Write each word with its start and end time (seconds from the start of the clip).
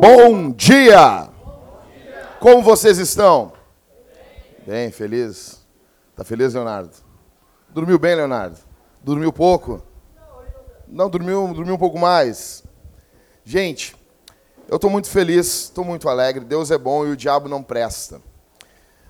Bom 0.00 0.50
dia! 0.52 1.28
Como 2.40 2.62
vocês 2.62 2.98
estão? 2.98 3.52
Bem, 4.66 4.90
feliz. 4.90 5.62
Tá 6.16 6.24
feliz, 6.24 6.54
Leonardo? 6.54 6.90
Dormiu 7.68 7.98
bem, 7.98 8.14
Leonardo? 8.14 8.58
Dormiu 9.02 9.32
pouco? 9.32 9.82
Não, 10.88 11.10
dormiu, 11.10 11.52
dormiu 11.52 11.74
um 11.74 11.78
pouco 11.78 11.98
mais. 11.98 12.62
Gente, 13.44 13.94
eu 14.68 14.76
estou 14.76 14.88
muito 14.88 15.10
feliz, 15.10 15.64
estou 15.64 15.84
muito 15.84 16.08
alegre. 16.08 16.44
Deus 16.44 16.70
é 16.70 16.78
bom 16.78 17.06
e 17.06 17.10
o 17.10 17.16
diabo 17.16 17.48
não 17.48 17.62
presta. 17.62 18.22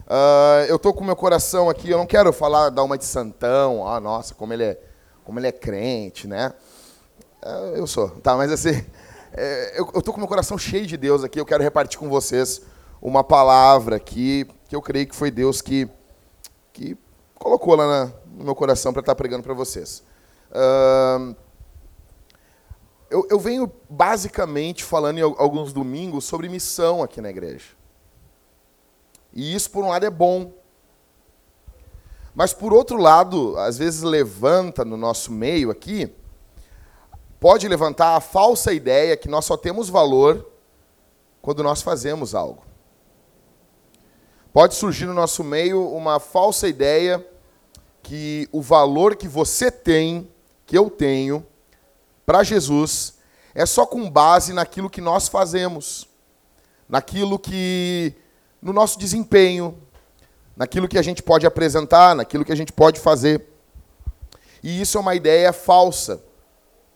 Uh, 0.07 0.67
eu 0.69 0.77
estou 0.77 0.93
com 0.93 1.03
meu 1.03 1.17
coração 1.17 1.71
aqui, 1.71 1.91
eu 1.91 1.97
não 1.97 2.07
quero 2.07 2.31
falar, 2.33 2.69
dar 2.69 2.83
uma 2.83 2.99
de 2.99 3.07
santão, 3.07 3.87
ah, 3.89 3.99
nossa, 3.99 4.35
como 4.35 4.53
ele 4.53 4.65
é, 4.65 4.81
como 5.25 5.39
ele 5.39 5.47
é 5.47 5.53
crente, 5.53 6.29
né? 6.29 6.53
Uh, 7.43 7.77
eu 7.77 7.87
sou, 7.87 8.11
tá, 8.11 8.37
mas 8.37 8.53
assim, 8.53 8.85
é, 9.33 9.79
eu 9.79 9.89
estou 9.99 10.13
com 10.13 10.21
meu 10.21 10.29
coração 10.29 10.59
cheio 10.59 10.87
de 10.87 10.99
Deus 10.99 11.25
aqui, 11.25 11.41
eu 11.41 11.47
quero 11.47 11.63
repartir 11.63 11.99
com 11.99 12.09
vocês 12.11 12.61
uma 13.01 13.25
palavra 13.25 13.97
aqui, 13.97 14.47
que 14.69 14.77
eu 14.77 14.83
creio 14.83 15.07
que 15.07 15.15
foi 15.15 15.31
Deus 15.31 15.63
que, 15.63 15.89
que 16.73 16.99
colocou 17.35 17.75
lá 17.75 17.87
na, 17.87 18.13
no 18.37 18.45
meu 18.45 18.55
coração 18.55 18.93
para 18.93 19.01
estar 19.01 19.13
tá 19.15 19.17
pregando 19.17 19.43
para 19.43 19.55
vocês. 19.55 20.03
Uh, 20.51 21.35
eu, 23.11 23.27
eu 23.31 23.39
venho 23.39 23.73
basicamente 23.89 24.85
falando 24.85 25.19
em 25.19 25.23
alguns 25.23 25.73
domingos 25.73 26.25
sobre 26.25 26.49
missão 26.49 27.03
aqui 27.03 27.21
na 27.23 27.31
igreja. 27.31 27.67
E 29.35 29.53
isso, 29.55 29.71
por 29.71 29.85
um 29.85 29.89
lado, 29.89 30.07
é 30.07 30.11
bom. 30.11 30.53
Mas, 32.35 32.55
por 32.55 32.73
outro 32.73 32.97
lado, 32.97 33.57
às 33.59 33.79
vezes 33.79 34.03
levanta 34.03 34.85
no 34.85 34.97
nosso 34.97 35.33
meio 35.33 35.71
aqui, 35.71 36.15
pode 37.41 37.67
levantar 37.69 38.17
a 38.17 38.21
falsa 38.21 38.73
ideia 38.73 39.17
que 39.17 39.29
nós 39.29 39.45
só 39.45 39.57
temos 39.57 39.89
valor 39.89 40.51
quando 41.43 41.63
nós 41.63 41.83
fazemos 41.83 42.35
algo. 42.35 42.65
Pode 44.53 44.77
surgir 44.77 45.07
no 45.07 45.15
nosso 45.15 45.43
meio 45.43 45.85
uma 45.93 46.21
falsa 46.21 46.69
ideia 46.69 47.27
que 48.03 48.49
o 48.53 48.63
valor 48.63 49.17
que 49.17 49.27
você 49.27 49.71
tem, 49.71 50.31
que 50.65 50.79
eu 50.79 50.89
tenho, 50.89 51.45
para 52.25 52.45
Jesus, 52.45 53.15
é 53.55 53.67
só 53.67 53.85
com 53.85 54.09
base 54.09 54.53
naquilo 54.53 54.89
que 54.89 55.01
nós 55.01 55.29
fazemos, 55.29 56.09
naquilo 56.89 57.39
que 57.39 58.15
no 58.65 58.73
nosso 58.73 58.99
desempenho, 58.99 59.79
naquilo 60.57 60.89
que 60.89 60.97
a 60.97 61.03
gente 61.03 61.23
pode 61.23 61.47
apresentar, 61.47 62.17
naquilo 62.17 62.47
que 62.47 62.53
a 62.53 62.57
gente 62.57 62.73
pode 62.73 62.99
fazer. 62.99 63.47
E 64.63 64.81
isso 64.81 64.97
é 64.97 65.01
uma 65.03 65.15
ideia 65.15 65.53
falsa. 65.53 66.25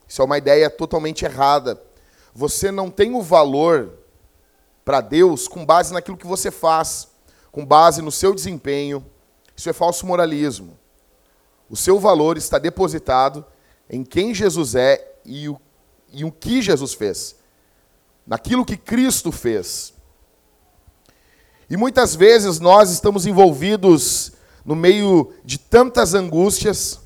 Isso 0.09 0.23
é 0.23 0.25
uma 0.25 0.39
ideia 0.39 0.71
totalmente 0.71 1.27
errada. 1.27 1.79
Você 2.35 2.71
não 2.71 2.91
tem 2.91 3.15
o 3.15 3.21
valor 3.21 3.99
para 4.83 5.03
Deus 5.03 5.47
com 5.47 5.67
base 5.67 5.93
naquilo 5.93 6.17
que 6.17 6.27
você 6.27 6.51
faz, 6.51 7.09
com 7.53 7.67
base 7.67 8.01
no 8.01 8.11
seu 8.11 8.35
desempenho. 8.35 9.05
Isso 9.55 9.69
é 9.69 9.75
falso 9.75 10.07
moralismo. 10.07 10.79
O 11.69 11.77
seu 11.77 12.01
valor 12.01 12.39
está 12.39 12.59
depositado 12.59 13.45
em 13.91 14.03
quem 14.03 14.35
Jesus 14.35 14.75
é 14.75 15.17
e 15.23 15.51
o, 15.51 15.61
e 16.11 16.25
o 16.25 16.33
que 16.33 16.63
Jesus 16.63 16.95
fez. 16.95 17.37
Naquilo 18.27 18.65
que 18.65 18.79
Cristo 18.79 19.31
fez. 19.31 19.98
E 21.71 21.77
muitas 21.77 22.15
vezes 22.15 22.61
nós 22.61 22.91
estamos 22.91 23.27
envolvidos 23.27 24.33
no 24.65 24.75
meio 24.75 25.33
de 25.45 25.59
tantas 25.59 26.15
angústias, 26.15 27.01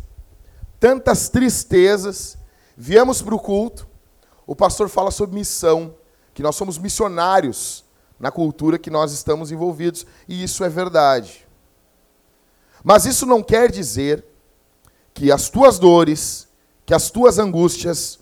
tantas 0.78 1.28
tristezas, 1.28 2.36
viemos 2.76 3.20
para 3.22 3.34
o 3.34 3.40
culto, 3.40 3.86
o 4.46 4.54
pastor 4.54 4.88
fala 4.88 5.10
sobre 5.10 5.36
missão, 5.36 5.94
que 6.34 6.42
nós 6.42 6.56
somos 6.56 6.78
missionários 6.78 7.84
na 8.18 8.30
cultura 8.30 8.78
que 8.78 8.90
nós 8.90 9.12
estamos 9.12 9.50
envolvidos, 9.50 10.06
e 10.28 10.42
isso 10.42 10.62
é 10.62 10.68
verdade. 10.68 11.46
Mas 12.84 13.04
isso 13.04 13.26
não 13.26 13.42
quer 13.42 13.70
dizer 13.70 14.24
que 15.14 15.30
as 15.30 15.48
tuas 15.48 15.78
dores, 15.78 16.48
que 16.86 16.94
as 16.94 17.10
tuas 17.10 17.38
angústias 17.38 18.18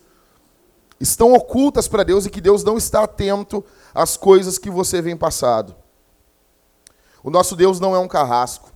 estão 0.98 1.32
ocultas 1.32 1.88
para 1.88 2.02
Deus 2.02 2.26
e 2.26 2.30
que 2.30 2.40
Deus 2.40 2.62
não 2.62 2.76
está 2.76 3.04
atento 3.04 3.64
às 3.94 4.16
coisas 4.16 4.58
que 4.58 4.70
você 4.70 5.00
vem 5.00 5.16
passado. 5.16 5.74
O 7.22 7.30
nosso 7.30 7.54
Deus 7.54 7.78
não 7.80 7.94
é 7.94 7.98
um 7.98 8.08
carrasco. 8.08 8.70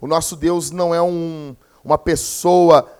O 0.00 0.06
nosso 0.06 0.36
Deus 0.36 0.70
não 0.70 0.94
é 0.94 1.02
um, 1.02 1.54
uma 1.84 1.98
pessoa 1.98 2.90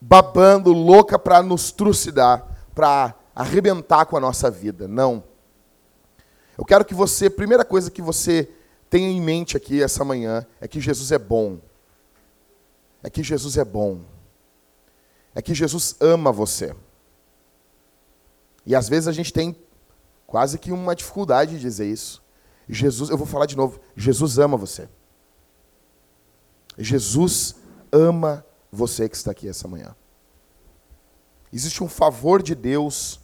babando, 0.00 0.72
louca 0.72 1.18
para 1.18 1.42
nos 1.42 1.70
trucidar, 1.70 2.44
para 2.74 3.14
arrebentar 3.34 4.06
com 4.06 4.16
a 4.16 4.20
nossa 4.20 4.50
vida. 4.50 4.88
Não. 4.88 5.22
Eu 6.58 6.64
quero 6.64 6.84
que 6.84 6.94
você, 6.94 7.30
primeira 7.30 7.64
coisa 7.64 7.90
que 7.90 8.02
você 8.02 8.50
tenha 8.88 9.08
em 9.08 9.20
mente 9.20 9.56
aqui 9.56 9.82
essa 9.82 10.04
manhã 10.04 10.44
é 10.60 10.66
que 10.66 10.80
Jesus 10.80 11.12
é 11.12 11.18
bom. 11.18 11.58
É 13.02 13.08
que 13.08 13.22
Jesus 13.22 13.56
é 13.56 13.64
bom. 13.64 14.00
É 15.34 15.40
que 15.40 15.54
Jesus 15.54 15.96
ama 16.00 16.32
você. 16.32 16.74
E 18.66 18.74
às 18.74 18.88
vezes 18.88 19.08
a 19.08 19.12
gente 19.12 19.32
tem 19.32 19.56
quase 20.26 20.58
que 20.58 20.72
uma 20.72 20.94
dificuldade 20.94 21.52
de 21.52 21.60
dizer 21.60 21.86
isso. 21.86 22.22
Jesus, 22.72 23.10
eu 23.10 23.16
vou 23.16 23.26
falar 23.26 23.46
de 23.46 23.56
novo, 23.56 23.80
Jesus 23.96 24.38
ama 24.38 24.56
você. 24.56 24.88
Jesus 26.78 27.56
ama 27.92 28.44
você 28.70 29.08
que 29.08 29.16
está 29.16 29.30
aqui 29.32 29.48
essa 29.48 29.66
manhã. 29.66 29.94
Existe 31.52 31.82
um 31.82 31.88
favor 31.88 32.42
de 32.42 32.54
Deus 32.54 33.20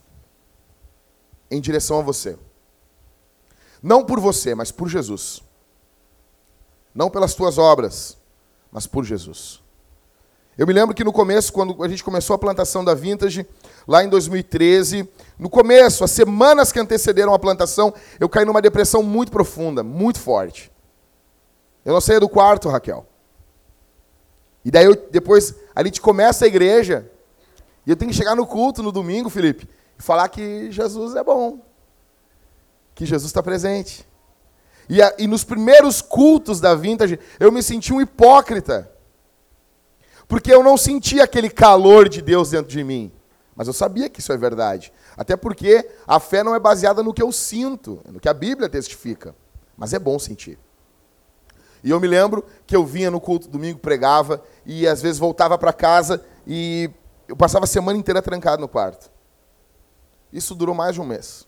em 1.50 1.60
direção 1.60 2.00
a 2.00 2.02
você. 2.02 2.36
Não 3.82 4.04
por 4.04 4.18
você, 4.18 4.54
mas 4.54 4.72
por 4.72 4.88
Jesus. 4.88 5.42
Não 6.94 7.08
pelas 7.08 7.34
tuas 7.34 7.56
obras, 7.56 8.18
mas 8.72 8.86
por 8.86 9.04
Jesus. 9.04 9.62
Eu 10.58 10.66
me 10.66 10.72
lembro 10.72 10.94
que 10.94 11.04
no 11.04 11.12
começo, 11.12 11.52
quando 11.52 11.82
a 11.84 11.88
gente 11.88 12.02
começou 12.02 12.34
a 12.34 12.38
plantação 12.38 12.84
da 12.84 12.94
Vintage, 12.94 13.46
lá 13.86 14.02
em 14.02 14.08
2013, 14.08 15.08
no 15.38 15.50
começo, 15.50 16.02
as 16.02 16.10
semanas 16.10 16.72
que 16.72 16.80
antecederam 16.80 17.34
a 17.34 17.38
plantação, 17.38 17.92
eu 18.18 18.28
caí 18.28 18.44
numa 18.44 18.62
depressão 18.62 19.02
muito 19.02 19.30
profunda, 19.30 19.82
muito 19.82 20.18
forte. 20.18 20.72
Eu 21.84 21.92
não 21.92 22.00
saía 22.00 22.20
do 22.20 22.28
quarto, 22.28 22.68
Raquel. 22.68 23.06
E 24.64 24.70
daí, 24.70 24.86
eu, 24.86 24.96
depois, 25.10 25.54
a 25.74 25.84
gente 25.84 26.00
começa 26.00 26.44
a 26.44 26.48
igreja, 26.48 27.10
e 27.86 27.90
eu 27.90 27.96
tenho 27.96 28.10
que 28.10 28.16
chegar 28.16 28.34
no 28.34 28.46
culto 28.46 28.82
no 28.82 28.90
domingo, 28.90 29.28
Felipe, 29.28 29.68
e 29.98 30.02
falar 30.02 30.28
que 30.28 30.72
Jesus 30.72 31.14
é 31.14 31.22
bom, 31.22 31.60
que 32.94 33.04
Jesus 33.04 33.30
está 33.30 33.42
presente. 33.42 34.08
E, 34.88 35.02
a, 35.02 35.14
e 35.18 35.26
nos 35.26 35.44
primeiros 35.44 36.00
cultos 36.00 36.60
da 36.60 36.74
Vintage, 36.74 37.18
eu 37.38 37.52
me 37.52 37.62
senti 37.62 37.92
um 37.92 38.00
hipócrita, 38.00 38.90
porque 40.26 40.52
eu 40.52 40.62
não 40.62 40.76
sentia 40.76 41.24
aquele 41.24 41.50
calor 41.50 42.08
de 42.08 42.22
Deus 42.22 42.50
dentro 42.50 42.70
de 42.70 42.82
mim. 42.82 43.12
Mas 43.56 43.66
eu 43.66 43.72
sabia 43.72 44.10
que 44.10 44.20
isso 44.20 44.32
é 44.32 44.36
verdade. 44.36 44.92
Até 45.16 45.34
porque 45.34 45.88
a 46.06 46.20
fé 46.20 46.44
não 46.44 46.54
é 46.54 46.60
baseada 46.60 47.02
no 47.02 47.14
que 47.14 47.22
eu 47.22 47.32
sinto, 47.32 48.00
no 48.06 48.20
que 48.20 48.28
a 48.28 48.34
Bíblia 48.34 48.68
testifica. 48.68 49.34
Mas 49.76 49.94
é 49.94 49.98
bom 49.98 50.18
sentir. 50.18 50.58
E 51.82 51.90
eu 51.90 51.98
me 51.98 52.06
lembro 52.06 52.44
que 52.66 52.76
eu 52.76 52.84
vinha 52.84 53.10
no 53.10 53.20
culto 53.20 53.48
domingo, 53.48 53.78
pregava, 53.78 54.42
e 54.64 54.86
às 54.86 55.00
vezes 55.00 55.18
voltava 55.18 55.56
para 55.56 55.72
casa 55.72 56.22
e 56.46 56.90
eu 57.26 57.36
passava 57.36 57.64
a 57.64 57.68
semana 57.68 57.98
inteira 57.98 58.20
trancado 58.20 58.60
no 58.60 58.68
quarto. 58.68 59.10
Isso 60.32 60.54
durou 60.54 60.74
mais 60.74 60.94
de 60.94 61.00
um 61.00 61.04
mês. 61.04 61.46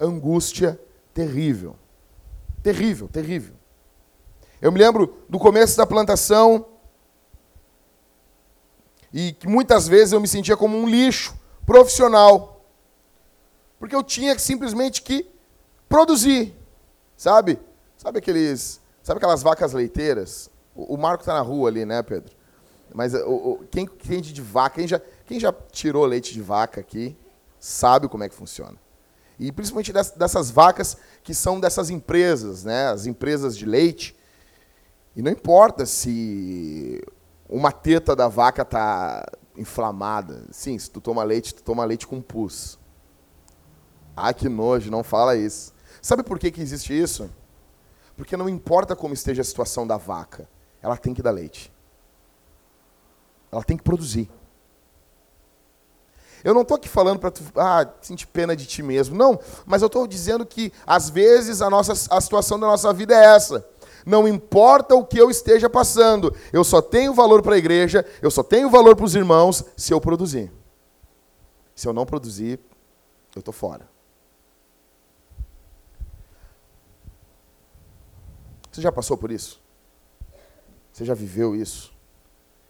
Angústia 0.00 0.80
terrível. 1.12 1.76
Terrível, 2.62 3.08
terrível. 3.08 3.54
Eu 4.60 4.70
me 4.70 4.78
lembro 4.78 5.18
do 5.28 5.38
começo 5.38 5.76
da 5.76 5.86
plantação, 5.86 6.64
e 9.12 9.32
que 9.32 9.46
muitas 9.46 9.86
vezes 9.86 10.12
eu 10.12 10.20
me 10.20 10.28
sentia 10.28 10.56
como 10.56 10.76
um 10.76 10.88
lixo 10.88 11.34
profissional. 11.66 12.64
Porque 13.78 13.94
eu 13.94 14.02
tinha 14.02 14.38
simplesmente 14.38 15.02
que 15.02 15.28
produzir, 15.88 16.54
sabe? 17.16 17.58
Sabe 17.98 18.18
aqueles, 18.18 18.80
sabe 19.02 19.18
aquelas 19.18 19.42
vacas 19.42 19.72
leiteiras? 19.72 20.50
O, 20.74 20.94
o 20.94 20.98
Marco 20.98 21.22
está 21.22 21.34
na 21.34 21.40
rua 21.40 21.68
ali, 21.68 21.84
né, 21.84 22.02
Pedro? 22.02 22.34
Mas 22.94 23.14
o, 23.14 23.30
o, 23.30 23.64
quem 23.70 23.84
entende 23.84 24.32
de 24.32 24.40
vaca, 24.40 24.76
quem 24.76 24.88
já, 24.88 25.00
quem 25.26 25.38
já 25.38 25.52
tirou 25.70 26.04
leite 26.04 26.32
de 26.32 26.42
vaca 26.42 26.80
aqui, 26.80 27.16
sabe 27.58 28.08
como 28.08 28.24
é 28.24 28.28
que 28.28 28.34
funciona. 28.34 28.76
E 29.38 29.50
principalmente 29.50 29.92
dessas 29.92 30.50
vacas 30.50 30.96
que 31.22 31.34
são 31.34 31.58
dessas 31.58 31.90
empresas, 31.90 32.64
né? 32.64 32.88
As 32.88 33.06
empresas 33.06 33.56
de 33.56 33.66
leite. 33.66 34.16
E 35.16 35.22
não 35.22 35.30
importa 35.30 35.84
se 35.84 37.02
uma 37.52 37.70
teta 37.70 38.16
da 38.16 38.28
vaca 38.28 38.64
tá 38.64 39.26
inflamada. 39.56 40.46
Sim, 40.50 40.78
se 40.78 40.90
tu 40.90 41.00
toma 41.00 41.22
leite, 41.22 41.54
tu 41.54 41.62
toma 41.62 41.84
leite 41.84 42.06
com 42.06 42.20
pus. 42.20 42.78
Ai, 44.16 44.32
que 44.32 44.48
nojo, 44.48 44.90
não 44.90 45.04
fala 45.04 45.36
isso. 45.36 45.74
Sabe 46.00 46.22
por 46.22 46.38
que, 46.38 46.50
que 46.50 46.62
existe 46.62 46.98
isso? 46.98 47.30
Porque 48.16 48.36
não 48.36 48.48
importa 48.48 48.96
como 48.96 49.12
esteja 49.12 49.42
a 49.42 49.44
situação 49.44 49.86
da 49.86 49.98
vaca, 49.98 50.48
ela 50.80 50.96
tem 50.96 51.12
que 51.12 51.22
dar 51.22 51.30
leite. 51.30 51.70
Ela 53.50 53.62
tem 53.62 53.76
que 53.76 53.82
produzir. 53.82 54.30
Eu 56.42 56.54
não 56.54 56.62
estou 56.62 56.76
aqui 56.76 56.88
falando 56.88 57.20
para 57.20 57.30
tu 57.30 57.42
ah, 57.54 57.86
sentir 58.00 58.26
pena 58.26 58.56
de 58.56 58.66
ti 58.66 58.82
mesmo. 58.82 59.14
Não, 59.14 59.38
mas 59.66 59.82
eu 59.82 59.86
estou 59.86 60.06
dizendo 60.06 60.44
que 60.46 60.72
às 60.86 61.10
vezes 61.10 61.60
a, 61.60 61.68
nossa, 61.68 61.92
a 61.92 62.20
situação 62.20 62.58
da 62.58 62.66
nossa 62.66 62.92
vida 62.92 63.14
é 63.14 63.36
essa. 63.36 63.64
Não 64.04 64.26
importa 64.26 64.94
o 64.94 65.04
que 65.04 65.18
eu 65.18 65.30
esteja 65.30 65.68
passando, 65.70 66.34
eu 66.52 66.64
só 66.64 66.82
tenho 66.82 67.14
valor 67.14 67.42
para 67.42 67.54
a 67.54 67.58
igreja, 67.58 68.04
eu 68.20 68.30
só 68.30 68.42
tenho 68.42 68.70
valor 68.70 68.96
para 68.96 69.04
os 69.04 69.14
irmãos 69.14 69.64
se 69.76 69.92
eu 69.92 70.00
produzir. 70.00 70.52
Se 71.74 71.86
eu 71.88 71.92
não 71.92 72.04
produzir, 72.04 72.60
eu 73.34 73.40
estou 73.40 73.54
fora. 73.54 73.88
Você 78.70 78.80
já 78.80 78.90
passou 78.90 79.16
por 79.16 79.30
isso? 79.30 79.62
Você 80.92 81.04
já 81.04 81.14
viveu 81.14 81.54
isso? 81.54 81.92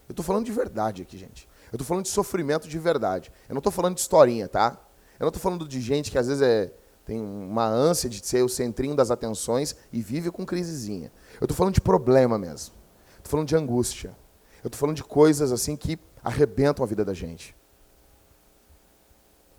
Eu 0.09 0.13
estou 0.13 0.25
falando 0.25 0.45
de 0.45 0.53
verdade 0.53 1.03
aqui, 1.03 1.17
gente. 1.17 1.49
Eu 1.73 1.77
estou 1.77 1.87
falando 1.87 2.05
de 2.05 2.11
sofrimento 2.11 2.69
de 2.69 2.79
verdade. 2.79 3.33
Eu 3.49 3.55
não 3.55 3.61
estou 3.61 3.73
falando 3.73 3.95
de 3.95 4.01
historinha, 4.01 4.49
tá? 4.49 4.79
Eu 5.19 5.25
não 5.25 5.29
estou 5.29 5.41
falando 5.41 5.67
de 5.67 5.81
gente 5.81 6.11
que 6.11 6.19
às 6.19 6.27
vezes 6.27 6.43
é, 6.43 6.73
tem 7.05 7.21
uma 7.21 7.67
ânsia 7.67 8.09
de 8.09 8.25
ser 8.25 8.43
o 8.43 8.49
centrinho 8.49 8.95
das 8.95 9.11
atenções 9.11 9.75
e 9.93 10.01
vive 10.01 10.31
com 10.31 10.47
crisezinha. 10.47 11.13
Eu 11.41 11.45
estou 11.45 11.57
falando 11.57 11.75
de 11.75 11.81
problema 11.81 12.39
mesmo. 12.39 12.75
Estou 13.17 13.31
falando 13.31 13.49
de 13.49 13.57
angústia. 13.57 14.17
Eu 14.63 14.69
estou 14.69 14.79
falando 14.79 14.97
de 14.97 15.05
coisas 15.05 15.51
assim 15.51 15.77
que 15.77 15.99
arrebentam 16.23 16.85
a 16.85 16.87
vida 16.87 17.05
da 17.05 17.13
gente. 17.13 17.57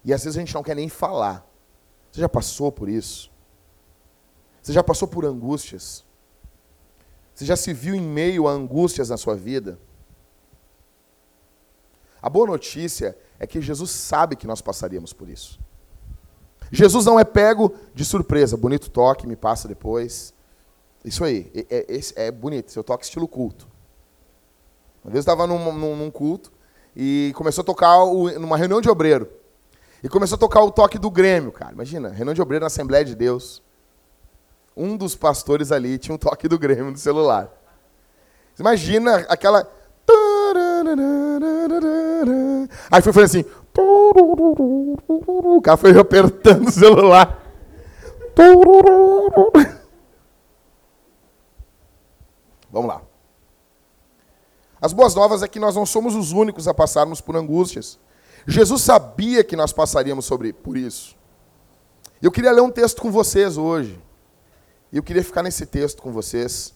E 0.06 0.14
às 0.14 0.24
vezes 0.24 0.38
a 0.38 0.40
gente 0.40 0.54
não 0.54 0.64
quer 0.64 0.76
nem 0.76 0.88
falar. 0.88 1.46
Você 2.12 2.22
já 2.22 2.30
passou 2.30 2.72
por 2.72 2.88
isso? 2.88 3.32
Você 4.62 4.72
já 4.72 4.84
passou 4.84 5.08
por 5.08 5.26
angústias? 5.26 6.06
Você 7.36 7.46
já 7.46 7.56
se 7.56 7.74
viu 7.74 7.96
em 7.96 8.02
meio 8.02 8.48
a 8.48 8.52
angústias 8.52 9.10
na 9.10 9.18
sua 9.18 9.36
vida? 9.36 9.78
A 12.22 12.30
boa 12.30 12.48
notícia 12.48 13.18
é 13.38 13.46
que 13.46 13.62
Jesus 13.62 13.92
sabe 13.92 14.38
que 14.38 14.48
nós 14.48 14.62
passaríamos 14.62 15.12
por 15.12 15.28
isso. 15.28 15.60
Jesus 16.74 17.06
não 17.06 17.20
é 17.20 17.24
pego 17.24 17.76
de 17.94 18.04
surpresa. 18.04 18.58
Bonito 18.58 18.90
toque, 18.90 19.28
me 19.28 19.36
passa 19.36 19.68
depois. 19.68 20.34
Isso 21.06 21.24
aí, 21.24 21.52
é, 21.70 21.86
é, 21.88 22.26
é 22.28 22.32
bonito, 22.32 22.72
seu 22.72 22.84
toque 22.84 23.06
estilo 23.06 23.28
culto. 23.28 23.68
Uma 25.04 25.12
vez 25.12 25.26
eu 25.26 25.32
estava 25.34 25.46
num, 25.46 25.72
num, 25.72 25.96
num, 25.96 26.10
culto 26.10 26.52
e 26.96 27.32
começou 27.36 27.62
a 27.62 27.66
tocar 27.66 28.04
o, 28.04 28.28
numa 28.40 28.58
reunião 28.58 28.82
de 28.82 28.90
obreiro. 28.90 29.30
E 30.02 30.10
começou 30.10 30.36
a 30.36 30.40
tocar 30.40 30.64
o 30.64 30.72
toque 30.72 30.98
do 30.98 31.12
Grêmio, 31.12 31.52
cara. 31.52 31.74
Imagina, 31.74 32.10
reunião 32.10 32.34
de 32.34 32.42
obreiro 32.42 32.64
na 32.64 32.68
Assembleia 32.68 33.06
de 33.06 33.14
Deus. 33.14 33.62
Um 34.76 34.98
dos 34.98 35.16
pastores 35.16 35.72
ali 35.72 36.00
tinha 36.00 36.16
um 36.16 36.18
toque 36.18 36.48
do 36.48 36.58
Grêmio 36.58 36.90
no 36.90 36.98
celular. 36.98 37.52
Imagina 38.58 39.18
aquela 39.30 39.70
Aí 42.92 43.02
foi 43.02 43.14
falando 43.14 43.26
assim. 43.26 43.46
O 43.76 45.62
cara 45.62 45.78
foi 45.78 45.98
apertando 45.98 46.68
o 46.68 46.72
celular. 46.72 47.42
Vamos 52.72 52.88
lá. 52.88 53.02
As 54.82 54.94
boas 54.94 55.16
novas 55.16 55.42
é 55.42 55.48
que 55.48 55.60
nós 55.60 55.76
não 55.76 55.86
somos 55.86 56.16
os 56.16 56.32
únicos 56.32 56.68
a 56.68 56.74
passarmos 56.74 57.22
por 57.22 57.36
angústias. 57.36 58.00
Jesus 58.46 58.82
sabia 58.82 59.44
que 59.44 59.56
nós 59.56 59.72
passaríamos 59.72 60.26
sobre, 60.26 60.52
por 60.52 60.76
isso. 60.76 61.16
Eu 62.22 62.32
queria 62.32 62.52
ler 62.52 62.62
um 62.62 62.70
texto 62.70 63.02
com 63.02 63.12
vocês 63.12 63.58
hoje. 63.58 64.00
E 64.92 64.98
eu 64.98 65.04
queria 65.04 65.24
ficar 65.24 65.42
nesse 65.42 65.66
texto 65.66 66.02
com 66.02 66.12
vocês, 66.12 66.74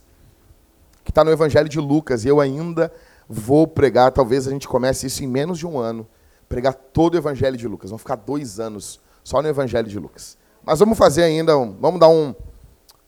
que 1.04 1.12
está 1.12 1.24
no 1.24 1.32
Evangelho 1.32 1.70
de 1.70 1.80
Lucas. 1.80 2.26
E 2.26 2.28
eu 2.28 2.40
ainda 2.40 2.92
vou 3.28 3.68
pregar, 3.68 4.12
talvez 4.12 4.48
a 4.48 4.52
gente 4.52 4.68
comece 4.68 5.06
isso 5.06 5.24
em 5.24 5.28
menos 5.28 5.60
de 5.60 5.68
um 5.68 5.78
ano, 5.78 6.08
pregar 6.48 6.74
todo 6.74 7.16
o 7.16 7.18
Evangelho 7.18 7.58
de 7.58 7.68
Lucas. 7.68 7.90
Vamos 7.90 8.02
ficar 8.02 8.16
dois 8.16 8.60
anos 8.60 9.00
só 9.24 9.42
no 9.42 9.48
Evangelho 9.48 9.88
de 9.88 10.00
Lucas. 10.00 10.38
Mas 10.64 10.80
vamos 10.80 10.98
fazer 10.98 11.24
ainda, 11.24 11.56
vamos 11.56 12.00
dar 12.00 12.10
um, 12.10 12.36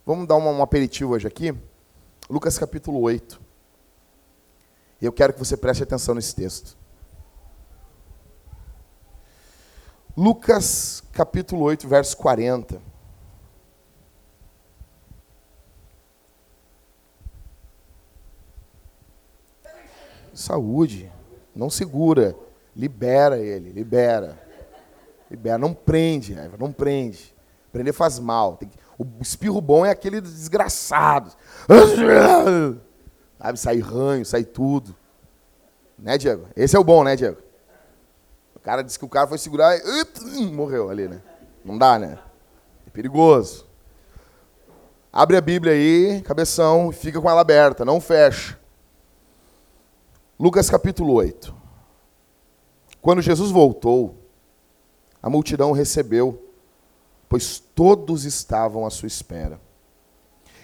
vamos 0.05 0.27
dar 0.27 0.37
um, 0.37 0.59
um 0.59 0.61
aperitivo 0.61 1.13
hoje 1.13 1.27
aqui. 1.27 1.53
Lucas 2.29 2.57
capítulo 2.57 2.99
8. 3.01 3.39
E 5.01 5.05
eu 5.05 5.11
quero 5.11 5.33
que 5.33 5.39
você 5.39 5.55
preste 5.55 5.83
atenção 5.83 6.13
nesse 6.13 6.35
texto. 6.35 6.77
Lucas 10.15 11.01
capítulo 11.13 11.61
8, 11.63 11.87
verso 11.87 12.17
40. 12.17 12.81
Saúde. 20.33 21.11
Não 21.55 21.69
segura. 21.69 22.35
Libera 22.75 23.37
ele, 23.37 23.71
libera. 23.71 24.37
Libera, 25.29 25.57
não 25.57 25.73
prende, 25.73 26.35
não 26.57 26.71
prende. 26.71 27.35
Prender 27.71 27.93
faz 27.93 28.19
mal. 28.19 28.57
Que... 28.57 28.67
O 28.97 29.05
espirro 29.21 29.61
bom 29.61 29.85
é 29.85 29.91
aquele 29.91 30.19
desgraçado. 30.19 31.31
Sabe, 33.39 33.59
sai 33.59 33.79
ranho, 33.79 34.25
sai 34.25 34.43
tudo. 34.43 34.95
Né, 35.97 36.17
Diego? 36.17 36.47
Esse 36.55 36.75
é 36.75 36.79
o 36.79 36.83
bom, 36.83 37.03
né, 37.03 37.15
Diego? 37.15 37.37
O 38.55 38.59
cara 38.59 38.81
disse 38.81 38.99
que 38.99 39.05
o 39.05 39.09
cara 39.09 39.27
foi 39.27 39.37
segurar 39.37 39.77
e 39.77 40.45
morreu 40.51 40.89
ali, 40.89 41.07
né? 41.07 41.21
Não 41.63 41.77
dá, 41.77 41.97
né? 41.97 42.17
É 42.85 42.89
perigoso. 42.89 43.65
Abre 45.11 45.37
a 45.37 45.41
Bíblia 45.41 45.73
aí, 45.73 46.21
cabeção, 46.21 46.91
fica 46.91 47.21
com 47.21 47.29
ela 47.29 47.41
aberta, 47.41 47.85
não 47.85 48.01
fecha. 48.01 48.59
Lucas 50.37 50.69
capítulo 50.69 51.13
8. 51.13 51.58
Quando 53.01 53.21
Jesus 53.21 53.51
voltou, 53.51 54.15
a 55.21 55.29
multidão 55.29 55.71
recebeu, 55.71 56.43
pois 57.27 57.59
todos 57.59 58.25
estavam 58.25 58.85
à 58.85 58.89
sua 58.89 59.07
espera. 59.07 59.59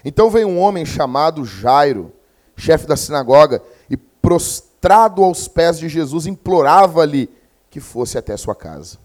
Então 0.04 0.30
veio 0.30 0.48
um 0.48 0.58
homem 0.58 0.84
chamado 0.84 1.44
Jairo, 1.44 2.12
chefe 2.56 2.86
da 2.86 2.96
sinagoga, 2.96 3.62
e 3.88 3.96
prostrado 3.96 5.22
aos 5.22 5.48
pés 5.48 5.78
de 5.78 5.88
Jesus, 5.88 6.26
implorava-lhe 6.26 7.30
que 7.70 7.80
fosse 7.80 8.16
até 8.16 8.36
sua 8.36 8.54
casa, 8.54 8.98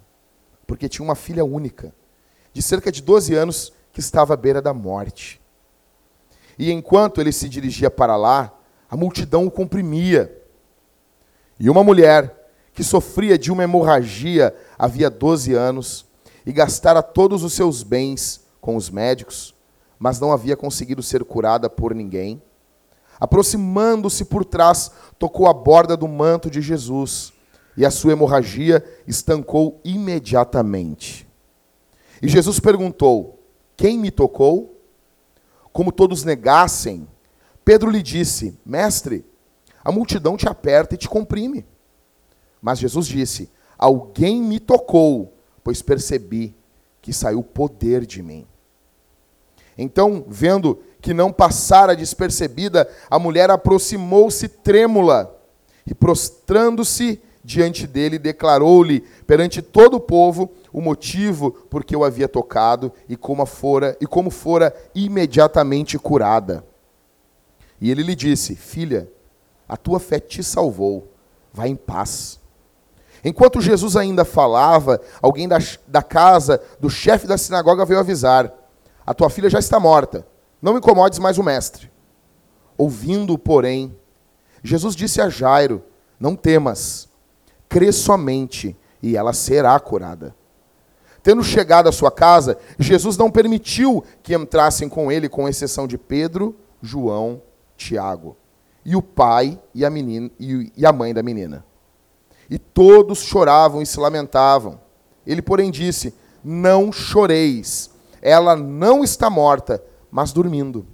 porque 0.65 0.87
tinha 0.87 1.03
uma 1.03 1.15
filha 1.15 1.43
única, 1.43 1.93
de 2.53 2.61
cerca 2.61 2.91
de 2.91 3.01
12 3.01 3.33
anos, 3.33 3.73
que 3.91 3.99
estava 3.99 4.33
à 4.33 4.37
beira 4.37 4.61
da 4.61 4.73
morte. 4.73 5.41
E 6.57 6.71
enquanto 6.71 7.19
ele 7.19 7.31
se 7.31 7.49
dirigia 7.49 7.89
para 7.89 8.15
lá, 8.15 8.53
a 8.89 8.95
multidão 8.95 9.45
o 9.45 9.51
comprimia 9.51 10.37
e 11.59 11.69
uma 11.69 11.83
mulher 11.83 12.40
que 12.73 12.83
sofria 12.83 13.37
de 13.37 13.51
uma 13.51 13.63
hemorragia 13.63 14.55
havia 14.77 15.09
12 15.09 15.53
anos 15.53 16.05
e 16.45 16.51
gastara 16.51 17.03
todos 17.03 17.43
os 17.43 17.53
seus 17.53 17.83
bens 17.83 18.41
com 18.59 18.75
os 18.75 18.89
médicos, 18.89 19.53
mas 19.99 20.19
não 20.19 20.31
havia 20.31 20.55
conseguido 20.55 21.03
ser 21.03 21.23
curada 21.23 21.69
por 21.69 21.93
ninguém. 21.93 22.41
Aproximando-se 23.19 24.25
por 24.25 24.43
trás, 24.43 24.91
tocou 25.19 25.47
a 25.47 25.53
borda 25.53 25.95
do 25.95 26.07
manto 26.07 26.49
de 26.49 26.61
Jesus 26.61 27.33
e 27.77 27.85
a 27.85 27.91
sua 27.91 28.13
hemorragia 28.13 28.83
estancou 29.07 29.79
imediatamente. 29.83 31.27
E 32.21 32.27
Jesus 32.27 32.59
perguntou: 32.59 33.39
Quem 33.75 33.97
me 33.97 34.09
tocou? 34.11 34.79
Como 35.71 35.91
todos 35.91 36.23
negassem, 36.23 37.07
Pedro 37.63 37.89
lhe 37.89 38.01
disse: 38.01 38.59
Mestre, 38.65 39.25
a 39.83 39.91
multidão 39.91 40.35
te 40.35 40.47
aperta 40.47 40.95
e 40.95 40.97
te 40.97 41.07
comprime. 41.07 41.65
Mas 42.61 42.79
Jesus 42.79 43.07
disse: 43.07 43.49
Alguém 43.77 44.41
me 44.41 44.59
tocou, 44.59 45.33
pois 45.63 45.81
percebi 45.81 46.55
que 47.01 47.11
saiu 47.11 47.41
poder 47.41 48.05
de 48.05 48.21
mim. 48.21 48.45
Então, 49.77 50.23
vendo 50.27 50.79
que 51.01 51.13
não 51.13 51.31
passara 51.31 51.95
despercebida, 51.95 52.87
a 53.09 53.17
mulher 53.17 53.49
aproximou-se 53.49 54.47
trêmula 54.47 55.35
e, 55.87 55.95
prostrando-se 55.95 57.19
diante 57.43 57.87
dele, 57.87 58.19
declarou-lhe 58.19 59.01
perante 59.25 59.61
todo 59.61 59.95
o 59.95 59.99
povo 59.99 60.51
o 60.71 60.79
motivo 60.79 61.51
por 61.51 61.83
que 61.83 61.95
o 61.95 62.03
havia 62.03 62.27
tocado 62.27 62.93
e 63.09 63.15
como 63.15 63.45
fora 63.45 63.97
e 63.99 64.05
como 64.05 64.29
fora 64.29 64.75
imediatamente 64.93 65.97
curada. 65.97 66.63
E 67.79 67.89
ele 67.89 68.03
lhe 68.03 68.15
disse: 68.15 68.55
Filha, 68.55 69.09
a 69.67 69.75
tua 69.75 69.99
fé 69.99 70.19
te 70.19 70.43
salvou, 70.43 71.11
vai 71.51 71.69
em 71.69 71.75
paz. 71.75 72.40
Enquanto 73.23 73.61
Jesus 73.61 73.95
ainda 73.95 74.25
falava, 74.25 74.99
alguém 75.21 75.47
da, 75.47 75.57
da 75.87 76.01
casa 76.01 76.61
do 76.79 76.89
chefe 76.89 77.27
da 77.27 77.37
sinagoga 77.37 77.85
veio 77.85 77.99
avisar: 77.99 78.51
A 79.05 79.13
tua 79.13 79.29
filha 79.29 79.49
já 79.49 79.59
está 79.59 79.79
morta, 79.79 80.25
não 80.61 80.77
incomodes 80.77 81.19
mais 81.19 81.37
o 81.37 81.43
mestre. 81.43 81.91
Ouvindo, 82.77 83.37
porém, 83.37 83.95
Jesus 84.63 84.95
disse 84.95 85.21
a 85.21 85.29
Jairo: 85.29 85.83
Não 86.19 86.35
temas, 86.35 87.07
crê 87.69 87.91
somente, 87.91 88.75
e 89.01 89.15
ela 89.15 89.33
será 89.33 89.79
curada. 89.79 90.35
Tendo 91.23 91.43
chegado 91.43 91.87
à 91.87 91.91
sua 91.91 92.11
casa, 92.11 92.57
Jesus 92.79 93.15
não 93.15 93.29
permitiu 93.29 94.03
que 94.23 94.33
entrassem 94.33 94.89
com 94.89 95.11
ele, 95.11 95.29
com 95.29 95.47
exceção 95.47 95.85
de 95.85 95.95
Pedro, 95.97 96.55
João, 96.81 97.43
Tiago 97.77 98.35
e 98.85 98.95
o 98.95 99.01
pai 99.01 99.59
e 99.73 99.85
a, 99.85 99.89
menina, 99.89 100.29
e 100.39 100.85
a 100.85 100.91
mãe 100.91 101.13
da 101.13 101.21
menina. 101.23 101.63
E 102.51 102.59
todos 102.59 103.19
choravam 103.19 103.81
e 103.81 103.85
se 103.85 103.97
lamentavam. 103.97 104.77
Ele, 105.25 105.41
porém, 105.41 105.71
disse: 105.71 106.13
Não 106.43 106.91
choreis, 106.91 107.89
ela 108.21 108.57
não 108.57 109.05
está 109.05 109.29
morta, 109.29 109.81
mas 110.11 110.33
dormindo. 110.33 110.85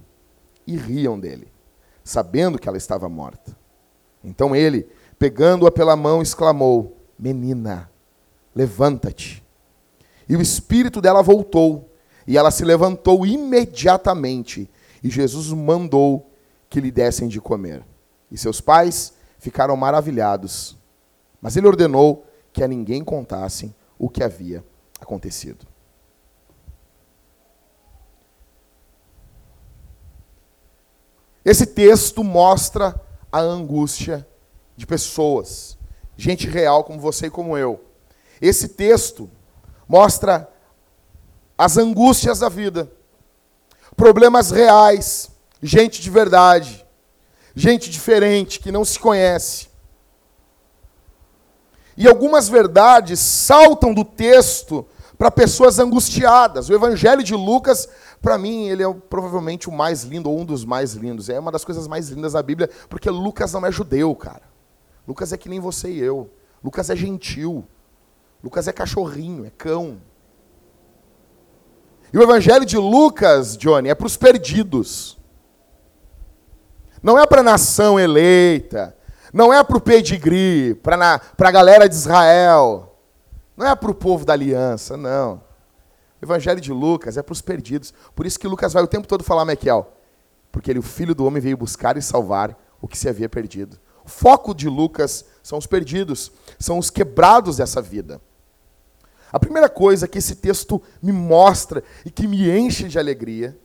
E 0.64 0.76
riam 0.76 1.18
dele, 1.18 1.48
sabendo 2.04 2.60
que 2.60 2.68
ela 2.68 2.78
estava 2.78 3.08
morta. 3.08 3.56
Então 4.22 4.54
ele, 4.54 4.86
pegando-a 5.18 5.72
pela 5.72 5.96
mão, 5.96 6.22
exclamou: 6.22 6.96
Menina, 7.18 7.90
levanta-te. 8.54 9.44
E 10.28 10.36
o 10.36 10.40
espírito 10.40 11.00
dela 11.00 11.22
voltou, 11.22 11.90
e 12.24 12.38
ela 12.38 12.52
se 12.52 12.64
levantou 12.64 13.26
imediatamente, 13.26 14.70
e 15.02 15.10
Jesus 15.10 15.48
mandou 15.48 16.30
que 16.70 16.80
lhe 16.80 16.92
dessem 16.92 17.26
de 17.26 17.40
comer. 17.40 17.84
E 18.30 18.38
seus 18.38 18.60
pais 18.60 19.14
ficaram 19.40 19.76
maravilhados. 19.76 20.77
Mas 21.40 21.56
ele 21.56 21.66
ordenou 21.66 22.26
que 22.52 22.62
a 22.62 22.68
ninguém 22.68 23.04
contassem 23.04 23.74
o 23.98 24.08
que 24.08 24.22
havia 24.22 24.64
acontecido. 25.00 25.66
Esse 31.44 31.66
texto 31.66 32.22
mostra 32.22 33.00
a 33.32 33.40
angústia 33.40 34.26
de 34.76 34.86
pessoas, 34.86 35.78
gente 36.16 36.46
real 36.46 36.84
como 36.84 37.00
você 37.00 37.26
e 37.26 37.30
como 37.30 37.56
eu. 37.56 37.82
Esse 38.40 38.68
texto 38.68 39.30
mostra 39.88 40.52
as 41.56 41.76
angústias 41.76 42.40
da 42.40 42.48
vida, 42.48 42.90
problemas 43.96 44.50
reais, 44.50 45.30
gente 45.62 46.00
de 46.00 46.10
verdade, 46.10 46.86
gente 47.54 47.90
diferente 47.90 48.60
que 48.60 48.70
não 48.70 48.84
se 48.84 48.98
conhece. 48.98 49.67
E 51.98 52.06
algumas 52.06 52.48
verdades 52.48 53.18
saltam 53.18 53.92
do 53.92 54.04
texto 54.04 54.86
para 55.18 55.32
pessoas 55.32 55.80
angustiadas. 55.80 56.68
O 56.68 56.72
Evangelho 56.72 57.24
de 57.24 57.34
Lucas, 57.34 57.88
para 58.22 58.38
mim, 58.38 58.68
ele 58.68 58.84
é 58.84 58.94
provavelmente 59.10 59.68
o 59.68 59.72
mais 59.72 60.04
lindo, 60.04 60.30
ou 60.30 60.38
um 60.38 60.44
dos 60.44 60.64
mais 60.64 60.92
lindos. 60.92 61.28
É 61.28 61.40
uma 61.40 61.50
das 61.50 61.64
coisas 61.64 61.88
mais 61.88 62.08
lindas 62.08 62.34
da 62.34 62.42
Bíblia, 62.42 62.70
porque 62.88 63.10
Lucas 63.10 63.52
não 63.52 63.66
é 63.66 63.72
judeu, 63.72 64.14
cara. 64.14 64.44
Lucas 65.08 65.32
é 65.32 65.36
que 65.36 65.48
nem 65.48 65.58
você 65.58 65.90
e 65.90 65.98
eu. 65.98 66.30
Lucas 66.62 66.88
é 66.88 66.94
gentil. 66.94 67.66
Lucas 68.44 68.68
é 68.68 68.72
cachorrinho, 68.72 69.44
é 69.44 69.50
cão. 69.50 70.00
E 72.12 72.16
o 72.16 72.22
Evangelho 72.22 72.64
de 72.64 72.78
Lucas, 72.78 73.56
Johnny, 73.56 73.88
é 73.88 73.94
para 73.96 74.06
os 74.06 74.16
perdidos. 74.16 75.18
Não 77.02 77.18
é 77.18 77.26
para 77.26 77.40
a 77.40 77.44
nação 77.44 77.98
eleita. 77.98 78.96
Não 79.32 79.52
é 79.52 79.62
para 79.62 79.76
o 79.76 79.80
pedigree, 79.80 80.74
para 80.74 81.20
a 81.38 81.50
galera 81.50 81.88
de 81.88 81.94
Israel. 81.94 82.96
Não 83.56 83.66
é 83.66 83.74
para 83.74 83.90
o 83.90 83.94
povo 83.94 84.24
da 84.24 84.32
aliança, 84.32 84.96
não. 84.96 85.42
O 86.20 86.24
Evangelho 86.24 86.60
de 86.60 86.72
Lucas 86.72 87.16
é 87.16 87.22
para 87.22 87.32
os 87.32 87.40
perdidos. 87.40 87.92
Por 88.14 88.26
isso 88.26 88.38
que 88.38 88.48
Lucas 88.48 88.72
vai 88.72 88.82
o 88.82 88.88
tempo 88.88 89.06
todo 89.06 89.24
falar, 89.24 89.44
Michael, 89.44 89.86
porque 90.50 90.70
ele, 90.70 90.78
o 90.78 90.82
filho 90.82 91.14
do 91.14 91.24
homem, 91.24 91.40
veio 91.40 91.56
buscar 91.56 91.96
e 91.96 92.02
salvar 92.02 92.56
o 92.80 92.88
que 92.88 92.98
se 92.98 93.08
havia 93.08 93.28
perdido. 93.28 93.78
O 94.04 94.08
foco 94.08 94.54
de 94.54 94.68
Lucas 94.68 95.24
são 95.42 95.58
os 95.58 95.66
perdidos, 95.66 96.32
são 96.58 96.78
os 96.78 96.88
quebrados 96.88 97.58
dessa 97.58 97.82
vida. 97.82 98.20
A 99.30 99.38
primeira 99.38 99.68
coisa 99.68 100.08
que 100.08 100.18
esse 100.18 100.36
texto 100.36 100.80
me 101.02 101.12
mostra 101.12 101.84
e 102.04 102.10
que 102.10 102.26
me 102.26 102.50
enche 102.50 102.88
de 102.88 102.98
alegria, 102.98 103.56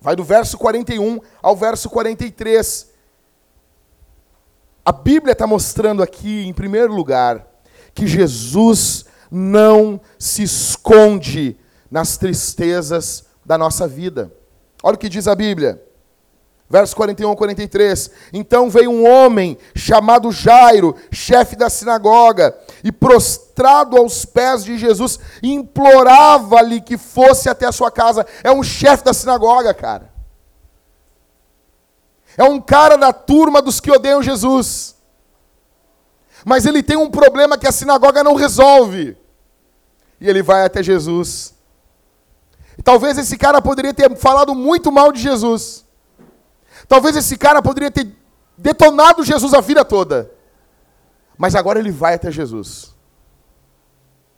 vai 0.00 0.16
do 0.16 0.24
verso 0.24 0.56
41 0.56 1.20
ao 1.42 1.54
verso 1.54 1.90
43. 1.90 2.91
A 4.84 4.90
Bíblia 4.90 5.32
está 5.32 5.46
mostrando 5.46 6.02
aqui, 6.02 6.44
em 6.46 6.52
primeiro 6.52 6.92
lugar, 6.92 7.46
que 7.94 8.06
Jesus 8.06 9.04
não 9.30 10.00
se 10.18 10.42
esconde 10.42 11.56
nas 11.90 12.16
tristezas 12.16 13.24
da 13.44 13.56
nossa 13.56 13.86
vida. 13.86 14.32
Olha 14.82 14.96
o 14.96 14.98
que 14.98 15.08
diz 15.08 15.28
a 15.28 15.34
Bíblia. 15.34 15.80
Verso 16.68 16.96
41 16.96 17.30
a 17.30 17.36
43. 17.36 18.10
Então 18.32 18.70
veio 18.70 18.90
um 18.90 19.06
homem 19.06 19.58
chamado 19.74 20.32
Jairo, 20.32 20.96
chefe 21.12 21.54
da 21.54 21.68
sinagoga, 21.70 22.56
e 22.82 22.90
prostrado 22.90 23.96
aos 23.96 24.24
pés 24.24 24.64
de 24.64 24.78
Jesus, 24.78 25.20
implorava-lhe 25.42 26.80
que 26.80 26.96
fosse 26.96 27.48
até 27.48 27.66
a 27.66 27.72
sua 27.72 27.90
casa. 27.90 28.26
É 28.42 28.50
um 28.50 28.62
chefe 28.62 29.04
da 29.04 29.12
sinagoga, 29.12 29.72
cara. 29.72 30.11
É 32.36 32.44
um 32.44 32.60
cara 32.60 32.96
da 32.96 33.12
turma 33.12 33.60
dos 33.60 33.80
que 33.80 33.90
odeiam 33.90 34.22
Jesus. 34.22 34.96
Mas 36.44 36.66
ele 36.66 36.82
tem 36.82 36.96
um 36.96 37.10
problema 37.10 37.58
que 37.58 37.66
a 37.66 37.72
sinagoga 37.72 38.24
não 38.24 38.34
resolve. 38.34 39.16
E 40.20 40.28
ele 40.28 40.42
vai 40.42 40.64
até 40.64 40.82
Jesus. 40.82 41.54
Talvez 42.82 43.18
esse 43.18 43.36
cara 43.36 43.60
poderia 43.60 43.92
ter 43.92 44.16
falado 44.16 44.54
muito 44.54 44.90
mal 44.90 45.12
de 45.12 45.20
Jesus. 45.20 45.84
Talvez 46.88 47.16
esse 47.16 47.36
cara 47.36 47.62
poderia 47.62 47.90
ter 47.90 48.08
detonado 48.56 49.24
Jesus 49.24 49.54
a 49.54 49.60
vida 49.60 49.84
toda. 49.84 50.30
Mas 51.36 51.54
agora 51.54 51.78
ele 51.78 51.90
vai 51.90 52.14
até 52.14 52.30
Jesus. 52.30 52.94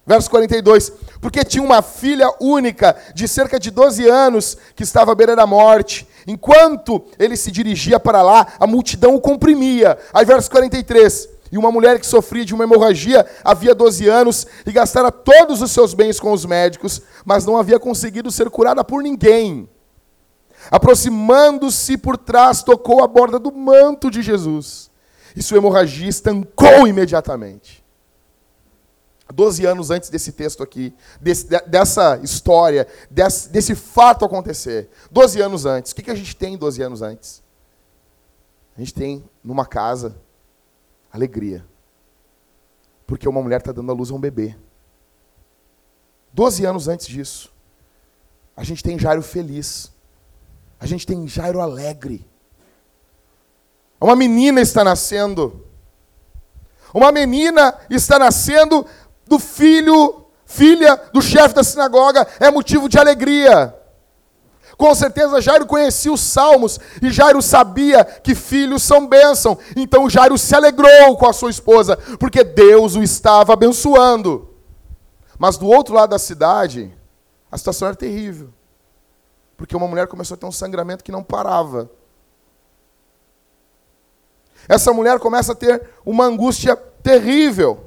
Verso 0.06 0.30
42. 0.30 0.92
Porque 1.20 1.44
tinha 1.44 1.62
uma 1.62 1.80
filha 1.80 2.30
única, 2.40 2.96
de 3.14 3.26
cerca 3.26 3.58
de 3.58 3.70
12 3.70 4.06
anos, 4.06 4.56
que 4.74 4.82
estava 4.82 5.12
à 5.12 5.14
beira 5.14 5.34
da 5.34 5.46
morte. 5.46 6.06
Enquanto 6.26 7.04
ele 7.19 7.37
se 7.37 7.50
dirigia 7.50 8.00
para 8.00 8.23
lá, 8.23 8.47
a 8.59 8.66
multidão 8.66 9.14
o 9.14 9.21
comprimia. 9.21 9.99
Aí, 10.12 10.25
verso 10.25 10.50
43. 10.50 11.28
E 11.52 11.59
uma 11.59 11.71
mulher 11.71 12.00
que 12.00 12.07
sofria 12.07 12.45
de 12.45 12.54
uma 12.54 12.64
hemorragia 12.64 13.25
havia 13.45 13.75
12 13.75 14.09
anos 14.09 14.47
e 14.66 14.73
gastara 14.73 15.12
todos 15.12 15.62
os 15.62 15.71
seus 15.71 15.95
bens 15.95 16.19
com 16.19 16.33
os 16.33 16.45
médicos, 16.45 17.02
mas 17.25 17.47
não 17.47 17.57
havia 17.57 17.78
conseguido 17.78 18.31
ser 18.31 18.50
curada 18.50 18.83
por 18.83 19.02
ninguém. 19.02 19.69
Aproximando-se 20.71 21.97
por 21.97 22.16
trás, 22.16 22.62
tocou 22.62 23.04
a 23.04 23.07
borda 23.07 23.38
do 23.38 23.52
manto 23.52 24.11
de 24.11 24.23
Jesus. 24.23 24.90
E 25.37 25.43
sua 25.43 25.59
hemorragia 25.59 26.09
estancou 26.09 26.88
imediatamente. 26.88 27.84
Doze 29.33 29.64
anos 29.64 29.90
antes 29.90 30.11
desse 30.11 30.33
texto 30.33 30.62
aqui, 30.62 30.95
desse, 31.21 31.47
dessa 31.66 32.19
história, 32.23 32.87
desse, 33.11 33.49
desse, 33.49 33.75
fato 33.75 34.25
acontecer. 34.25 34.90
Doze 35.11 35.40
anos 35.40 35.64
antes. 35.64 35.93
O 35.93 35.95
que, 35.95 36.02
que 36.02 36.11
a 36.11 36.14
gente 36.14 36.37
tem 36.37 36.59
doze 36.59 36.83
anos 36.83 37.00
antes? 37.00 37.43
A 38.76 38.81
gente 38.81 38.93
tem 38.93 39.25
numa 39.43 39.64
casa 39.64 40.16
alegria. 41.11 41.64
Porque 43.07 43.28
uma 43.28 43.43
mulher 43.43 43.61
está 43.61 43.73
dando 43.73 43.90
à 43.90 43.95
luz 43.95 44.11
a 44.11 44.14
um 44.14 44.21
bebê. 44.21 44.57
Doze 46.33 46.64
anos 46.66 46.88
antes 46.88 47.07
disso, 47.07 47.52
a 48.57 48.64
gente 48.64 48.83
tem 48.83 48.99
Jairo 48.99 49.23
feliz. 49.23 49.93
A 50.78 50.87
gente 50.87 51.07
tem 51.07 51.26
Jairo 51.26 51.61
alegre. 51.61 52.26
Uma 54.00 54.16
menina 54.16 54.61
está 54.61 54.85
nascendo. 54.85 55.64
Uma 56.93 57.11
menina 57.11 57.78
está 57.88 58.19
nascendo 58.19 58.87
do 59.26 59.38
filho, 59.38 60.26
filha 60.45 61.00
do 61.12 61.21
chefe 61.21 61.54
da 61.54 61.64
sinagoga, 61.64 62.26
é 62.40 62.50
motivo 62.50 62.88
de 62.88 62.99
alegria. 62.99 63.75
Com 64.76 64.95
certeza 64.95 65.40
Jairo 65.40 65.66
conhecia 65.66 66.12
os 66.12 66.21
salmos 66.21 66.81
e 67.00 67.11
Jairo 67.11 67.40
sabia 67.40 68.04
que 68.04 68.35
filhos 68.35 68.83
são 68.83 69.07
bênção. 69.07 69.57
Então 69.76 70.11
Jairo 70.11 70.37
se 70.37 70.54
alegrou 70.54 71.16
com 71.16 71.28
a 71.28 71.33
sua 71.33 71.50
esposa, 71.50 71.97
porque 72.19 72.43
Deus 72.43 72.97
o 72.97 73.02
estava 73.02 73.52
abençoando. 73.52 74.50
Mas 75.38 75.57
do 75.57 75.66
outro 75.66 75.95
lado 75.95 76.11
da 76.11 76.19
cidade, 76.19 76.93
a 77.50 77.59
situação 77.59 77.88
era 77.88 77.97
terrível. 77.97 78.52
Porque 79.57 79.76
uma 79.76 79.87
mulher 79.87 80.09
começou 80.09 80.35
a 80.35 80.38
ter 80.38 80.47
um 80.47 80.52
sangramento 80.52 81.04
que 81.04 81.12
não 81.12 81.23
parava. 81.23 81.88
Essa 84.69 84.93
mulher 84.93 85.19
começa 85.21 85.52
a 85.52 85.54
ter 85.54 85.88
uma 86.04 86.25
angústia 86.25 86.75
terrível. 86.75 87.85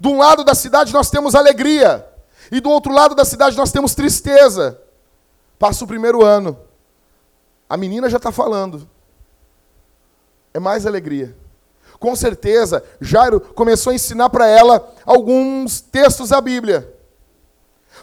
De 0.00 0.08
um 0.08 0.16
lado 0.16 0.42
da 0.42 0.54
cidade 0.54 0.94
nós 0.94 1.10
temos 1.10 1.34
alegria, 1.34 2.08
e 2.50 2.58
do 2.58 2.70
outro 2.70 2.90
lado 2.90 3.14
da 3.14 3.24
cidade 3.24 3.54
nós 3.56 3.70
temos 3.70 3.94
tristeza. 3.94 4.80
Passa 5.58 5.84
o 5.84 5.86
primeiro 5.86 6.24
ano, 6.24 6.58
a 7.68 7.76
menina 7.76 8.08
já 8.08 8.16
está 8.16 8.32
falando. 8.32 8.88
É 10.54 10.58
mais 10.58 10.86
alegria. 10.86 11.36
Com 11.98 12.16
certeza, 12.16 12.82
Jairo 12.98 13.40
começou 13.40 13.90
a 13.90 13.94
ensinar 13.94 14.30
para 14.30 14.46
ela 14.46 14.90
alguns 15.04 15.82
textos 15.82 16.30
da 16.30 16.40
Bíblia. 16.40 16.92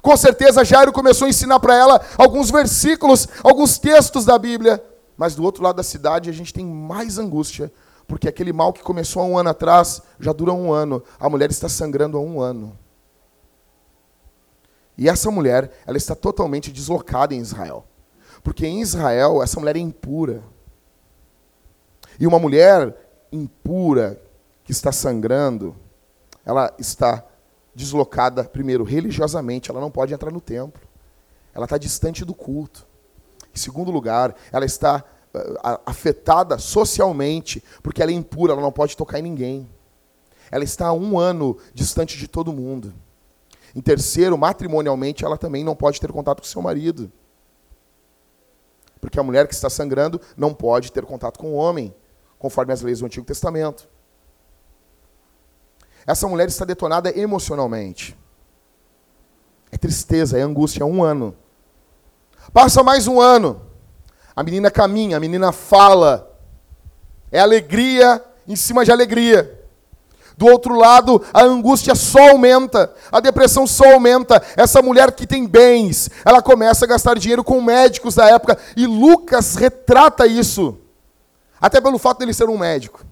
Com 0.03 0.15
certeza, 0.15 0.63
Jairo 0.63 0.93
começou 0.93 1.25
a 1.25 1.29
ensinar 1.29 1.59
para 1.59 1.75
ela 1.75 1.99
alguns 2.15 2.51
versículos, 2.51 3.27
alguns 3.43 3.79
textos 3.79 4.23
da 4.23 4.37
Bíblia. 4.37 4.83
Mas 5.17 5.33
do 5.33 5.43
outro 5.43 5.63
lado 5.63 5.77
da 5.77 5.83
cidade 5.83 6.29
a 6.29 6.33
gente 6.33 6.53
tem 6.53 6.63
mais 6.63 7.17
angústia, 7.17 7.71
porque 8.07 8.27
aquele 8.27 8.53
mal 8.53 8.71
que 8.71 8.81
começou 8.81 9.21
há 9.21 9.25
um 9.25 9.37
ano 9.37 9.49
atrás 9.49 10.01
já 10.19 10.31
dura 10.31 10.53
um 10.53 10.71
ano. 10.71 11.03
A 11.19 11.29
mulher 11.29 11.51
está 11.51 11.67
sangrando 11.67 12.17
há 12.17 12.21
um 12.21 12.39
ano. 12.39 12.77
E 14.97 15.09
essa 15.09 15.29
mulher, 15.29 15.71
ela 15.85 15.97
está 15.97 16.15
totalmente 16.15 16.71
deslocada 16.71 17.35
em 17.35 17.39
Israel. 17.39 17.85
Porque 18.41 18.65
em 18.65 18.81
Israel, 18.81 19.43
essa 19.43 19.59
mulher 19.59 19.75
é 19.75 19.79
impura. 19.79 20.41
E 22.19 22.25
uma 22.25 22.39
mulher 22.39 22.95
impura 23.31 24.19
que 24.63 24.71
está 24.71 24.91
sangrando, 24.91 25.75
ela 26.45 26.73
está 26.79 27.23
deslocada, 27.75 28.43
primeiro, 28.43 28.83
religiosamente, 28.83 29.69
ela 29.69 29.81
não 29.81 29.91
pode 29.91 30.13
entrar 30.13 30.31
no 30.31 30.41
templo. 30.41 30.81
Ela 31.53 31.65
está 31.65 31.77
distante 31.77 32.25
do 32.25 32.33
culto. 32.33 32.87
Em 33.53 33.57
segundo 33.57 33.91
lugar, 33.91 34.35
ela 34.51 34.65
está 34.65 35.03
afetada 35.85 36.57
socialmente, 36.57 37.63
porque 37.81 38.01
ela 38.01 38.11
é 38.11 38.15
impura, 38.15 38.53
ela 38.53 38.61
não 38.61 38.71
pode 38.71 38.95
tocar 38.95 39.19
em 39.19 39.23
ninguém. 39.23 39.69
Ela 40.51 40.63
está 40.63 40.91
um 40.93 41.19
ano 41.19 41.57
distante 41.73 42.17
de 42.17 42.27
todo 42.27 42.53
mundo. 42.53 42.93
Em 43.75 43.81
terceiro, 43.81 44.37
matrimonialmente, 44.37 45.25
ela 45.25 45.37
também 45.37 45.63
não 45.63 45.75
pode 45.75 45.99
ter 45.99 46.11
contato 46.11 46.41
com 46.41 46.47
seu 46.47 46.61
marido. 46.61 47.11
Porque 48.99 49.19
a 49.19 49.23
mulher 49.23 49.47
que 49.47 49.53
está 49.53 49.69
sangrando 49.69 50.19
não 50.35 50.53
pode 50.53 50.91
ter 50.91 51.05
contato 51.05 51.37
com 51.37 51.53
o 51.53 51.55
homem, 51.55 51.93
conforme 52.39 52.73
as 52.73 52.81
leis 52.81 52.99
do 52.99 53.05
Antigo 53.05 53.25
Testamento. 53.25 53.87
Essa 56.05 56.27
mulher 56.27 56.47
está 56.47 56.63
detonada 56.63 57.15
emocionalmente. 57.17 58.17
É 59.71 59.77
tristeza, 59.77 60.39
é 60.39 60.41
angústia, 60.41 60.83
é 60.83 60.85
um 60.85 61.03
ano. 61.03 61.35
Passa 62.53 62.81
mais 62.81 63.07
um 63.07 63.19
ano. 63.19 63.66
A 64.37 64.43
menina 64.43 64.69
caminha, 64.69 65.17
a 65.17 65.19
menina 65.19 65.51
fala. 65.51 66.31
É 67.31 67.39
alegria 67.39 68.23
em 68.47 68.55
cima 68.55 68.85
de 68.85 68.91
alegria. 68.91 69.59
Do 70.37 70.45
outro 70.45 70.75
lado, 70.75 71.25
a 71.33 71.41
angústia 71.41 71.95
só 71.95 72.29
aumenta, 72.29 72.93
a 73.11 73.19
depressão 73.19 73.65
só 73.65 73.93
aumenta. 73.93 74.39
Essa 74.55 74.79
mulher 74.83 75.11
que 75.11 75.25
tem 75.25 75.47
bens, 75.47 76.11
ela 76.23 76.39
começa 76.39 76.85
a 76.85 76.87
gastar 76.87 77.17
dinheiro 77.17 77.43
com 77.43 77.59
médicos 77.59 78.13
da 78.13 78.29
época, 78.29 78.55
e 78.75 78.85
Lucas 78.85 79.55
retrata 79.55 80.27
isso, 80.27 80.77
até 81.59 81.81
pelo 81.81 81.97
fato 81.97 82.19
dele 82.19 82.35
ser 82.35 82.47
um 82.47 82.57
médico. 82.59 83.03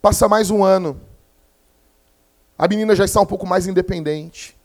Passa 0.00 0.28
mais 0.28 0.48
um 0.48 0.62
ano, 0.62 1.00
a 2.56 2.68
menina 2.68 2.94
já 2.94 3.04
está 3.04 3.20
um 3.20 3.26
pouco 3.26 3.44
mais 3.44 3.66
independente, 3.66 4.56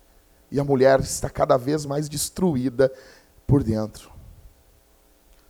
e 0.51 0.59
a 0.59 0.63
mulher 0.63 0.99
está 0.99 1.31
cada 1.31 1.57
vez 1.57 1.83
mais 1.83 2.07
destruída 2.07 2.93
por 3.47 3.63
dentro. 3.63 4.10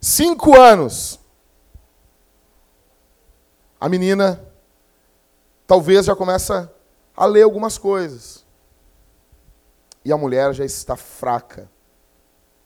Cinco 0.04 0.60
anos. 0.60 1.20
A 3.80 3.88
menina 3.88 4.44
talvez 5.64 6.06
já 6.06 6.16
começa 6.16 6.74
a 7.16 7.24
ler 7.24 7.42
algumas 7.42 7.78
coisas. 7.78 8.44
E 10.04 10.12
a 10.12 10.16
mulher 10.16 10.52
já 10.52 10.64
está 10.64 10.96
fraca, 10.96 11.70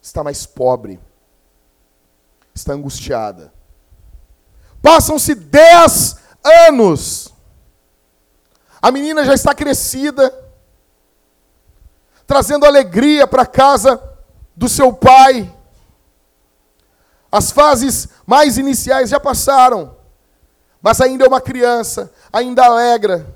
está 0.00 0.25
mais 0.25 0.47
pobre, 0.47 0.99
está 2.55 2.73
angustiada. 2.73 3.52
Passam-se 4.81 5.35
dez 5.35 6.16
anos. 6.66 7.35
A 8.81 8.90
menina 8.90 9.25
já 9.26 9.35
está 9.35 9.55
crescida, 9.55 10.33
trazendo 12.26 12.64
alegria 12.64 13.26
para 13.26 13.45
casa 13.45 14.02
do 14.57 14.71
seu 14.71 14.90
pai. 14.90 15.55
As 17.30 17.50
fases 17.50 18.09
mais 18.26 18.59
iniciais 18.59 19.11
já 19.11 19.21
passaram 19.21 19.97
mas 20.87 21.00
ainda 21.00 21.25
é 21.25 21.28
uma 21.28 21.40
criança, 21.40 22.12
ainda 22.33 22.64
alegra. 22.64 23.35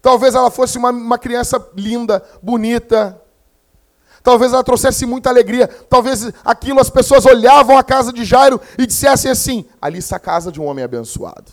Talvez 0.00 0.34
ela 0.34 0.50
fosse 0.50 0.78
uma, 0.78 0.88
uma 0.88 1.18
criança 1.18 1.62
linda, 1.74 2.24
bonita. 2.42 3.20
Talvez 4.22 4.54
ela 4.54 4.64
trouxesse 4.64 5.04
muita 5.04 5.28
alegria. 5.28 5.68
Talvez 5.68 6.32
aquilo 6.42 6.80
as 6.80 6.88
pessoas 6.88 7.26
olhavam 7.26 7.76
a 7.76 7.84
casa 7.84 8.10
de 8.10 8.24
Jairo 8.24 8.58
e 8.78 8.86
dissessem 8.86 9.30
assim: 9.30 9.66
ali 9.82 9.98
está 9.98 10.16
a 10.16 10.18
casa 10.18 10.50
de 10.50 10.58
um 10.58 10.64
homem 10.64 10.82
abençoado. 10.82 11.52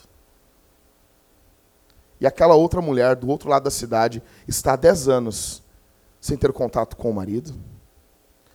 E 2.17 2.25
aquela 2.25 2.55
outra 2.55 2.81
mulher 2.81 3.17
do 3.17 3.27
outro 3.27 3.49
lado 3.49 3.63
da 3.63 3.71
cidade 3.71 4.23
está 4.47 4.71
há 4.71 4.77
10 4.77 5.09
anos 5.09 5.61
sem 6.21 6.37
ter 6.37 6.53
contato 6.53 6.95
com 6.95 7.09
o 7.09 7.13
marido, 7.13 7.53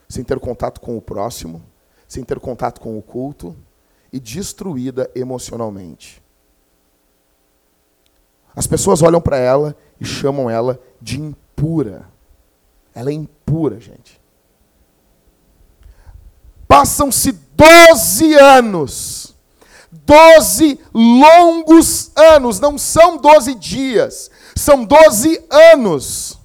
sem 0.09 0.25
ter 0.25 0.41
contato 0.41 0.81
com 0.81 0.97
o 0.97 1.03
próximo, 1.03 1.63
sem 2.09 2.25
ter 2.25 2.41
contato 2.41 2.81
com 2.81 2.99
o 2.99 3.03
culto 3.03 3.55
e 4.11 4.19
destruída 4.19 5.11
emocionalmente. 5.15 6.23
As 8.57 8.67
pessoas 8.67 9.03
olham 9.03 9.21
para 9.21 9.37
ela 9.37 9.77
e 10.01 10.05
chamam 10.05 10.49
ela 10.49 10.81
de 11.01 11.21
impura. 11.21 12.09
Ela 12.95 13.11
é 13.11 13.13
impura, 13.13 13.79
gente. 13.79 14.21
Passam-se 16.67 17.33
12 17.33 18.35
anos. 18.35 19.37
12 19.93 20.81
longos 20.93 22.11
anos. 22.17 22.59
Não 22.59 22.77
são 22.77 23.19
12 23.19 23.55
dias. 23.55 24.31
São 24.57 24.85
12 24.85 25.47
anos. 25.51 26.39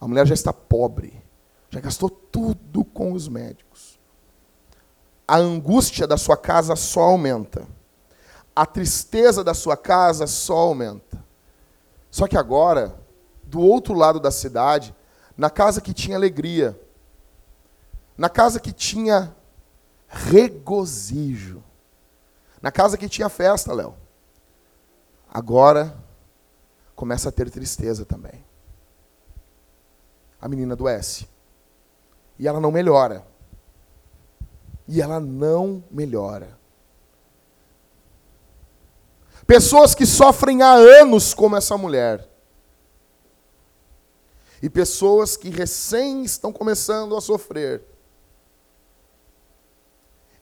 A 0.00 0.08
mulher 0.08 0.26
já 0.26 0.34
está 0.34 0.52
pobre. 0.52 1.22
Já 1.70 1.80
gastou 1.80 2.08
tudo 2.36 2.84
com 2.84 3.12
os 3.12 3.28
médicos. 3.28 3.98
A 5.26 5.36
angústia 5.36 6.06
da 6.06 6.16
sua 6.16 6.36
casa 6.36 6.76
só 6.76 7.00
aumenta 7.00 7.66
a 8.56 8.64
tristeza 8.64 9.44
da 9.44 9.52
sua 9.52 9.76
casa 9.76 10.26
só 10.26 10.56
aumenta. 10.56 11.22
Só 12.10 12.26
que 12.26 12.38
agora, 12.38 12.98
do 13.44 13.60
outro 13.60 13.92
lado 13.92 14.18
da 14.18 14.30
cidade, 14.30 14.96
na 15.36 15.50
casa 15.50 15.82
que 15.82 15.92
tinha 15.92 16.16
alegria, 16.16 16.80
na 18.16 18.30
casa 18.30 18.58
que 18.58 18.72
tinha 18.72 19.36
regozijo, 20.08 21.62
na 22.62 22.72
casa 22.72 22.96
que 22.96 23.10
tinha 23.10 23.28
festa, 23.28 23.74
Léo, 23.74 23.94
agora 25.28 25.94
começa 26.94 27.28
a 27.28 27.32
ter 27.32 27.50
tristeza 27.50 28.06
também. 28.06 28.42
A 30.40 30.48
menina 30.48 30.72
adoece. 30.72 31.28
E 32.38 32.46
ela 32.46 32.60
não 32.60 32.70
melhora. 32.70 33.26
E 34.86 35.02
ela 35.02 35.18
não 35.18 35.82
melhora. 35.90 36.56
Pessoas 39.46 39.94
que 39.94 40.04
sofrem 40.04 40.60
há 40.62 40.72
anos 40.72 41.32
como 41.32 41.56
essa 41.56 41.78
mulher. 41.78 42.28
E 44.60 44.68
pessoas 44.68 45.36
que 45.36 45.50
recém 45.50 46.24
estão 46.24 46.52
começando 46.52 47.16
a 47.16 47.20
sofrer. 47.20 47.84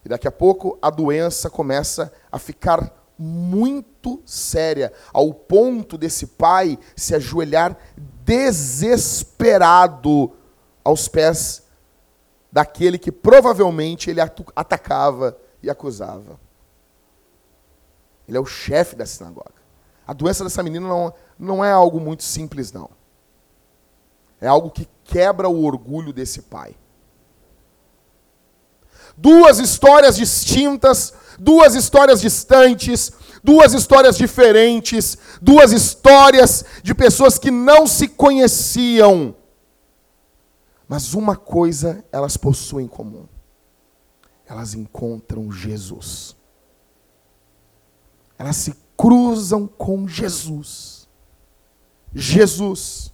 E 0.04 0.08
daqui 0.08 0.26
a 0.28 0.32
pouco 0.32 0.78
a 0.80 0.88
doença 0.90 1.50
começa 1.50 2.12
a 2.30 2.38
ficar 2.38 3.02
muito 3.18 4.22
séria, 4.26 4.92
ao 5.12 5.32
ponto 5.32 5.96
desse 5.96 6.26
pai 6.26 6.78
se 6.96 7.14
ajoelhar 7.14 7.78
desesperado 8.24 10.32
aos 10.82 11.06
pés 11.08 11.63
daquele 12.54 12.98
que 12.98 13.10
provavelmente 13.10 14.08
ele 14.08 14.20
atacava 14.20 15.36
e 15.60 15.68
acusava. 15.68 16.38
Ele 18.28 18.36
é 18.36 18.40
o 18.40 18.46
chefe 18.46 18.94
da 18.94 19.04
sinagoga. 19.04 19.60
A 20.06 20.12
doença 20.12 20.44
dessa 20.44 20.62
menina 20.62 20.86
não, 20.86 21.12
não 21.36 21.64
é 21.64 21.72
algo 21.72 21.98
muito 21.98 22.22
simples, 22.22 22.72
não. 22.72 22.90
É 24.40 24.46
algo 24.46 24.70
que 24.70 24.88
quebra 25.02 25.48
o 25.48 25.64
orgulho 25.64 26.12
desse 26.12 26.42
pai. 26.42 26.76
Duas 29.16 29.58
histórias 29.58 30.14
distintas, 30.14 31.12
duas 31.36 31.74
histórias 31.74 32.20
distantes, 32.20 33.10
duas 33.42 33.74
histórias 33.74 34.16
diferentes, 34.16 35.18
duas 35.42 35.72
histórias 35.72 36.64
de 36.84 36.94
pessoas 36.94 37.36
que 37.36 37.50
não 37.50 37.84
se 37.84 38.06
conheciam. 38.06 39.34
Mas 40.94 41.12
uma 41.12 41.34
coisa 41.34 42.04
elas 42.12 42.36
possuem 42.36 42.86
em 42.86 42.88
comum: 42.88 43.26
elas 44.46 44.74
encontram 44.74 45.50
Jesus 45.50 46.36
elas 48.38 48.56
se 48.56 48.74
cruzam 48.96 49.66
com 49.66 50.06
Jesus. 50.06 51.08
Jesus. 52.12 53.12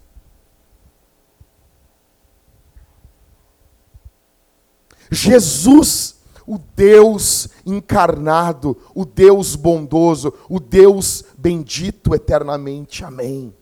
Jesus, 5.10 6.20
o 6.46 6.58
Deus 6.58 7.48
encarnado, 7.66 8.76
o 8.94 9.04
Deus 9.04 9.56
bondoso, 9.56 10.32
o 10.48 10.60
Deus 10.60 11.24
bendito 11.36 12.14
eternamente. 12.14 13.04
Amém. 13.04 13.54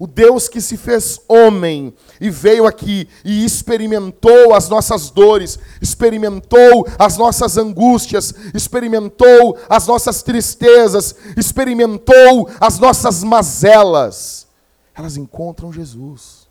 O 0.00 0.06
Deus 0.06 0.48
que 0.48 0.62
se 0.62 0.78
fez 0.78 1.20
homem 1.28 1.94
e 2.18 2.30
veio 2.30 2.66
aqui 2.66 3.06
e 3.22 3.44
experimentou 3.44 4.54
as 4.54 4.66
nossas 4.66 5.10
dores, 5.10 5.58
experimentou 5.78 6.88
as 6.98 7.18
nossas 7.18 7.58
angústias, 7.58 8.32
experimentou 8.54 9.58
as 9.68 9.86
nossas 9.86 10.22
tristezas, 10.22 11.14
experimentou 11.36 12.48
as 12.58 12.78
nossas 12.78 13.22
mazelas. 13.22 14.48
Elas 14.94 15.18
encontram 15.18 15.70
Jesus. 15.70 16.48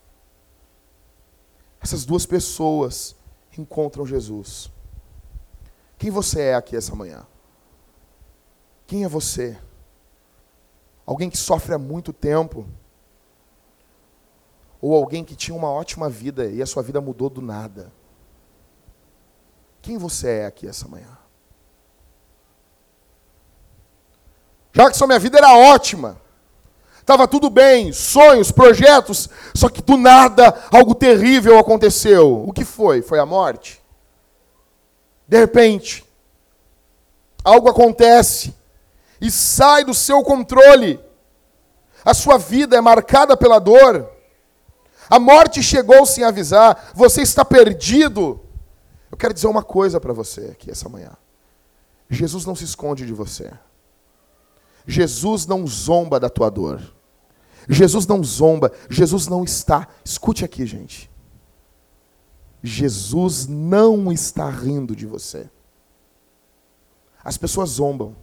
Essas 1.82 2.06
duas 2.06 2.28
pessoas 2.28 3.16
encontram 3.58 4.06
Jesus. 4.06 4.70
Quem 5.98 6.12
você 6.12 6.42
é 6.42 6.54
aqui 6.54 6.76
essa 6.76 6.96
manhã? 6.96 7.26
Quem 8.86 9.06
é 9.06 9.08
você? 9.08 9.58
Alguém 11.04 11.32
que 11.32 11.38
sofre 11.38 11.74
há 11.74 11.80
muito 11.80 12.14
tempo? 12.14 12.68
Ou 14.82 14.96
alguém 14.96 15.24
que 15.24 15.36
tinha 15.36 15.56
uma 15.56 15.70
ótima 15.70 16.10
vida 16.10 16.46
e 16.46 16.62
a 16.62 16.66
sua 16.66 16.82
vida 16.82 17.02
mudou 17.02 17.30
do 17.30 17.42
nada? 17.42 17.92
Quem 19.82 19.98
você 19.98 20.30
é 20.30 20.46
aqui 20.46 20.68
essa 20.68 20.88
manhã? 20.88 21.18
Jackson, 24.74 25.08
minha 25.08 25.20
vida 25.20 25.38
era 25.38 25.54
ótima. 25.54 26.22
Estava 27.00 27.28
tudo 27.28 27.50
bem, 27.50 27.92
sonhos, 27.92 28.52
projetos, 28.52 29.28
só 29.56 29.68
que 29.68 29.82
do 29.82 29.98
nada 29.98 30.56
algo 30.72 30.94
terrível 30.94 31.58
aconteceu. 31.58 32.44
O 32.48 32.54
que 32.54 32.64
foi? 32.64 33.02
Foi 33.02 33.18
a 33.18 33.26
morte? 33.26 33.82
De 35.28 35.40
repente, 35.40 36.06
algo 37.44 37.68
acontece 37.68 38.54
e 39.20 39.32
sai 39.32 39.84
do 39.84 39.94
seu 39.94 40.24
controle. 40.24 41.00
A 42.06 42.14
sua 42.14 42.38
vida 42.38 42.78
é 42.78 42.82
marcada 42.82 43.36
pela 43.36 43.60
dor. 43.60 44.10
A 45.10 45.20
morte 45.20 45.64
chegou 45.64 46.06
sem 46.06 46.24
avisar, 46.24 46.92
você 46.94 47.22
está 47.22 47.44
perdido. 47.44 48.40
Eu 49.12 49.18
quero 49.18 49.34
dizer 49.34 49.48
uma 49.48 49.64
coisa 49.64 50.00
para 50.00 50.14
você 50.14 50.50
aqui 50.52 50.70
essa 50.70 50.88
manhã. 50.88 51.12
Jesus 52.10 52.46
não 52.46 52.56
se 52.56 52.64
esconde 52.64 53.06
de 53.06 53.14
você. 53.14 53.52
Jesus 54.86 55.46
não 55.46 55.66
zomba 55.66 56.20
da 56.20 56.30
tua 56.30 56.50
dor. 56.50 56.82
Jesus 57.68 58.08
não 58.08 58.24
zomba, 58.24 58.72
Jesus 58.90 59.28
não 59.28 59.44
está. 59.44 59.88
Escute 60.04 60.44
aqui, 60.44 60.66
gente. 60.66 61.10
Jesus 62.62 63.48
não 63.48 64.12
está 64.12 64.50
rindo 64.50 64.96
de 64.96 65.06
você. 65.06 65.50
As 67.24 67.38
pessoas 67.38 67.72
zombam, 67.72 68.16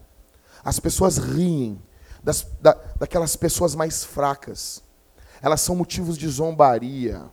as 0.64 0.80
pessoas 0.80 1.16
riem 1.18 1.80
das, 2.22 2.46
da, 2.60 2.72
daquelas 2.98 3.36
pessoas 3.36 3.74
mais 3.74 4.04
fracas. 4.04 4.82
Elas 5.42 5.60
são 5.60 5.76
motivos 5.76 6.16
de 6.16 6.28
zombaria, 6.28 7.24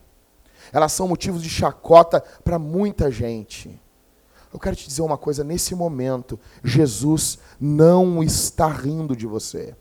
elas 0.72 0.92
são 0.92 1.08
motivos 1.08 1.42
de 1.42 1.50
chacota 1.50 2.22
para 2.44 2.58
muita 2.58 3.12
gente. 3.12 3.80
Eu 4.54 4.60
quero 4.60 4.76
te 4.76 4.88
dizer 4.88 5.02
uma 5.02 5.18
coisa: 5.18 5.44
nesse 5.44 5.74
momento, 5.74 6.40
Jesus 6.64 7.40
não 7.60 8.24
está 8.24 8.68
rindo 8.68 9.16
de 9.16 9.26
você. 9.26 9.76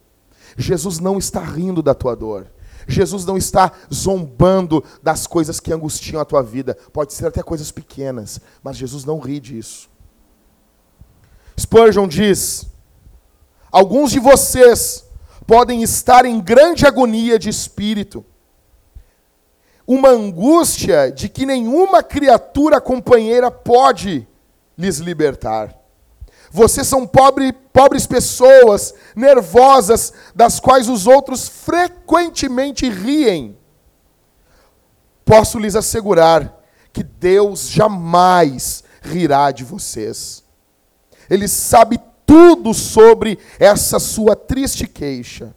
Jesus 0.56 0.98
não 0.98 1.18
está 1.18 1.40
rindo 1.40 1.82
da 1.82 1.94
tua 1.94 2.14
dor. 2.14 2.50
Jesus 2.86 3.24
não 3.24 3.36
está 3.36 3.72
zombando 3.92 4.82
das 5.02 5.26
coisas 5.26 5.60
que 5.60 5.72
angustiam 5.72 6.20
a 6.20 6.24
tua 6.24 6.42
vida. 6.42 6.76
Pode 6.92 7.12
ser 7.12 7.26
até 7.26 7.42
coisas 7.42 7.70
pequenas, 7.70 8.40
mas 8.62 8.76
Jesus 8.76 9.04
não 9.04 9.20
ri 9.20 9.38
disso. 9.38 9.88
Spurgeon 11.58 12.08
diz: 12.08 12.66
Alguns 13.70 14.10
de 14.10 14.18
vocês 14.18 15.04
podem 15.52 15.82
estar 15.82 16.24
em 16.24 16.40
grande 16.40 16.86
agonia 16.86 17.38
de 17.38 17.50
espírito, 17.50 18.24
uma 19.86 20.08
angústia 20.08 21.12
de 21.12 21.28
que 21.28 21.44
nenhuma 21.44 22.02
criatura 22.02 22.80
companheira 22.80 23.50
pode 23.50 24.26
lhes 24.78 24.96
libertar. 24.96 25.78
Vocês 26.50 26.86
são 26.86 27.06
pobre, 27.06 27.52
pobres 27.52 28.06
pessoas, 28.06 28.94
nervosas, 29.14 30.14
das 30.34 30.58
quais 30.58 30.88
os 30.88 31.06
outros 31.06 31.46
frequentemente 31.46 32.88
riem. 32.88 33.54
Posso 35.22 35.58
lhes 35.58 35.76
assegurar 35.76 36.62
que 36.94 37.02
Deus 37.02 37.68
jamais 37.68 38.82
rirá 39.02 39.50
de 39.50 39.64
vocês. 39.64 40.42
Ele 41.28 41.46
sabe 41.46 42.00
tudo 42.32 42.72
sobre 42.72 43.38
essa 43.58 43.98
sua 43.98 44.34
triste 44.34 44.86
queixa. 44.86 45.54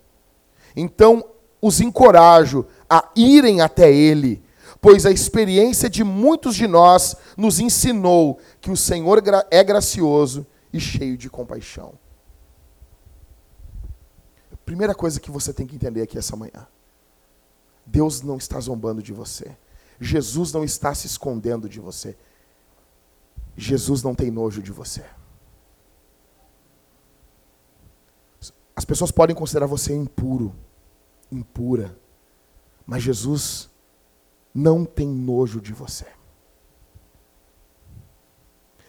Então, 0.75 1.23
os 1.61 1.79
encorajo 1.79 2.65
a 2.89 3.09
irem 3.15 3.61
até 3.61 3.89
Ele, 3.89 4.43
pois 4.81 5.05
a 5.05 5.11
experiência 5.11 5.89
de 5.89 6.03
muitos 6.03 6.53
de 6.53 6.67
nós 6.67 7.15
nos 7.37 7.61
ensinou 7.61 8.39
que 8.59 8.69
o 8.69 8.75
Senhor 8.75 9.23
é 9.49 9.63
gracioso 9.63 10.45
e 10.73 10.77
cheio 10.77 11.17
de 11.17 11.29
compaixão. 11.29 11.93
Primeira 14.65 14.93
coisa 14.93 15.17
que 15.17 15.31
você 15.31 15.53
tem 15.53 15.65
que 15.65 15.75
entender 15.75 16.01
aqui 16.01 16.17
essa 16.17 16.35
manhã: 16.35 16.67
Deus 17.85 18.21
não 18.21 18.35
está 18.35 18.59
zombando 18.59 19.01
de 19.01 19.13
você. 19.13 19.55
Jesus 19.97 20.51
não 20.51 20.65
está 20.65 20.93
se 20.93 21.07
escondendo 21.07 21.69
de 21.69 21.79
você. 21.79 22.17
Jesus 23.55 24.03
não 24.03 24.13
tem 24.13 24.29
nojo 24.29 24.61
de 24.61 24.73
você. 24.73 25.05
As 28.75 28.83
pessoas 28.83 29.11
podem 29.11 29.35
considerar 29.35 29.67
você 29.67 29.93
impuro, 29.93 30.53
impura, 31.31 31.97
mas 32.85 33.01
Jesus 33.01 33.69
não 34.53 34.83
tem 34.83 35.07
nojo 35.07 35.61
de 35.61 35.73
você. 35.73 36.05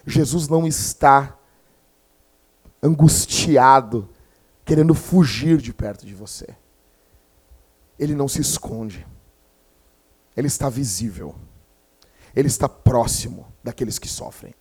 Jesus 0.05 0.49
não 0.49 0.67
está 0.67 1.37
angustiado, 2.83 4.09
querendo 4.65 4.95
fugir 4.95 5.59
de 5.59 5.73
perto 5.73 6.05
de 6.05 6.15
você. 6.15 6.47
Ele 7.99 8.15
não 8.15 8.29
se 8.29 8.41
esconde. 8.41 9.07
Ele 10.37 10.47
está 10.47 10.69
visível. 10.69 11.35
Ele 12.35 12.49
está 12.49 12.69
próximo 12.69 13.47
daqueles 13.65 13.99
que 13.99 14.09
sofrem. 14.09 14.55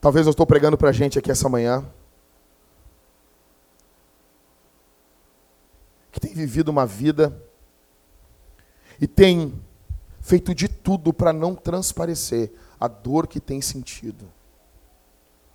Talvez 0.00 0.26
eu 0.26 0.30
estou 0.30 0.46
pregando 0.46 0.76
para 0.76 0.90
a 0.90 0.92
gente 0.92 1.18
aqui 1.18 1.30
essa 1.30 1.48
manhã 1.48 1.84
que 6.14 6.20
tem 6.20 6.32
vivido 6.32 6.68
uma 6.68 6.86
vida 6.86 7.36
e 9.00 9.06
tem 9.08 9.60
feito 10.20 10.54
de 10.54 10.68
tudo 10.68 11.12
para 11.12 11.32
não 11.32 11.56
transparecer 11.56 12.52
a 12.78 12.86
dor 12.86 13.26
que 13.26 13.40
tem 13.40 13.60
sentido. 13.60 14.30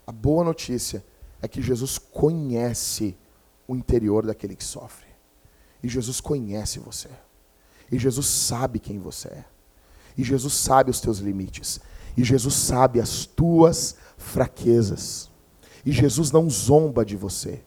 A 0.05 0.11
boa 0.11 0.43
notícia 0.43 1.01
é 1.41 1.47
que 1.47 1.61
Jesus 1.61 1.97
conhece 1.97 3.17
o 3.69 3.73
interior 3.73 4.25
daquele 4.25 4.53
que 4.53 4.63
sofre. 4.65 5.07
E 5.81 5.87
Jesus 5.87 6.19
conhece 6.19 6.77
você. 6.77 7.07
E 7.89 7.97
Jesus 7.97 8.27
sabe 8.27 8.79
quem 8.79 8.99
você 8.99 9.29
é. 9.29 9.45
E 10.17 10.25
Jesus 10.25 10.55
sabe 10.55 10.91
os 10.91 10.99
teus 10.99 11.19
limites. 11.19 11.79
E 12.17 12.23
Jesus 12.25 12.53
sabe 12.53 12.99
as 12.99 13.25
tuas 13.25 13.95
fraquezas. 14.17 15.31
E 15.85 15.93
Jesus 15.93 16.33
não 16.33 16.49
zomba 16.49 17.05
de 17.05 17.15
você. 17.15 17.63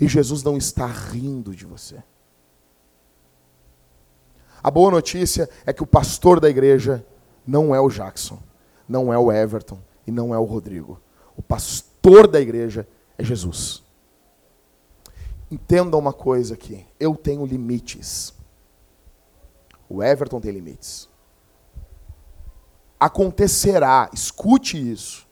E 0.00 0.08
Jesus 0.08 0.42
não 0.42 0.56
está 0.56 0.88
rindo 0.88 1.54
de 1.54 1.64
você. 1.64 2.02
A 4.64 4.70
boa 4.70 4.90
notícia 4.90 5.46
é 5.66 5.74
que 5.74 5.82
o 5.82 5.86
pastor 5.86 6.40
da 6.40 6.48
igreja 6.48 7.04
não 7.46 7.74
é 7.74 7.80
o 7.82 7.90
Jackson, 7.90 8.38
não 8.88 9.12
é 9.12 9.18
o 9.18 9.30
Everton 9.30 9.78
e 10.06 10.10
não 10.10 10.34
é 10.34 10.38
o 10.38 10.44
Rodrigo. 10.44 10.98
O 11.36 11.42
pastor 11.42 12.26
da 12.26 12.40
igreja 12.40 12.88
é 13.18 13.22
Jesus. 13.22 13.82
Entenda 15.50 15.98
uma 15.98 16.14
coisa 16.14 16.54
aqui. 16.54 16.86
Eu 16.98 17.14
tenho 17.14 17.44
limites. 17.44 18.32
O 19.86 20.02
Everton 20.02 20.40
tem 20.40 20.52
limites. 20.52 21.10
Acontecerá, 22.98 24.08
escute 24.14 24.78
isso. 24.78 25.26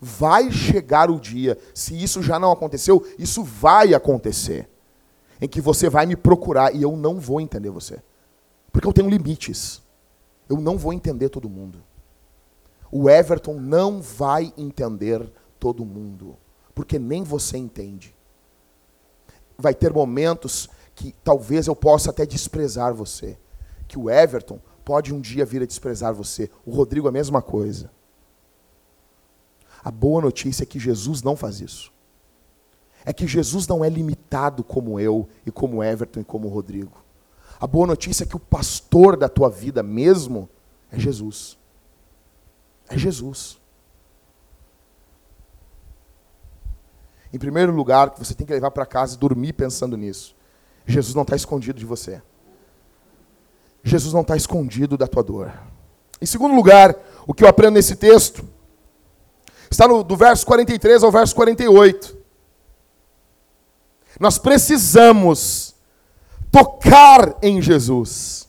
Vai 0.00 0.50
chegar 0.50 1.10
o 1.10 1.20
dia, 1.20 1.58
se 1.74 2.02
isso 2.02 2.22
já 2.22 2.38
não 2.38 2.50
aconteceu, 2.50 3.06
isso 3.18 3.44
vai 3.44 3.92
acontecer. 3.92 4.70
Em 5.40 5.48
que 5.48 5.60
você 5.60 5.88
vai 5.88 6.06
me 6.06 6.16
procurar 6.16 6.74
e 6.74 6.82
eu 6.82 6.96
não 6.96 7.18
vou 7.18 7.40
entender 7.40 7.70
você. 7.70 8.02
Porque 8.72 8.86
eu 8.86 8.92
tenho 8.92 9.08
limites. 9.08 9.82
Eu 10.48 10.58
não 10.60 10.78
vou 10.78 10.92
entender 10.92 11.28
todo 11.28 11.48
mundo. 11.48 11.82
O 12.90 13.10
Everton 13.10 13.54
não 13.54 14.00
vai 14.00 14.52
entender 14.56 15.30
todo 15.58 15.84
mundo, 15.84 16.36
porque 16.74 16.98
nem 16.98 17.22
você 17.22 17.56
entende. 17.56 18.14
Vai 19.58 19.74
ter 19.74 19.92
momentos 19.92 20.68
que 20.94 21.14
talvez 21.24 21.66
eu 21.66 21.74
possa 21.74 22.10
até 22.10 22.24
desprezar 22.24 22.94
você, 22.94 23.36
que 23.88 23.98
o 23.98 24.08
Everton 24.08 24.60
pode 24.84 25.12
um 25.12 25.20
dia 25.20 25.44
vir 25.44 25.62
a 25.62 25.66
desprezar 25.66 26.14
você, 26.14 26.50
o 26.64 26.70
Rodrigo 26.70 27.08
a 27.08 27.12
mesma 27.12 27.42
coisa. 27.42 27.90
A 29.84 29.90
boa 29.90 30.22
notícia 30.22 30.62
é 30.62 30.66
que 30.66 30.78
Jesus 30.78 31.22
não 31.22 31.36
faz 31.36 31.60
isso. 31.60 31.92
É 33.06 33.12
que 33.12 33.26
Jesus 33.26 33.66
não 33.66 33.82
é 33.82 33.88
limitado 33.88 34.62
como 34.62 35.00
eu 35.00 35.26
e 35.46 35.50
como 35.50 35.82
Everton 35.82 36.20
e 36.20 36.24
como 36.24 36.48
Rodrigo. 36.48 37.02
A 37.58 37.66
boa 37.66 37.86
notícia 37.86 38.24
é 38.24 38.26
que 38.26 38.36
o 38.36 38.40
pastor 38.40 39.16
da 39.16 39.28
tua 39.28 39.48
vida 39.48 39.82
mesmo 39.82 40.48
é 40.92 40.98
Jesus. 40.98 41.56
É 42.88 42.98
Jesus. 42.98 43.58
Em 47.32 47.38
primeiro 47.38 47.72
lugar, 47.72 48.10
que 48.10 48.18
você 48.18 48.34
tem 48.34 48.46
que 48.46 48.52
levar 48.52 48.70
para 48.70 48.84
casa 48.84 49.14
e 49.14 49.18
dormir 49.18 49.52
pensando 49.52 49.96
nisso. 49.96 50.34
Jesus 50.84 51.14
não 51.14 51.22
está 51.22 51.34
escondido 51.34 51.78
de 51.78 51.86
você. 51.86 52.20
Jesus 53.82 54.12
não 54.12 54.22
está 54.22 54.36
escondido 54.36 54.96
da 54.96 55.06
tua 55.06 55.22
dor. 55.22 55.52
Em 56.20 56.26
segundo 56.26 56.54
lugar, 56.54 56.96
O 57.26 57.34
que 57.34 57.42
eu 57.42 57.48
aprendo 57.48 57.74
nesse 57.74 57.96
texto 57.96 58.46
está 59.68 59.88
no, 59.88 60.04
do 60.04 60.16
verso 60.16 60.46
43 60.46 61.02
ao 61.02 61.10
verso 61.10 61.34
48. 61.34 62.15
Nós 64.18 64.38
precisamos 64.38 65.74
tocar 66.50 67.36
em 67.42 67.60
Jesus. 67.60 68.48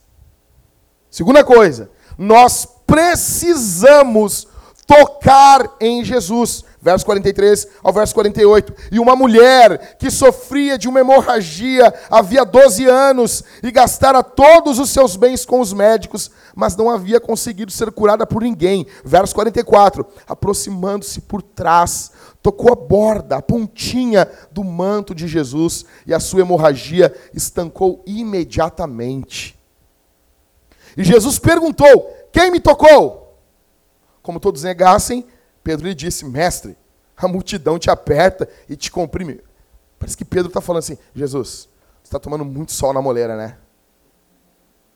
Segunda 1.10 1.44
coisa, 1.44 1.90
nós 2.18 2.68
precisamos 2.86 4.48
tocar 4.86 5.76
em 5.82 6.04
Jesus 6.04 6.64
verso 6.88 7.06
43 7.06 7.68
ao 7.84 7.92
verso 7.92 8.14
48. 8.14 8.74
E 8.94 8.98
uma 8.98 9.14
mulher 9.14 9.98
que 9.98 10.10
sofria 10.10 10.78
de 10.78 10.88
uma 10.88 11.02
hemorragia 11.02 11.94
havia 12.10 12.46
12 12.46 12.86
anos 12.86 13.44
e 13.62 13.70
gastara 13.72 14.24
todos 14.24 14.80
os 14.80 14.90
seus 14.90 15.18
bens 15.18 15.46
com 15.46 15.60
os 15.60 15.74
médicos, 15.74 16.32
mas 16.56 16.78
não 16.78 16.90
havia 16.90 17.20
conseguido 17.20 17.74
ser 17.74 17.92
curada 17.92 18.26
por 18.26 18.42
ninguém. 18.42 18.88
Verso 19.04 19.36
44. 19.36 20.06
Aproximando-se 20.26 21.20
por 21.20 21.42
trás, 21.42 22.14
tocou 22.42 22.72
a 22.72 22.76
borda, 22.76 23.36
a 23.36 23.42
pontinha 23.42 24.26
do 24.50 24.64
manto 24.64 25.14
de 25.14 25.28
Jesus 25.28 25.84
e 26.06 26.14
a 26.14 26.22
sua 26.22 26.40
hemorragia 26.40 27.14
estancou 27.34 28.02
imediatamente. 28.08 29.60
E 30.96 31.04
Jesus 31.04 31.38
perguntou: 31.38 32.16
Quem 32.32 32.50
me 32.50 32.62
tocou? 32.62 33.38
Como 34.22 34.40
todos 34.40 34.64
negassem, 34.64 35.26
Pedro 35.68 35.86
lhe 35.86 35.94
disse: 35.94 36.24
Mestre, 36.24 36.78
a 37.18 37.28
multidão 37.28 37.78
te 37.78 37.90
aperta 37.90 38.48
e 38.70 38.78
te 38.78 38.90
comprime. 38.90 39.42
Parece 40.00 40.16
que 40.16 40.24
Pedro 40.24 40.48
está 40.48 40.62
falando 40.62 40.80
assim: 40.80 40.98
Jesus, 41.14 41.68
você 42.02 42.08
está 42.08 42.18
tomando 42.18 42.46
muito 42.46 42.72
sol 42.72 42.94
na 42.94 43.02
moleira, 43.02 43.36
né? 43.36 43.58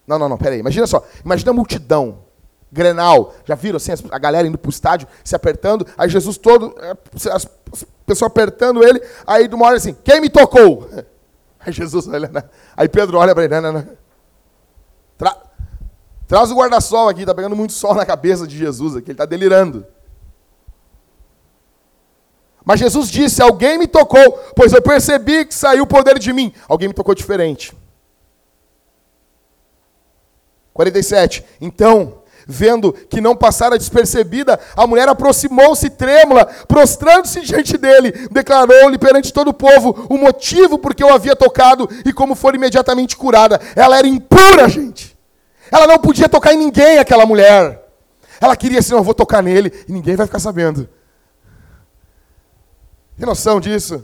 Não, 0.08 0.18
não, 0.18 0.30
não, 0.30 0.38
peraí. 0.38 0.60
Imagina 0.60 0.88
só. 0.88 1.06
Imagina 1.26 1.52
a 1.52 1.54
multidão. 1.54 2.20
Grenal. 2.72 3.34
Já 3.44 3.54
viram 3.54 3.76
assim, 3.76 3.92
a 4.10 4.18
galera 4.18 4.48
indo 4.48 4.58
para 4.58 4.70
o 4.70 4.72
estádio, 4.72 5.10
se 5.26 5.36
apertando. 5.36 5.86
Aí 5.98 6.08
Jesus 6.08 6.38
todo, 6.38 6.74
é, 6.80 6.96
as 7.34 7.46
pessoas 8.06 8.32
apertando 8.32 8.82
ele. 8.82 9.02
Aí 9.28 9.50
de 9.50 9.56
uma 9.56 9.66
hora 9.66 9.76
assim: 9.76 9.94
Quem 10.06 10.22
me 10.22 10.30
tocou? 10.30 10.88
Aí 11.60 11.74
Jesus 11.74 12.08
olha, 12.08 12.30
né? 12.30 12.44
Aí 12.78 12.88
Pedro 12.88 13.18
olha 13.18 13.36
para 13.36 13.44
ele: 13.44 13.54
Não, 13.56 13.62
não, 13.62 13.74
não. 13.74 13.98
Tra 15.18 15.38
Traz 16.30 16.50
o 16.50 16.56
guarda-sol 16.56 17.10
aqui, 17.10 17.22
está 17.22 17.36
pegando 17.36 17.58
muito 17.58 17.74
sol 17.74 17.94
na 17.94 18.06
cabeça 18.06 18.48
de 18.48 18.58
Jesus 18.58 18.96
aqui, 18.96 19.08
ele 19.08 19.16
está 19.16 19.26
delirando. 19.26 19.86
Mas 22.63 22.80
Jesus 22.80 23.10
disse: 23.10 23.41
Alguém 23.41 23.78
me 23.78 23.88
tocou, 23.88 24.34
pois 24.56 24.74
eu 24.74 24.82
percebi 24.82 25.45
que 25.45 25.54
saiu 25.54 25.84
o 25.84 25.88
poder 25.88 26.19
de 26.19 26.32
mim. 26.32 26.54
Alguém 26.67 26.88
me 26.88 26.93
tocou 26.93 27.15
diferente. 27.15 27.76
47. 30.74 31.43
Então, 31.60 32.21
vendo 32.47 32.93
que 32.93 33.19
não 33.21 33.36
passara 33.36 33.78
despercebida, 33.78 34.60
a 34.76 34.88
mulher 34.88 35.08
aproximou-se 35.08 35.89
trêmula, 35.89 36.45
prostrando-se 36.67 37.41
diante 37.41 37.78
dele, 37.78 38.12
declarou-lhe 38.32 38.97
perante 38.97 39.34
todo 39.34 39.50
o 39.50 39.54
povo 39.54 40.08
o 40.10 40.17
motivo 40.17 40.78
por 40.78 40.95
que 40.95 41.04
eu 41.04 41.13
havia 41.13 41.36
tocado 41.36 41.89
e 42.06 42.13
como 42.13 42.36
foi 42.36 42.56
imediatamente 42.56 43.17
curada. 43.17 43.60
Ela 43.76 43.97
era 43.97 44.08
impura, 44.08 44.69
gente. 44.69 45.17
Ela 45.71 45.88
não 45.88 45.97
podia 45.97 46.30
tocar 46.30 46.54
em 46.54 46.58
ninguém, 46.58 47.00
aquela 47.00 47.26
mulher. 47.26 47.88
Ela 48.39 48.56
queria 48.56 48.80
assim: 48.80 48.91
não, 48.91 49.00
eu 49.00 49.04
vou 49.04 49.13
tocar 49.13 49.41
nele 49.41 49.71
e 49.88 49.91
ninguém 49.91 50.15
vai 50.15 50.26
ficar 50.26 50.39
sabendo. 50.39 50.88
Tem 53.22 53.28
noção 53.28 53.60
disso? 53.60 54.04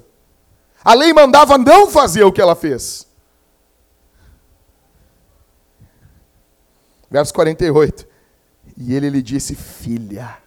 A 0.85 0.93
lei 0.93 1.11
mandava 1.11 1.57
não 1.57 1.89
fazer 1.89 2.23
o 2.23 2.31
que 2.31 2.39
ela 2.39 2.55
fez. 2.55 3.07
Verso 7.09 7.33
48. 7.33 8.07
E 8.77 8.93
ele 8.93 9.09
lhe 9.09 9.23
disse: 9.23 9.55
Filha, 9.55 10.37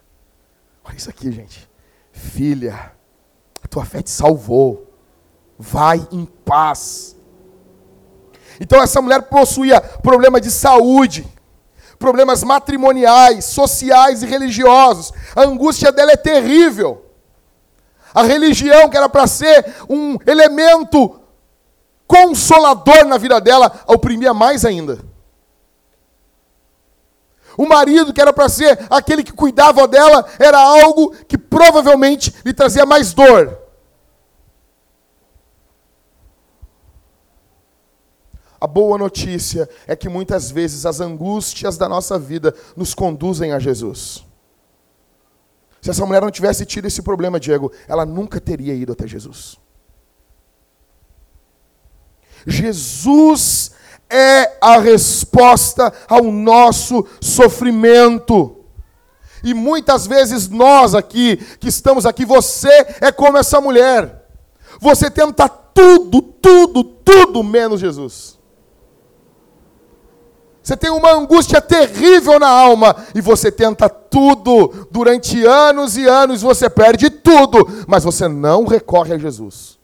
olha 0.84 0.96
isso 0.96 1.10
aqui, 1.10 1.32
gente. 1.32 1.68
Filha, 2.12 2.92
a 3.60 3.66
tua 3.66 3.84
fé 3.84 4.02
te 4.02 4.10
salvou. 4.10 4.94
Vai 5.58 6.06
em 6.12 6.24
paz. 6.24 7.16
Então 8.60 8.80
essa 8.80 9.02
mulher 9.02 9.22
possuía 9.22 9.80
problema 9.80 10.40
de 10.40 10.48
saúde, 10.48 11.26
problemas 11.98 12.44
matrimoniais, 12.44 13.46
sociais 13.46 14.22
e 14.22 14.26
religiosos. 14.26 15.12
A 15.34 15.42
angústia 15.42 15.90
dela 15.90 16.12
é 16.12 16.16
terrível. 16.16 17.09
A 18.14 18.22
religião, 18.22 18.88
que 18.88 18.96
era 18.96 19.08
para 19.08 19.26
ser 19.26 19.74
um 19.88 20.16
elemento 20.26 21.20
consolador 22.06 23.04
na 23.04 23.18
vida 23.18 23.40
dela, 23.40 23.80
a 23.86 23.92
oprimia 23.92 24.34
mais 24.34 24.64
ainda. 24.64 24.98
O 27.56 27.68
marido, 27.68 28.12
que 28.12 28.20
era 28.20 28.32
para 28.32 28.48
ser 28.48 28.86
aquele 28.88 29.22
que 29.22 29.32
cuidava 29.32 29.86
dela, 29.86 30.26
era 30.38 30.58
algo 30.58 31.14
que 31.28 31.36
provavelmente 31.36 32.34
lhe 32.44 32.52
trazia 32.52 32.86
mais 32.86 33.12
dor. 33.12 33.58
A 38.60 38.66
boa 38.66 38.98
notícia 38.98 39.68
é 39.86 39.96
que 39.96 40.08
muitas 40.08 40.50
vezes 40.50 40.84
as 40.84 41.00
angústias 41.00 41.78
da 41.78 41.88
nossa 41.88 42.18
vida 42.18 42.54
nos 42.76 42.92
conduzem 42.94 43.52
a 43.52 43.58
Jesus. 43.58 44.24
Se 45.80 45.90
essa 45.90 46.04
mulher 46.04 46.20
não 46.20 46.30
tivesse 46.30 46.66
tido 46.66 46.86
esse 46.86 47.02
problema, 47.02 47.40
Diego, 47.40 47.72
ela 47.88 48.04
nunca 48.04 48.40
teria 48.40 48.74
ido 48.74 48.92
até 48.92 49.06
Jesus. 49.06 49.56
Jesus 52.46 53.72
é 54.08 54.56
a 54.60 54.78
resposta 54.78 55.92
ao 56.08 56.24
nosso 56.24 57.06
sofrimento. 57.20 58.56
E 59.42 59.54
muitas 59.54 60.06
vezes 60.06 60.48
nós 60.48 60.94
aqui, 60.94 61.36
que 61.58 61.68
estamos 61.68 62.04
aqui, 62.04 62.24
você 62.24 62.86
é 63.00 63.10
como 63.10 63.38
essa 63.38 63.60
mulher. 63.60 64.26
Você 64.80 65.10
tenta 65.10 65.48
tudo, 65.48 66.20
tudo, 66.20 66.84
tudo 66.84 67.42
menos 67.42 67.80
Jesus. 67.80 68.39
Você 70.62 70.76
tem 70.76 70.90
uma 70.90 71.12
angústia 71.12 71.60
terrível 71.60 72.38
na 72.38 72.48
alma 72.48 72.94
e 73.14 73.20
você 73.20 73.50
tenta 73.50 73.88
tudo 73.88 74.86
durante 74.90 75.44
anos 75.44 75.96
e 75.96 76.06
anos, 76.06 76.42
você 76.42 76.68
perde 76.68 77.08
tudo, 77.08 77.66
mas 77.86 78.04
você 78.04 78.28
não 78.28 78.66
recorre 78.66 79.14
a 79.14 79.18
Jesus. 79.18 79.78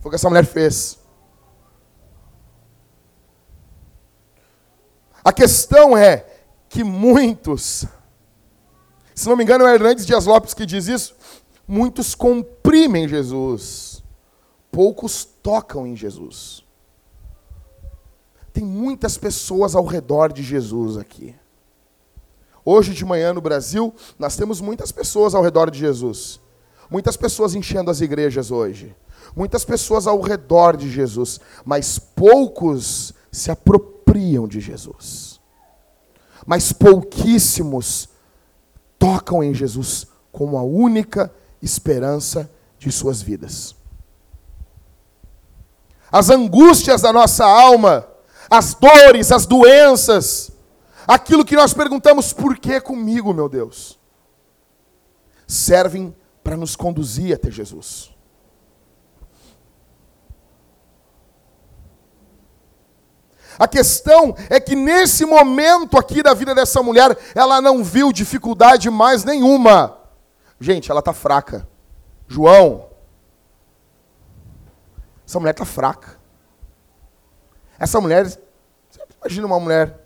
Foi 0.00 0.08
o 0.08 0.10
que 0.10 0.16
essa 0.16 0.28
mulher 0.28 0.44
fez. 0.44 0.98
A 5.22 5.32
questão 5.32 5.96
é 5.96 6.26
que 6.68 6.82
muitos, 6.82 7.84
se 9.14 9.28
não 9.28 9.36
me 9.36 9.44
engano, 9.44 9.66
é 9.66 9.74
Hernandes 9.74 10.06
Dias 10.06 10.26
Lopes 10.26 10.54
que 10.54 10.66
diz 10.66 10.88
isso, 10.88 11.14
muitos 11.68 12.14
comprimem 12.14 13.06
Jesus, 13.06 14.02
poucos 14.72 15.24
tocam 15.24 15.86
em 15.86 15.94
Jesus. 15.94 16.64
Tem 18.52 18.64
muitas 18.64 19.16
pessoas 19.16 19.74
ao 19.74 19.84
redor 19.84 20.32
de 20.32 20.42
Jesus 20.42 20.96
aqui. 20.96 21.34
Hoje 22.64 22.92
de 22.92 23.04
manhã 23.04 23.32
no 23.32 23.40
Brasil, 23.40 23.94
nós 24.18 24.36
temos 24.36 24.60
muitas 24.60 24.92
pessoas 24.92 25.34
ao 25.34 25.42
redor 25.42 25.70
de 25.70 25.78
Jesus. 25.78 26.40
Muitas 26.90 27.16
pessoas 27.16 27.54
enchendo 27.54 27.90
as 27.90 28.00
igrejas 28.00 28.50
hoje. 28.50 28.94
Muitas 29.34 29.64
pessoas 29.64 30.06
ao 30.06 30.20
redor 30.20 30.76
de 30.76 30.90
Jesus. 30.90 31.40
Mas 31.64 31.98
poucos 31.98 33.14
se 33.30 33.50
apropriam 33.50 34.46
de 34.46 34.60
Jesus. 34.60 35.40
Mas 36.46 36.72
pouquíssimos 36.72 38.08
tocam 38.98 39.42
em 39.42 39.54
Jesus 39.54 40.06
como 40.32 40.58
a 40.58 40.62
única 40.62 41.32
esperança 41.62 42.50
de 42.78 42.90
suas 42.90 43.22
vidas. 43.22 43.74
As 46.10 46.28
angústias 46.28 47.02
da 47.02 47.12
nossa 47.12 47.44
alma 47.44 48.09
as 48.50 48.74
dores, 48.74 49.30
as 49.30 49.46
doenças, 49.46 50.50
aquilo 51.06 51.44
que 51.44 51.54
nós 51.54 51.72
perguntamos, 51.72 52.32
por 52.32 52.58
que 52.58 52.80
comigo, 52.80 53.32
meu 53.32 53.48
Deus? 53.48 53.98
Servem 55.46 56.14
para 56.42 56.56
nos 56.56 56.74
conduzir 56.74 57.34
até 57.34 57.50
Jesus. 57.50 58.10
A 63.58 63.68
questão 63.68 64.34
é 64.48 64.58
que 64.58 64.74
nesse 64.74 65.24
momento 65.24 65.98
aqui 65.98 66.22
da 66.22 66.32
vida 66.32 66.54
dessa 66.54 66.82
mulher, 66.82 67.16
ela 67.34 67.60
não 67.60 67.84
viu 67.84 68.12
dificuldade 68.12 68.88
mais 68.88 69.22
nenhuma. 69.22 69.98
Gente, 70.58 70.90
ela 70.90 71.00
está 71.00 71.12
fraca. 71.12 71.68
João, 72.26 72.88
essa 75.26 75.38
mulher 75.38 75.52
está 75.52 75.64
fraca. 75.64 76.19
Essa 77.80 77.98
mulher, 77.98 78.26
você 78.26 78.38
imagina 79.18 79.46
uma 79.46 79.58
mulher 79.58 79.98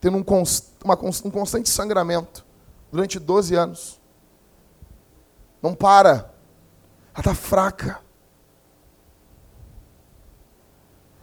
tendo 0.00 0.16
um, 0.16 0.22
const, 0.24 0.70
uma, 0.84 0.98
um 0.98 1.30
constante 1.30 1.68
sangramento 1.68 2.44
durante 2.90 3.20
12 3.20 3.54
anos. 3.54 4.00
Não 5.62 5.76
para. 5.76 6.34
Ela 7.14 7.20
está 7.20 7.34
fraca. 7.36 8.00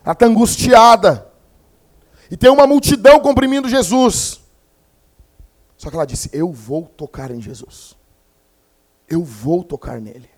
Ela 0.02 0.14
está 0.14 0.26
angustiada. 0.26 1.30
E 2.32 2.38
tem 2.38 2.50
uma 2.50 2.66
multidão 2.66 3.20
comprimindo 3.20 3.68
Jesus. 3.68 4.42
Só 5.76 5.90
que 5.90 5.96
ela 5.98 6.06
disse: 6.06 6.30
Eu 6.32 6.54
vou 6.54 6.86
tocar 6.88 7.32
em 7.32 7.42
Jesus. 7.42 7.98
Eu 9.10 9.26
vou 9.26 9.62
tocar 9.62 10.00
nele. 10.00 10.30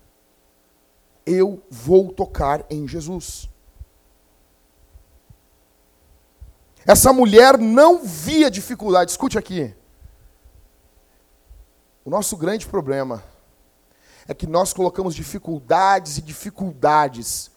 Eu 1.25 1.61
vou 1.69 2.11
tocar 2.11 2.65
em 2.71 2.87
Jesus. 2.87 3.47
Essa 6.87 7.11
mulher 7.11 7.57
não 7.57 8.01
via 8.01 8.49
dificuldade. 8.49 9.11
Escute 9.11 9.37
aqui. 9.37 9.75
O 12.05 12.09
nosso 12.09 12.37
grande 12.37 12.65
problema 12.65 13.21
é 14.25 14.33
que 14.33 14.47
nós 14.47 14.71
colocamos 14.71 15.13
dificuldades 15.13 16.17
e 16.17 16.21
dificuldades 16.21 17.51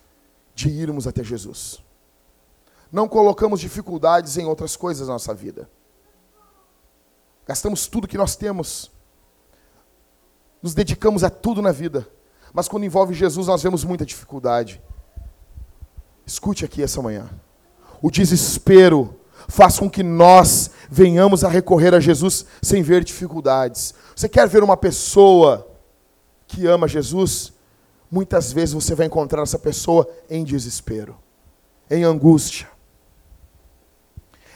de 0.53 0.69
irmos 0.69 1.07
até 1.07 1.23
Jesus. 1.23 1.81
Não 2.90 3.09
colocamos 3.09 3.61
dificuldades 3.61 4.37
em 4.37 4.47
outras 4.47 4.75
coisas 4.75 5.07
na 5.07 5.14
nossa 5.14 5.33
vida. 5.33 5.71
Gastamos 7.47 7.87
tudo 7.87 8.09
que 8.09 8.19
nós 8.19 8.35
temos. 8.35 8.90
Nos 10.61 10.75
dedicamos 10.75 11.23
a 11.23 11.31
tudo 11.31 11.62
na 11.62 11.71
vida. 11.71 12.09
Mas 12.53 12.66
quando 12.66 12.85
envolve 12.85 13.14
Jesus, 13.14 13.47
nós 13.47 13.62
vemos 13.62 13.85
muita 13.85 14.05
dificuldade. 14.05 14.83
Escute 16.27 16.64
aqui 16.64 16.83
essa 16.83 17.01
manhã. 17.01 17.31
O 18.03 18.11
desespero 18.11 19.19
faz 19.48 19.79
com 19.79 19.88
que 19.88 20.03
nós 20.03 20.70
venhamos 20.90 21.44
a 21.44 21.48
recorrer 21.48 21.94
a 21.94 22.00
Jesus 22.00 22.44
sem 22.62 22.83
ver 22.83 23.05
dificuldades. 23.05 23.94
Você 24.14 24.29
quer 24.29 24.48
ver 24.48 24.62
uma 24.62 24.76
pessoa 24.76 25.66
que 26.46 26.66
ama 26.66 26.88
Jesus? 26.88 27.53
Muitas 28.11 28.53
vezes 28.53 28.74
você 28.74 28.94
vai 28.94 29.07
encontrar 29.07 29.42
essa 29.42 29.59
pessoa 29.59 30.09
em 30.29 30.42
desespero, 30.42 31.16
em 31.88 32.03
angústia. 32.03 32.68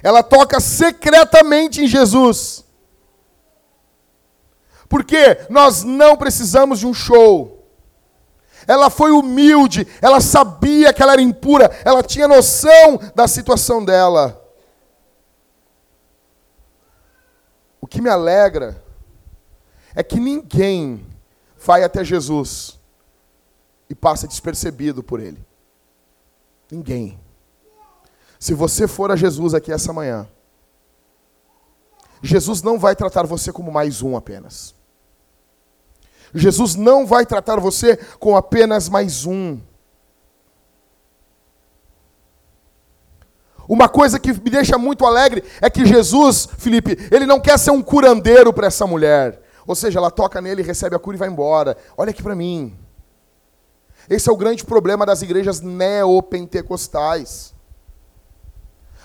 Ela 0.02 0.22
toca 0.22 0.60
secretamente 0.60 1.82
em 1.82 1.86
Jesus. 1.86 2.64
Porque 4.88 5.38
nós 5.48 5.82
não 5.82 6.16
precisamos 6.16 6.80
de 6.80 6.86
um 6.86 6.92
show. 6.92 7.66
Ela 8.66 8.90
foi 8.90 9.10
humilde, 9.12 9.86
ela 10.00 10.20
sabia 10.20 10.92
que 10.92 11.02
ela 11.02 11.12
era 11.12 11.22
impura, 11.22 11.70
ela 11.84 12.02
tinha 12.02 12.28
noção 12.28 13.00
da 13.14 13.26
situação 13.28 13.84
dela. 13.84 14.43
O 17.84 17.86
que 17.86 18.00
me 18.00 18.08
alegra 18.08 18.82
é 19.94 20.02
que 20.02 20.18
ninguém 20.18 21.06
vai 21.62 21.84
até 21.84 22.02
Jesus 22.02 22.80
e 23.90 23.94
passa 23.94 24.26
despercebido 24.26 25.02
por 25.02 25.20
ele. 25.20 25.44
Ninguém. 26.70 27.20
Se 28.40 28.54
você 28.54 28.88
for 28.88 29.10
a 29.10 29.16
Jesus 29.16 29.52
aqui 29.52 29.70
essa 29.70 29.92
manhã, 29.92 30.26
Jesus 32.22 32.62
não 32.62 32.78
vai 32.78 32.96
tratar 32.96 33.26
você 33.26 33.52
como 33.52 33.70
mais 33.70 34.00
um 34.00 34.16
apenas. 34.16 34.74
Jesus 36.34 36.76
não 36.76 37.06
vai 37.06 37.26
tratar 37.26 37.60
você 37.60 37.98
com 38.18 38.34
apenas 38.34 38.88
mais 38.88 39.26
um. 39.26 39.60
Uma 43.68 43.88
coisa 43.88 44.18
que 44.18 44.32
me 44.32 44.50
deixa 44.50 44.76
muito 44.76 45.06
alegre 45.06 45.42
é 45.60 45.70
que 45.70 45.86
Jesus, 45.86 46.48
Felipe, 46.58 46.98
ele 47.10 47.26
não 47.26 47.40
quer 47.40 47.58
ser 47.58 47.70
um 47.70 47.82
curandeiro 47.82 48.52
para 48.52 48.66
essa 48.66 48.86
mulher. 48.86 49.40
Ou 49.66 49.74
seja, 49.74 49.98
ela 49.98 50.10
toca 50.10 50.40
nele, 50.40 50.62
recebe 50.62 50.94
a 50.94 50.98
cura 50.98 51.16
e 51.16 51.18
vai 51.18 51.28
embora. 51.28 51.76
Olha 51.96 52.10
aqui 52.10 52.22
para 52.22 52.34
mim. 52.34 52.76
Esse 54.08 54.28
é 54.28 54.32
o 54.32 54.36
grande 54.36 54.64
problema 54.64 55.06
das 55.06 55.22
igrejas 55.22 55.60
neopentecostais. 55.60 57.54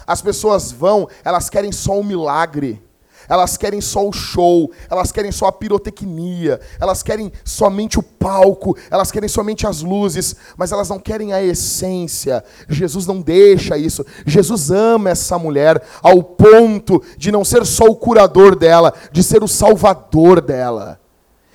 As 0.05 0.21
pessoas 0.21 0.71
vão, 0.71 1.07
elas 1.23 1.49
querem 1.49 1.71
só 1.71 1.93
um 1.93 2.03
milagre. 2.03 2.83
Elas 3.29 3.55
querem 3.55 3.79
só 3.79 4.07
o 4.07 4.11
show, 4.11 4.71
elas 4.89 5.11
querem 5.11 5.31
só 5.31 5.45
a 5.45 5.51
pirotecnia, 5.51 6.59
elas 6.81 7.03
querem 7.03 7.31
somente 7.45 7.99
o 7.99 8.03
palco, 8.03 8.75
elas 8.89 9.11
querem 9.11 9.29
somente 9.29 9.67
as 9.67 9.83
luzes, 9.83 10.35
mas 10.57 10.71
elas 10.71 10.89
não 10.89 10.97
querem 10.97 11.31
a 11.31 11.41
essência. 11.41 12.43
Jesus 12.67 13.05
não 13.05 13.21
deixa 13.21 13.77
isso. 13.77 14.03
Jesus 14.25 14.71
ama 14.71 15.11
essa 15.11 15.37
mulher 15.37 15.81
ao 16.01 16.23
ponto 16.23 17.03
de 17.15 17.31
não 17.31 17.45
ser 17.45 17.65
só 17.67 17.85
o 17.85 17.95
curador 17.95 18.55
dela, 18.55 18.91
de 19.11 19.21
ser 19.21 19.43
o 19.43 19.47
salvador 19.47 20.41
dela. 20.41 20.99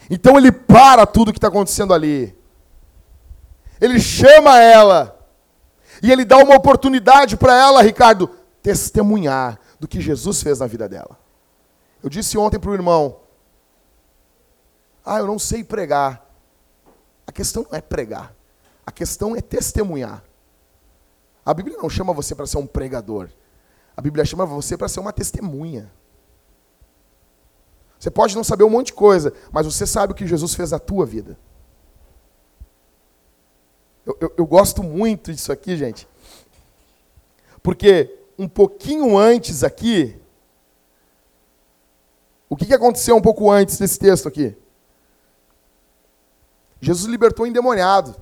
Então 0.08 0.38
ele 0.38 0.52
para 0.52 1.04
tudo 1.04 1.32
que 1.32 1.38
está 1.38 1.48
acontecendo 1.48 1.92
ali. 1.92 2.36
Ele 3.80 3.98
chama 3.98 4.60
ela. 4.60 5.18
E 6.00 6.12
ele 6.12 6.24
dá 6.24 6.36
uma 6.36 6.54
oportunidade 6.54 7.36
para 7.36 7.56
ela, 7.56 7.82
Ricardo, 7.82 8.30
testemunhar 8.62 9.58
do 9.80 9.88
que 9.88 10.00
Jesus 10.00 10.42
fez 10.42 10.60
na 10.60 10.66
vida 10.66 10.88
dela. 10.88 11.23
Eu 12.04 12.10
disse 12.10 12.36
ontem 12.36 12.58
para 12.58 12.70
o 12.70 12.74
irmão: 12.74 13.20
Ah, 15.02 15.20
eu 15.20 15.26
não 15.26 15.38
sei 15.38 15.64
pregar. 15.64 16.22
A 17.26 17.32
questão 17.32 17.62
não 17.62 17.78
é 17.78 17.80
pregar, 17.80 18.36
a 18.84 18.92
questão 18.92 19.34
é 19.34 19.40
testemunhar. 19.40 20.22
A 21.46 21.54
Bíblia 21.54 21.78
não 21.78 21.88
chama 21.88 22.12
você 22.12 22.34
para 22.34 22.46
ser 22.46 22.58
um 22.58 22.66
pregador, 22.66 23.30
a 23.96 24.02
Bíblia 24.02 24.22
chama 24.26 24.44
você 24.44 24.76
para 24.76 24.86
ser 24.86 25.00
uma 25.00 25.14
testemunha. 25.14 25.90
Você 27.98 28.10
pode 28.10 28.36
não 28.36 28.44
saber 28.44 28.64
um 28.64 28.70
monte 28.70 28.88
de 28.88 28.92
coisa, 28.92 29.32
mas 29.50 29.64
você 29.64 29.86
sabe 29.86 30.12
o 30.12 30.14
que 30.14 30.26
Jesus 30.26 30.54
fez 30.54 30.72
na 30.72 30.78
tua 30.78 31.06
vida. 31.06 31.38
Eu, 34.04 34.14
eu, 34.20 34.34
eu 34.36 34.46
gosto 34.46 34.82
muito 34.82 35.32
disso 35.32 35.50
aqui, 35.50 35.74
gente, 35.74 36.06
porque 37.62 38.14
um 38.38 38.46
pouquinho 38.46 39.16
antes 39.16 39.64
aqui, 39.64 40.20
o 42.48 42.56
que, 42.56 42.66
que 42.66 42.74
aconteceu 42.74 43.16
um 43.16 43.22
pouco 43.22 43.50
antes 43.50 43.78
desse 43.78 43.98
texto 43.98 44.28
aqui? 44.28 44.56
Jesus 46.80 47.10
libertou 47.10 47.44
o 47.44 47.48
endemoniado. 47.48 48.14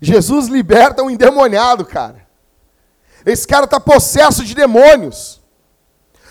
Jesus 0.00 0.48
liberta 0.48 1.02
um 1.02 1.10
endemoniado, 1.10 1.84
cara. 1.84 2.26
Esse 3.24 3.46
cara 3.46 3.64
está 3.64 3.78
possesso 3.78 4.44
de 4.44 4.54
demônios. 4.54 5.40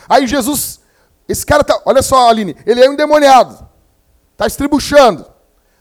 Aí 0.07 0.27
Jesus, 0.27 0.81
esse 1.27 1.45
cara 1.45 1.63
tá, 1.63 1.81
olha 1.85 2.01
só, 2.01 2.29
Aline, 2.29 2.55
ele 2.65 2.83
é 2.83 2.89
um 2.89 2.93
endemoniado. 2.93 3.67
Está 4.33 4.45
estribuchando. 4.45 5.25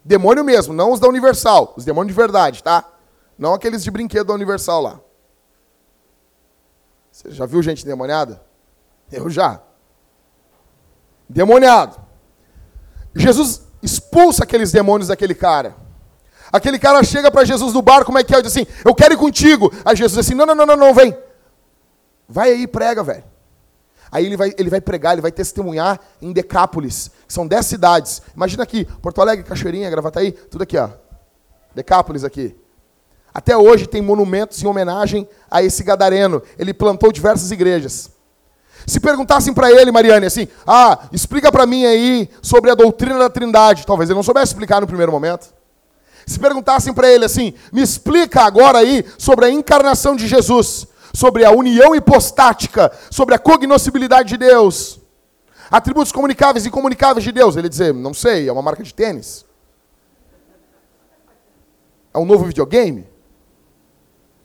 Demônio 0.05 0.45
mesmo, 0.45 0.73
não 0.73 0.93
os 0.93 1.01
da 1.01 1.09
Universal, 1.09 1.75
os 1.77 1.85
demônios 1.85 2.15
de 2.15 2.21
verdade, 2.21 2.63
tá? 2.63 2.89
Não 3.37 3.55
aqueles 3.55 3.83
de 3.83 3.91
brinquedo 3.91 4.29
da 4.29 4.35
Universal 4.35 4.81
lá. 4.81 5.01
Você 7.11 7.31
já 7.33 7.45
viu 7.45 7.63
gente 7.63 7.85
endemoniada? 7.85 8.41
Eu 9.11 9.29
já. 9.29 9.61
Demoniado. 11.29 12.01
Jesus 13.15 13.63
expulsa 13.83 14.45
aqueles 14.45 14.73
demônios 14.73 15.09
daquele 15.09 15.35
cara. 15.35 15.75
Aquele 16.53 16.79
cara 16.79 17.03
chega 17.05 17.31
para 17.31 17.45
Jesus 17.45 17.73
no 17.73 17.83
bar, 17.83 18.05
como 18.05 18.19
é 18.19 18.25
que 18.25 18.35
é? 18.35 18.39
Ele 18.39 18.43
diz 18.43 18.53
assim: 18.57 18.67
Eu 18.85 18.95
quero 18.95 19.15
ir 19.15 19.17
contigo. 19.17 19.73
Aí 19.85 19.95
Jesus 19.97 20.17
diz 20.17 20.27
assim: 20.27 20.35
Não, 20.35 20.47
não, 20.47 20.55
não, 20.55 20.67
não, 20.67 20.77
não, 20.77 20.95
vem. 20.95 21.17
Vai 22.29 22.51
aí, 22.51 22.67
prega, 22.67 23.03
velho. 23.03 23.25
Aí 24.11 24.27
ele 24.27 24.37
vai, 24.37 24.53
ele 24.59 24.69
vai 24.69 24.81
pregar, 24.81 25.13
ele 25.13 25.23
vai 25.23 25.31
testemunhar 25.31 26.01
em 26.21 26.33
Decápolis, 26.33 27.11
que 27.27 27.33
são 27.33 27.47
dez 27.47 27.67
cidades. 27.67 28.21
Imagina 28.35 28.65
aqui, 28.65 28.85
Porto 28.85 29.21
Alegre, 29.21 29.45
Cachoeirinha, 29.45 29.89
Gravataí, 29.89 30.33
tudo 30.33 30.63
aqui, 30.63 30.77
ó. 30.77 30.91
Decápolis 31.75 32.25
aqui. 32.25 32.57
Até 33.33 33.57
hoje 33.57 33.87
tem 33.87 34.03
monumentos 34.03 34.61
em 34.61 34.67
homenagem 34.67 35.29
a 35.49 35.63
esse 35.63 35.85
gadareno. 35.85 36.43
Ele 36.59 36.75
plantou 36.75 37.13
diversas 37.13 37.53
igrejas. 37.53 38.11
Se 38.87 38.99
perguntassem 38.99 39.53
para 39.53 39.71
ele, 39.71 39.93
Mariane, 39.93 40.27
assim, 40.27 40.49
ah, 40.67 40.99
explica 41.13 41.51
para 41.53 41.67
mim 41.67 41.85
aí 41.85 42.29
sobre 42.43 42.71
a 42.71 42.75
doutrina 42.75 43.19
da 43.19 43.31
Trindade, 43.31 43.87
talvez 43.87 44.11
ele 44.11 44.17
não 44.17 44.23
soubesse 44.23 44.53
explicar 44.53 44.81
no 44.81 44.87
primeiro 44.87 45.13
momento. 45.13 45.53
Se 46.27 46.39
perguntassem 46.39 46.93
para 46.93 47.11
ele 47.11 47.25
assim, 47.25 47.55
me 47.73 47.83
explica 47.83 48.43
agora 48.43 48.79
aí 48.79 49.05
sobre 49.19 49.47
a 49.47 49.51
encarnação 49.51 50.15
de 50.15 50.27
Jesus, 50.27 50.87
sobre 51.13 51.45
a 51.45 51.51
união 51.51 51.95
hipostática, 51.95 52.93
sobre 53.11 53.35
a 53.35 53.39
cognoscibilidade 53.39 54.31
de 54.31 54.37
Deus, 54.37 55.01
atributos 55.71 56.13
comunicáveis 56.13 56.65
e 56.65 56.69
incomunicáveis 56.69 57.25
de 57.25 57.33
Deus, 57.33 57.57
ele 57.57 57.69
dizer, 57.69 57.95
não 57.95 58.15
sei, 58.15 58.49
é 58.49 58.53
uma 58.53 58.63
marca 58.63 58.83
de 58.83 58.93
tênis. 58.93 59.45
É 62.13 62.19
um 62.19 62.25
novo 62.25 62.45
videogame? 62.45 63.07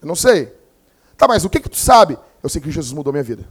Eu 0.01 0.07
não 0.07 0.15
sei. 0.15 0.53
Tá, 1.17 1.27
mas 1.27 1.45
o 1.45 1.49
que 1.49 1.59
que 1.59 1.69
tu 1.69 1.77
sabe? 1.77 2.17
Eu 2.43 2.49
sei 2.49 2.61
que 2.61 2.69
Jesus 2.69 2.93
mudou 2.93 3.11
minha 3.11 3.23
vida. 3.23 3.47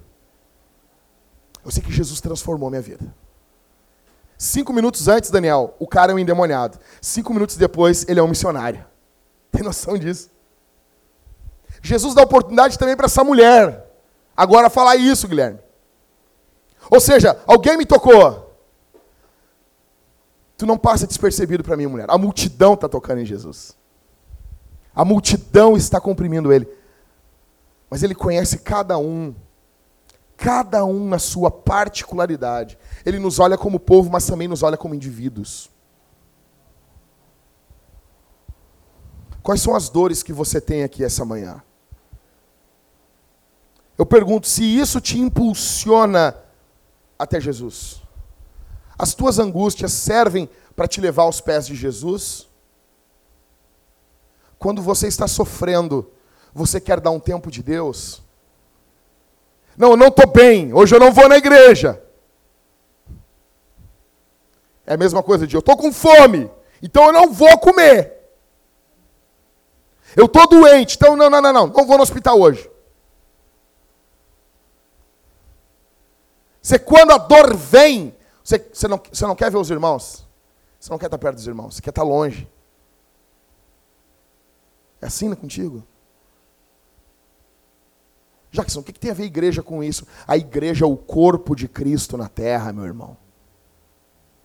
Eu 1.64 1.70
sei 1.70 1.82
que 1.82 1.92
Jesus 1.92 2.20
transformou 2.20 2.68
minha 2.68 2.82
vida. 2.82 3.14
Cinco 4.36 4.72
minutos 4.72 5.08
antes, 5.08 5.30
Daniel, 5.30 5.74
o 5.78 5.86
cara 5.86 6.12
é 6.12 6.14
um 6.14 6.18
endemoniado. 6.18 6.78
Cinco 7.00 7.32
minutos 7.32 7.56
depois, 7.56 8.04
ele 8.08 8.20
é 8.20 8.22
um 8.22 8.28
missionário. 8.28 8.84
Tem 9.50 9.62
noção 9.62 9.96
disso? 9.96 10.30
Jesus 11.80 12.14
dá 12.14 12.22
oportunidade 12.22 12.78
também 12.78 12.96
para 12.96 13.06
essa 13.06 13.24
mulher. 13.24 13.90
Agora 14.36 14.68
falar 14.68 14.96
isso, 14.96 15.28
Guilherme. 15.28 15.60
Ou 16.90 17.00
seja, 17.00 17.40
alguém 17.46 17.76
me 17.76 17.86
tocou. 17.86 18.54
Tu 20.56 20.66
não 20.66 20.76
passa 20.76 21.06
despercebido 21.06 21.64
para 21.64 21.76
mim, 21.76 21.86
mulher. 21.86 22.06
A 22.08 22.18
multidão 22.18 22.74
está 22.74 22.88
tocando 22.88 23.20
em 23.20 23.24
Jesus. 23.24 23.76
A 24.94 25.04
multidão 25.04 25.76
está 25.76 26.00
comprimindo 26.00 26.52
ele. 26.52 26.68
Mas 27.90 28.02
ele 28.02 28.14
conhece 28.14 28.58
cada 28.58 28.98
um 28.98 29.34
Cada 30.36 30.84
um 30.84 31.08
na 31.08 31.18
sua 31.18 31.50
particularidade. 31.50 32.78
Ele 33.04 33.18
nos 33.18 33.38
olha 33.38 33.56
como 33.56 33.78
povo, 33.78 34.10
mas 34.10 34.26
também 34.26 34.48
nos 34.48 34.62
olha 34.62 34.76
como 34.76 34.94
indivíduos. 34.94 35.70
Quais 39.42 39.60
são 39.60 39.76
as 39.76 39.88
dores 39.88 40.22
que 40.22 40.32
você 40.32 40.60
tem 40.60 40.82
aqui 40.82 41.04
essa 41.04 41.24
manhã? 41.24 41.62
Eu 43.96 44.06
pergunto 44.06 44.48
se 44.48 44.64
isso 44.64 45.00
te 45.00 45.18
impulsiona 45.18 46.36
até 47.18 47.40
Jesus. 47.40 48.02
As 48.98 49.14
tuas 49.14 49.38
angústias 49.38 49.92
servem 49.92 50.48
para 50.74 50.88
te 50.88 51.00
levar 51.00 51.24
aos 51.24 51.40
pés 51.40 51.66
de 51.66 51.74
Jesus? 51.74 52.48
Quando 54.58 54.82
você 54.82 55.06
está 55.06 55.28
sofrendo, 55.28 56.10
você 56.52 56.80
quer 56.80 57.00
dar 57.00 57.10
um 57.10 57.20
tempo 57.20 57.50
de 57.50 57.62
Deus? 57.62 58.23
Não, 59.76 59.90
eu 59.90 59.96
não 59.96 60.08
estou 60.08 60.26
bem, 60.26 60.72
hoje 60.72 60.94
eu 60.94 61.00
não 61.00 61.12
vou 61.12 61.28
na 61.28 61.36
igreja. 61.36 62.02
É 64.86 64.94
a 64.94 64.98
mesma 64.98 65.22
coisa 65.22 65.46
de 65.46 65.56
eu 65.56 65.60
estou 65.60 65.76
com 65.76 65.92
fome, 65.92 66.50
então 66.82 67.06
eu 67.06 67.12
não 67.12 67.32
vou 67.32 67.58
comer. 67.58 68.12
Eu 70.16 70.26
estou 70.26 70.46
doente, 70.48 70.96
então 70.96 71.16
não, 71.16 71.28
não, 71.28 71.40
não, 71.40 71.52
não, 71.52 71.66
não 71.66 71.86
vou 71.86 71.96
no 71.96 72.02
hospital 72.02 72.40
hoje. 72.40 72.70
Você, 76.62 76.78
quando 76.78 77.12
a 77.12 77.18
dor 77.18 77.54
vem, 77.54 78.16
você, 78.42 78.58
você, 78.58 78.88
não, 78.88 78.98
você 79.12 79.26
não 79.26 79.34
quer 79.34 79.50
ver 79.50 79.58
os 79.58 79.70
irmãos, 79.70 80.26
você 80.78 80.90
não 80.90 80.98
quer 80.98 81.06
estar 81.06 81.18
perto 81.18 81.34
dos 81.34 81.46
irmãos, 81.46 81.74
você 81.74 81.82
quer 81.82 81.90
estar 81.90 82.02
longe. 82.02 82.48
É 85.02 85.06
assim 85.06 85.34
contigo? 85.34 85.84
Jackson, 88.54 88.80
o 88.80 88.82
que, 88.84 88.92
tem 88.92 89.10
a 89.10 89.14
ver 89.14 89.24
a 89.24 89.26
igreja 89.26 89.62
com 89.64 89.82
isso? 89.82 90.06
A 90.28 90.36
igreja 90.36 90.84
é 90.84 90.88
o 90.88 90.96
corpo 90.96 91.56
de 91.56 91.66
Cristo 91.66 92.16
na 92.16 92.28
terra, 92.28 92.72
meu 92.72 92.84
irmão. 92.84 93.16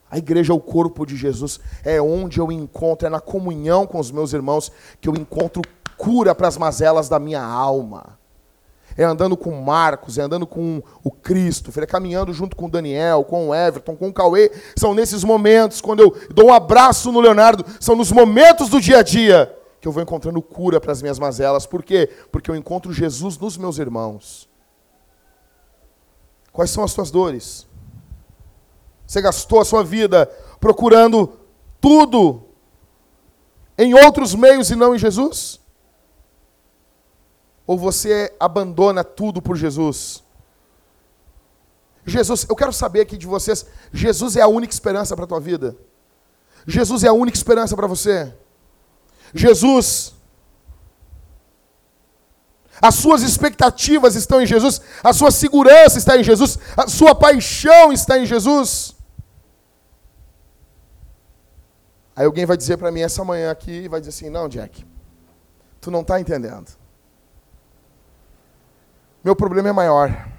A 0.10 0.18
igreja 0.18 0.51
é 0.51 0.55
o 0.55 0.60
corpo 0.60 1.05
de 1.05 1.16
Jesus, 1.16 1.60
é 1.86 2.01
onde 2.01 2.39
eu 2.39 2.51
encontro, 2.51 3.05
é 3.05 3.10
na 3.10 3.20
comunhão 3.20 3.86
com 3.86 3.99
os 3.99 4.10
meus 4.10 4.34
irmãos 4.34 4.72
que 4.99 5.07
eu 5.07 5.14
encontro 5.14 5.62
cura 5.95 6.34
para 6.34 6.47
as 6.47 6.57
mazelas 6.57 7.07
da 7.07 7.20
minha 7.20 7.43
alma. 7.43 8.18
É 8.97 9.03
andando 9.03 9.38
com 9.38 9.51
Marcos, 9.62 10.18
é 10.18 10.24
andando 10.24 10.47
com 10.47 10.82
o 11.03 11.12
Cristo, 11.12 11.72
é 11.80 11.86
caminhando 11.86 12.34
junto 12.34 12.55
com 12.55 12.66
o 12.66 12.72
Daniel, 12.72 13.24
com 13.24 13.49
o 13.49 13.55
Everton, 13.55 13.95
com 13.95 14.07
o 14.07 14.14
Cauê. 14.14 14.51
São 14.76 14.95
nesses 14.95 15.24
momentos, 15.24 15.82
quando 15.82 15.99
eu 15.99 16.16
dou 16.34 16.47
um 16.47 16.53
abraço 16.53 17.12
no 17.12 17.20
Leonardo, 17.20 17.64
são 17.80 17.95
nos 17.95 18.12
momentos 18.12 18.70
do 18.70 18.82
dia 18.82 18.97
a 18.97 19.03
dia 19.03 19.55
que 19.80 19.88
eu 19.88 19.91
vou 19.91 20.03
encontrando 20.03 20.41
cura 20.41 20.80
para 20.80 20.91
as 20.91 21.01
minhas 21.01 21.19
mazelas. 21.19 21.65
Por 21.65 21.84
quê? 21.84 22.09
Porque 22.32 22.51
eu 22.51 22.55
encontro 22.55 22.91
Jesus 22.93 23.38
nos 23.38 23.57
meus 23.57 23.77
irmãos. 23.77 24.49
Quais 26.51 26.71
são 26.71 26.84
as 26.84 26.91
suas 26.91 27.09
dores? 27.09 27.67
Você 29.07 29.21
gastou 29.21 29.61
a 29.61 29.65
sua 29.65 29.84
vida 29.84 30.25
procurando 30.59 31.34
tudo 31.80 32.43
em 33.77 33.93
outros 33.93 34.36
meios 34.36 34.69
e 34.69 34.75
não 34.75 34.93
em 34.93 34.99
Jesus? 34.99 35.59
Ou 37.65 37.77
você 37.77 38.36
abandona 38.39 39.03
tudo 39.03 39.41
por 39.41 39.55
Jesus? 39.55 40.23
Jesus, 42.05 42.45
eu 42.49 42.55
quero 42.55 42.73
saber 42.73 43.01
aqui 43.01 43.17
de 43.17 43.27
vocês, 43.27 43.65
Jesus 43.93 44.36
é 44.36 44.41
a 44.41 44.47
única 44.47 44.73
esperança 44.73 45.15
para 45.15 45.25
a 45.25 45.27
tua 45.27 45.39
vida? 45.39 45.77
Jesus 46.67 47.03
é 47.03 47.07
a 47.07 47.13
única 47.13 47.38
esperança 47.38 47.75
para 47.75 47.88
você? 47.88 48.34
Jesus 49.34 50.13
as 52.82 52.95
suas 52.95 53.21
expectativas 53.21 54.15
estão 54.15 54.41
em 54.41 54.45
Jesus, 54.45 54.82
a 55.03 55.11
sua 55.11 55.32
segurança 55.32 55.97
está 55.97 56.17
em 56.17 56.23
Jesus, 56.23 56.57
a 56.77 56.88
sua 56.88 57.13
paixão 57.13 57.91
está 57.91 58.17
em 58.17 58.25
Jesus. 58.25 58.95
Aí 62.15 62.25
alguém 62.25 62.45
vai 62.45 62.55
dizer 62.55 62.77
para 62.77 62.91
mim 62.91 63.01
essa 63.01 63.23
manhã 63.23 63.51
aqui, 63.51 63.88
vai 63.89 63.99
dizer 63.99 64.11
assim: 64.11 64.30
não, 64.30 64.47
Jack, 64.47 64.86
tu 65.82 65.91
não 65.91 66.01
está 66.01 66.19
entendendo. 66.19 66.71
Meu 69.23 69.36
problema 69.36 69.69
é 69.69 69.73
maior. 69.73 70.30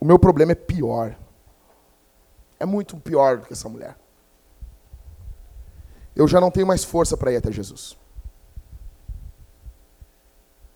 O 0.00 0.04
meu 0.04 0.18
problema 0.18 0.52
é 0.52 0.54
pior. 0.54 1.14
É 2.58 2.64
muito 2.64 2.96
pior 2.96 3.38
do 3.38 3.46
que 3.46 3.52
essa 3.52 3.68
mulher. 3.68 3.96
Eu 6.20 6.28
já 6.28 6.38
não 6.38 6.50
tenho 6.50 6.66
mais 6.66 6.84
força 6.84 7.16
para 7.16 7.32
ir 7.32 7.36
até 7.36 7.50
Jesus. 7.50 7.96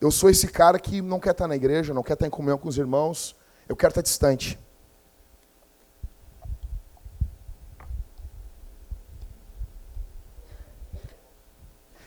Eu 0.01 0.11
sou 0.11 0.30
esse 0.30 0.49
cara 0.49 0.78
que 0.78 1.03
não 1.03 1.20
quer 1.20 1.32
estar 1.32 1.47
na 1.47 1.55
igreja, 1.55 1.92
não 1.92 2.03
quer 2.03 2.14
estar 2.14 2.26
em 2.26 2.30
comunhão 2.30 2.57
com 2.57 2.66
os 2.66 2.78
irmãos, 2.78 3.36
eu 3.68 3.76
quero 3.76 3.90
estar 3.90 4.01
distante. 4.01 4.59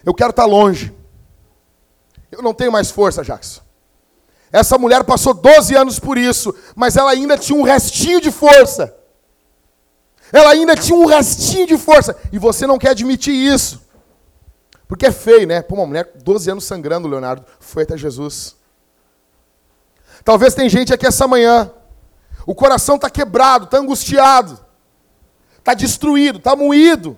Eu 0.04 0.16
quero 0.16 0.32
estar 0.32 0.46
longe. 0.46 0.92
Eu 2.32 2.42
não 2.42 2.56
tenho 2.56 2.72
mais 2.72 2.90
força, 2.90 3.24
Jackson. 3.24 3.62
Essa 4.52 4.80
mulher 4.80 5.04
passou 5.04 5.36
12 5.36 5.76
anos 5.76 6.00
por 6.00 6.18
isso, 6.18 6.56
mas 6.76 6.98
ela 6.98 7.12
ainda 7.12 7.38
tinha 7.38 7.60
um 7.60 7.62
restinho 7.62 8.20
de 8.20 8.32
força. 8.32 8.97
Ela 10.32 10.52
ainda 10.52 10.76
tinha 10.76 10.98
um 10.98 11.06
restinho 11.06 11.68
de 11.68 11.78
força. 11.78 12.16
E 12.32 12.38
você 12.38 12.68
não 12.68 12.78
quer 12.78 12.90
admitir 12.90 13.34
isso. 13.34 13.82
Porque 14.88 15.06
é 15.06 15.12
feio, 15.12 15.48
né? 15.48 15.62
Pô, 15.62 15.76
uma 15.76 15.86
mulher 15.86 16.12
12 16.24 16.52
anos 16.52 16.64
sangrando, 16.64 17.08
Leonardo, 17.08 17.46
foi 17.60 17.84
até 17.84 17.98
Jesus. 17.98 18.56
Talvez 20.24 20.54
tem 20.54 20.70
gente 20.70 20.94
aqui 20.94 21.06
essa 21.06 21.28
manhã. 21.28 21.72
O 22.46 22.56
coração 22.56 22.96
está 22.96 23.10
quebrado, 23.10 23.66
está 23.66 23.78
angustiado, 23.78 24.58
está 25.60 25.74
destruído, 25.74 26.38
está 26.38 26.56
moído 26.56 27.18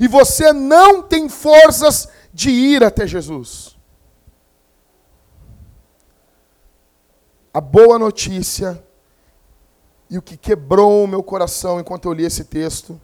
e 0.00 0.08
você 0.08 0.50
não 0.50 1.02
tem 1.02 1.28
forças 1.28 2.08
de 2.32 2.50
ir 2.50 2.82
até 2.82 3.06
Jesus. 3.06 3.76
A 7.52 7.60
boa 7.60 7.98
notícia 7.98 8.82
e 10.10 10.18
o 10.18 10.22
que 10.22 10.36
quebrou 10.36 11.04
o 11.04 11.06
meu 11.06 11.22
coração 11.22 11.78
enquanto 11.78 12.06
eu 12.06 12.12
li 12.12 12.24
esse 12.24 12.44
texto 12.44 13.00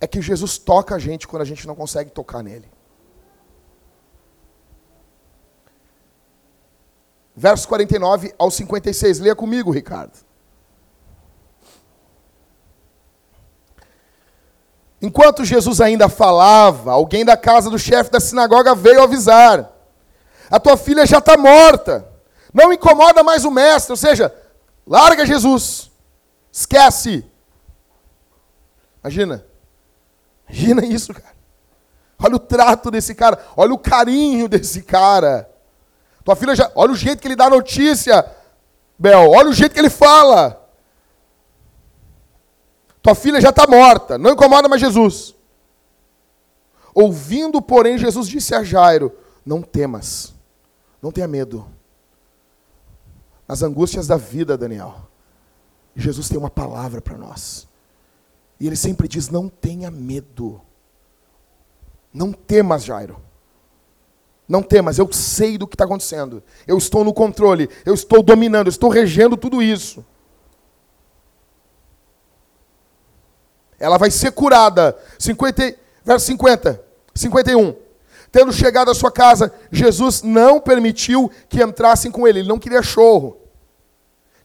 é 0.00 0.06
que 0.06 0.20
Jesus 0.20 0.58
toca 0.58 0.96
a 0.96 0.98
gente 0.98 1.28
quando 1.28 1.42
a 1.42 1.44
gente 1.44 1.64
não 1.64 1.76
consegue 1.76 2.10
tocar 2.10 2.42
nele. 2.42 2.68
Versos 7.36 7.64
49 7.66 8.34
ao 8.36 8.50
56. 8.50 9.20
Leia 9.20 9.36
comigo, 9.36 9.70
Ricardo. 9.70 10.18
Enquanto 15.00 15.44
Jesus 15.44 15.80
ainda 15.80 16.08
falava, 16.08 16.92
alguém 16.92 17.24
da 17.24 17.36
casa 17.36 17.70
do 17.70 17.78
chefe 17.78 18.10
da 18.10 18.18
sinagoga 18.18 18.74
veio 18.74 19.02
avisar: 19.02 19.70
A 20.50 20.58
tua 20.58 20.76
filha 20.76 21.06
já 21.06 21.18
está 21.18 21.36
morta. 21.36 22.11
Não 22.52 22.72
incomoda 22.72 23.22
mais 23.22 23.44
o 23.44 23.50
mestre. 23.50 23.92
Ou 23.92 23.96
seja, 23.96 24.34
larga 24.86 25.24
Jesus. 25.26 25.90
Esquece. 26.50 27.24
Imagina. 29.02 29.44
Imagina 30.48 30.84
isso, 30.84 31.14
cara. 31.14 31.34
Olha 32.18 32.36
o 32.36 32.40
trato 32.40 32.90
desse 32.90 33.14
cara. 33.14 33.38
Olha 33.56 33.72
o 33.72 33.78
carinho 33.78 34.48
desse 34.48 34.82
cara. 34.82 35.50
Tua 36.24 36.36
filha 36.36 36.54
já. 36.54 36.70
Olha 36.74 36.92
o 36.92 36.96
jeito 36.96 37.20
que 37.20 37.28
ele 37.28 37.36
dá 37.36 37.50
notícia, 37.50 38.24
Bel. 38.98 39.30
Olha 39.30 39.48
o 39.48 39.52
jeito 39.52 39.72
que 39.72 39.80
ele 39.80 39.90
fala. 39.90 40.62
Tua 43.02 43.16
filha 43.16 43.40
já 43.40 43.50
está 43.50 43.66
morta, 43.66 44.16
não 44.16 44.30
incomoda 44.30 44.68
mais 44.68 44.80
Jesus. 44.80 45.34
Ouvindo, 46.94 47.60
porém, 47.60 47.98
Jesus 47.98 48.28
disse 48.28 48.54
a 48.54 48.62
Jairo: 48.62 49.12
Não 49.44 49.60
temas, 49.60 50.32
não 51.02 51.10
tenha 51.10 51.26
medo. 51.26 51.66
As 53.48 53.62
angústias 53.62 54.06
da 54.06 54.16
vida, 54.16 54.56
Daniel, 54.56 55.08
Jesus 55.94 56.28
tem 56.28 56.38
uma 56.38 56.50
palavra 56.50 57.00
para 57.00 57.18
nós. 57.18 57.68
E 58.58 58.66
ele 58.66 58.76
sempre 58.76 59.08
diz: 59.08 59.28
Não 59.28 59.48
tenha 59.48 59.90
medo. 59.90 60.60
Não 62.12 62.32
temas, 62.32 62.84
Jairo. 62.84 63.20
Não 64.48 64.62
temas, 64.62 64.98
eu 64.98 65.10
sei 65.12 65.56
do 65.56 65.66
que 65.66 65.74
está 65.74 65.84
acontecendo. 65.84 66.42
Eu 66.66 66.76
estou 66.76 67.04
no 67.04 67.14
controle, 67.14 67.70
eu 67.86 67.94
estou 67.94 68.22
dominando, 68.22 68.66
eu 68.66 68.70
estou 68.70 68.90
regendo 68.90 69.36
tudo 69.36 69.62
isso. 69.62 70.04
Ela 73.78 73.98
vai 73.98 74.10
ser 74.10 74.30
curada. 74.32 74.96
50, 75.18 75.74
verso 76.04 76.26
50, 76.26 76.84
51. 77.14 77.74
Tendo 78.32 78.50
chegado 78.50 78.90
à 78.90 78.94
sua 78.94 79.12
casa, 79.12 79.52
Jesus 79.70 80.22
não 80.22 80.58
permitiu 80.58 81.30
que 81.50 81.62
entrassem 81.62 82.10
com 82.10 82.26
ele. 82.26 82.38
Ele 82.38 82.48
não 82.48 82.58
queria 82.58 82.82
chorro. 82.82 83.36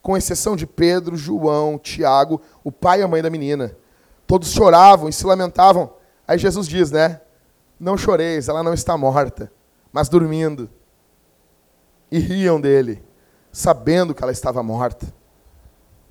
Com 0.01 0.17
exceção 0.17 0.57
de 0.57 0.67
Pedro, 0.67 1.15
João, 1.15 1.79
Tiago, 1.79 2.41
o 2.65 2.71
pai 2.71 2.99
e 2.99 3.03
a 3.03 3.07
mãe 3.07 3.21
da 3.21 3.29
menina. 3.29 3.75
Todos 4.27 4.51
choravam 4.51 5.07
e 5.07 5.13
se 5.13 5.25
lamentavam. 5.25 5.93
Aí 6.27 6.37
Jesus 6.37 6.67
diz, 6.67 6.91
né? 6.91 7.21
Não 7.79 7.97
choreis, 7.97 8.49
ela 8.49 8.61
não 8.61 8.73
está 8.73 8.97
morta, 8.97 9.51
mas 9.91 10.09
dormindo. 10.09 10.69
e 12.11 12.19
riam 12.19 12.59
dele, 12.59 13.03
sabendo 13.51 14.13
que 14.13 14.23
ela 14.23 14.31
estava 14.31 14.63
morta. 14.63 15.13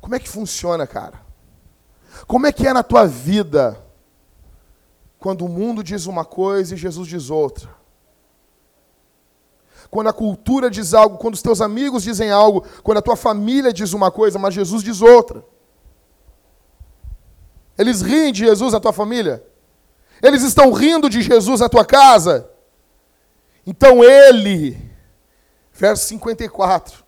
Como 0.00 0.14
é 0.14 0.18
que 0.18 0.28
funciona, 0.28 0.86
cara? 0.86 1.20
Como 2.26 2.46
é 2.46 2.52
que 2.52 2.66
é 2.66 2.72
na 2.72 2.82
tua 2.82 3.06
vida 3.06 3.85
quando 5.26 5.44
o 5.44 5.48
mundo 5.48 5.82
diz 5.82 6.06
uma 6.06 6.24
coisa 6.24 6.72
e 6.72 6.76
Jesus 6.76 7.08
diz 7.08 7.30
outra? 7.30 7.68
Quando 9.90 10.06
a 10.06 10.12
cultura 10.12 10.70
diz 10.70 10.94
algo, 10.94 11.18
quando 11.18 11.34
os 11.34 11.42
teus 11.42 11.60
amigos 11.60 12.04
dizem 12.04 12.30
algo, 12.30 12.64
quando 12.84 12.98
a 12.98 13.02
tua 13.02 13.16
família 13.16 13.72
diz 13.72 13.92
uma 13.92 14.08
coisa, 14.08 14.38
mas 14.38 14.54
Jesus 14.54 14.84
diz 14.84 15.02
outra. 15.02 15.44
Eles 17.76 18.02
riem 18.02 18.30
de 18.30 18.44
Jesus 18.44 18.72
na 18.72 18.78
tua 18.78 18.92
família? 18.92 19.44
Eles 20.22 20.44
estão 20.44 20.70
rindo 20.70 21.10
de 21.10 21.20
Jesus 21.20 21.58
na 21.58 21.68
tua 21.68 21.84
casa? 21.84 22.48
Então 23.66 24.04
ele, 24.04 24.80
verso 25.72 26.06
54, 26.06 27.00
o 27.00 27.04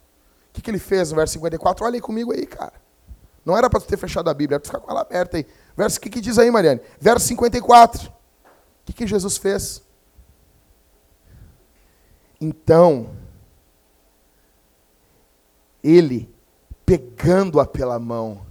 que, 0.54 0.60
que 0.60 0.68
ele 0.68 0.80
fez 0.80 1.10
no 1.10 1.16
verso 1.18 1.34
54? 1.34 1.84
Olha 1.84 1.94
aí 1.94 2.00
comigo 2.00 2.32
aí, 2.32 2.46
cara. 2.46 2.77
Não 3.48 3.56
era 3.56 3.70
para 3.70 3.80
ter 3.80 3.96
fechado 3.96 4.28
a 4.28 4.34
Bíblia, 4.34 4.56
era 4.56 4.60
para 4.60 4.68
ficar 4.68 4.78
com 4.78 4.90
ela 4.90 5.00
aberta 5.00 5.38
aí. 5.38 5.46
Verso, 5.74 5.96
o 5.96 6.02
que, 6.02 6.10
que 6.10 6.20
diz 6.20 6.38
aí, 6.38 6.50
Mariane? 6.50 6.82
Verso 7.00 7.28
54. 7.28 8.10
O 8.10 8.12
que, 8.84 8.92
que 8.92 9.06
Jesus 9.06 9.38
fez? 9.38 9.82
Então, 12.38 13.16
ele, 15.82 16.30
pegando-a 16.84 17.64
pela 17.64 17.98
mão, 17.98 18.46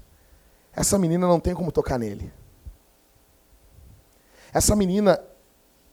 essa 0.74 0.98
menina 0.98 1.28
não 1.28 1.40
tem 1.40 1.54
como 1.54 1.72
tocar 1.72 2.00
nele. 2.00 2.34
Essa 4.52 4.76
menina, 4.76 5.24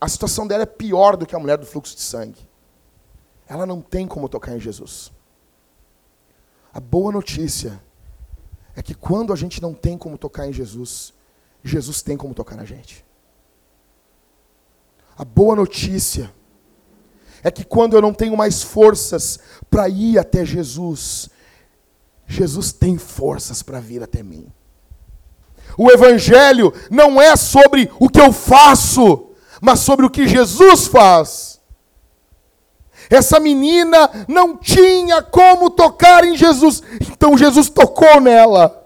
a 0.00 0.08
situação 0.08 0.46
dela 0.46 0.62
é 0.62 0.66
pior 0.66 1.14
do 1.18 1.26
que 1.26 1.36
a 1.36 1.38
mulher 1.38 1.58
do 1.58 1.66
fluxo 1.66 1.94
de 1.94 2.00
sangue. 2.00 2.48
Ela 3.46 3.66
não 3.66 3.82
tem 3.82 4.08
como 4.08 4.30
tocar 4.30 4.56
em 4.56 4.60
Jesus. 4.60 5.12
A 6.72 6.80
boa 6.80 7.12
notícia 7.12 7.83
é 8.76 8.82
que 8.82 8.94
quando 8.94 9.32
a 9.32 9.36
gente 9.36 9.62
não 9.62 9.72
tem 9.72 9.96
como 9.96 10.18
tocar 10.18 10.48
em 10.48 10.52
Jesus, 10.52 11.12
Jesus 11.62 12.02
tem 12.02 12.16
como 12.16 12.34
tocar 12.34 12.56
na 12.56 12.64
gente. 12.64 13.04
A 15.16 15.24
boa 15.24 15.54
notícia 15.54 16.32
é 17.42 17.50
que 17.50 17.64
quando 17.64 17.94
eu 17.94 18.02
não 18.02 18.12
tenho 18.12 18.36
mais 18.36 18.62
forças 18.62 19.38
para 19.70 19.88
ir 19.88 20.18
até 20.18 20.44
Jesus, 20.44 21.28
Jesus 22.26 22.72
tem 22.72 22.98
forças 22.98 23.62
para 23.62 23.80
vir 23.80 24.02
até 24.02 24.22
mim. 24.22 24.50
O 25.76 25.90
Evangelho 25.90 26.72
não 26.90 27.20
é 27.20 27.36
sobre 27.36 27.90
o 27.98 28.08
que 28.08 28.20
eu 28.20 28.32
faço, 28.32 29.30
mas 29.60 29.80
sobre 29.80 30.06
o 30.06 30.10
que 30.10 30.26
Jesus 30.26 30.86
faz. 30.86 31.53
Essa 33.10 33.38
menina 33.38 34.10
não 34.26 34.56
tinha 34.56 35.22
como 35.22 35.70
tocar 35.70 36.24
em 36.24 36.36
Jesus, 36.36 36.82
então 37.12 37.36
Jesus 37.36 37.68
tocou 37.68 38.20
nela. 38.20 38.82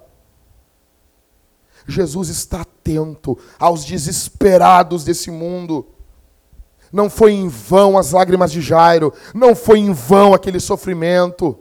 Jesus 1.86 2.28
está 2.28 2.60
atento 2.60 3.38
aos 3.58 3.84
desesperados 3.84 5.04
desse 5.04 5.30
mundo. 5.30 5.86
Não 6.92 7.10
foi 7.10 7.32
em 7.32 7.48
vão 7.48 7.98
as 7.98 8.12
lágrimas 8.12 8.52
de 8.52 8.60
Jairo, 8.60 9.12
não 9.34 9.54
foi 9.54 9.78
em 9.78 9.92
vão 9.92 10.34
aquele 10.34 10.60
sofrimento. 10.60 11.58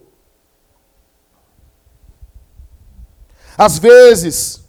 Às 3.57 3.77
vezes, 3.79 4.63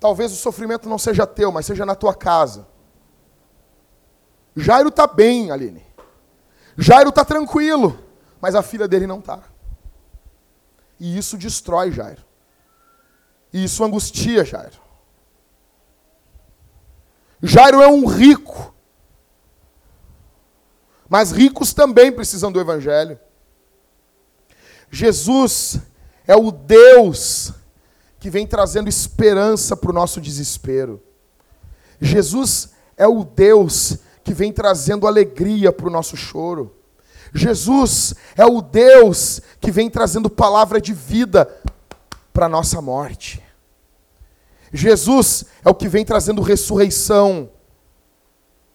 talvez 0.00 0.32
o 0.32 0.36
sofrimento 0.36 0.88
não 0.88 0.98
seja 0.98 1.26
teu, 1.26 1.52
mas 1.52 1.64
seja 1.66 1.86
na 1.86 1.94
tua 1.94 2.14
casa. 2.14 2.66
Jairo 4.56 4.88
está 4.88 5.06
bem, 5.06 5.50
Aline. 5.50 5.85
Jairo 6.76 7.08
está 7.08 7.24
tranquilo, 7.24 7.98
mas 8.40 8.54
a 8.54 8.62
filha 8.62 8.86
dele 8.86 9.06
não 9.06 9.18
está. 9.18 9.42
E 10.98 11.16
isso 11.16 11.36
destrói 11.36 11.90
Jairo. 11.90 12.22
E 13.52 13.64
isso 13.64 13.84
angustia 13.84 14.44
Jairo. 14.44 14.76
Jairo 17.42 17.80
é 17.80 17.88
um 17.88 18.06
rico. 18.06 18.74
Mas 21.08 21.30
ricos 21.30 21.72
também 21.72 22.10
precisam 22.10 22.50
do 22.50 22.60
Evangelho. 22.60 23.18
Jesus 24.90 25.78
é 26.26 26.34
o 26.34 26.50
Deus 26.50 27.52
que 28.18 28.30
vem 28.30 28.46
trazendo 28.46 28.88
esperança 28.88 29.76
para 29.76 29.90
o 29.90 29.94
nosso 29.94 30.20
desespero. 30.20 31.02
Jesus 32.00 32.70
é 32.96 33.06
o 33.06 33.24
Deus 33.24 33.98
que 34.26 34.34
vem 34.34 34.52
trazendo 34.52 35.06
alegria 35.06 35.70
para 35.70 35.86
o 35.86 35.90
nosso 35.90 36.16
choro. 36.16 36.74
Jesus 37.32 38.12
é 38.36 38.44
o 38.44 38.60
Deus 38.60 39.40
que 39.60 39.70
vem 39.70 39.88
trazendo 39.88 40.28
palavra 40.28 40.80
de 40.80 40.92
vida 40.92 41.48
para 42.32 42.46
a 42.46 42.48
nossa 42.48 42.82
morte. 42.82 43.40
Jesus 44.72 45.44
é 45.64 45.70
o 45.70 45.74
que 45.74 45.86
vem 45.86 46.04
trazendo 46.04 46.42
ressurreição 46.42 47.48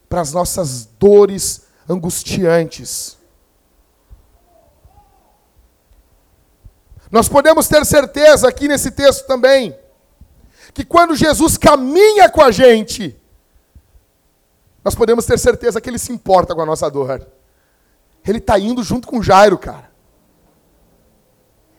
para 0.08 0.22
as 0.22 0.32
nossas 0.32 0.86
dores 0.98 1.64
angustiantes. 1.86 3.18
Nós 7.10 7.28
podemos 7.28 7.68
ter 7.68 7.84
certeza 7.84 8.48
aqui 8.48 8.68
nesse 8.68 8.90
texto 8.90 9.26
também, 9.26 9.76
que 10.72 10.82
quando 10.82 11.14
Jesus 11.14 11.58
caminha 11.58 12.30
com 12.30 12.40
a 12.40 12.50
gente, 12.50 13.20
nós 14.84 14.94
podemos 14.94 15.24
ter 15.24 15.38
certeza 15.38 15.80
que 15.80 15.88
ele 15.88 15.98
se 15.98 16.12
importa 16.12 16.54
com 16.54 16.60
a 16.60 16.66
nossa 16.66 16.90
dor. 16.90 17.26
Ele 18.26 18.38
está 18.38 18.58
indo 18.58 18.82
junto 18.82 19.06
com 19.06 19.22
Jairo, 19.22 19.58
cara. 19.58 19.90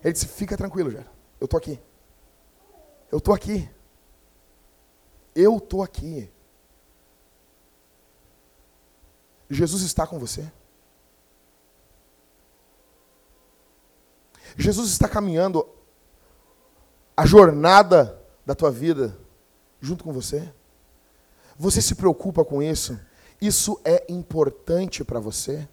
Ele 0.04 0.14
disse: 0.14 0.28
Fica 0.28 0.58
tranquilo, 0.58 0.92
Jairo. 0.92 1.10
Eu 1.40 1.46
estou 1.46 1.58
aqui. 1.58 1.80
Eu 3.12 3.18
estou 3.18 3.34
aqui. 3.34 3.70
Eu 5.36 5.58
estou 5.58 5.84
aqui. 5.84 6.32
Jesus 9.50 9.84
está 9.84 10.08
com 10.08 10.18
você. 10.18 10.52
Jesus 14.58 14.92
está 14.92 15.08
caminhando 15.08 15.68
a 17.16 17.26
jornada 17.26 18.20
da 18.46 18.54
tua 18.56 18.72
vida 18.72 19.18
junto 19.80 20.04
com 20.04 20.14
você. 20.14 20.52
Você 21.58 21.82
se 21.82 21.96
preocupa 21.96 22.44
com 22.44 22.62
isso? 22.62 23.00
Isso 23.42 23.80
é 23.84 24.06
importante 24.10 25.04
para 25.04 25.20
você? 25.20 25.68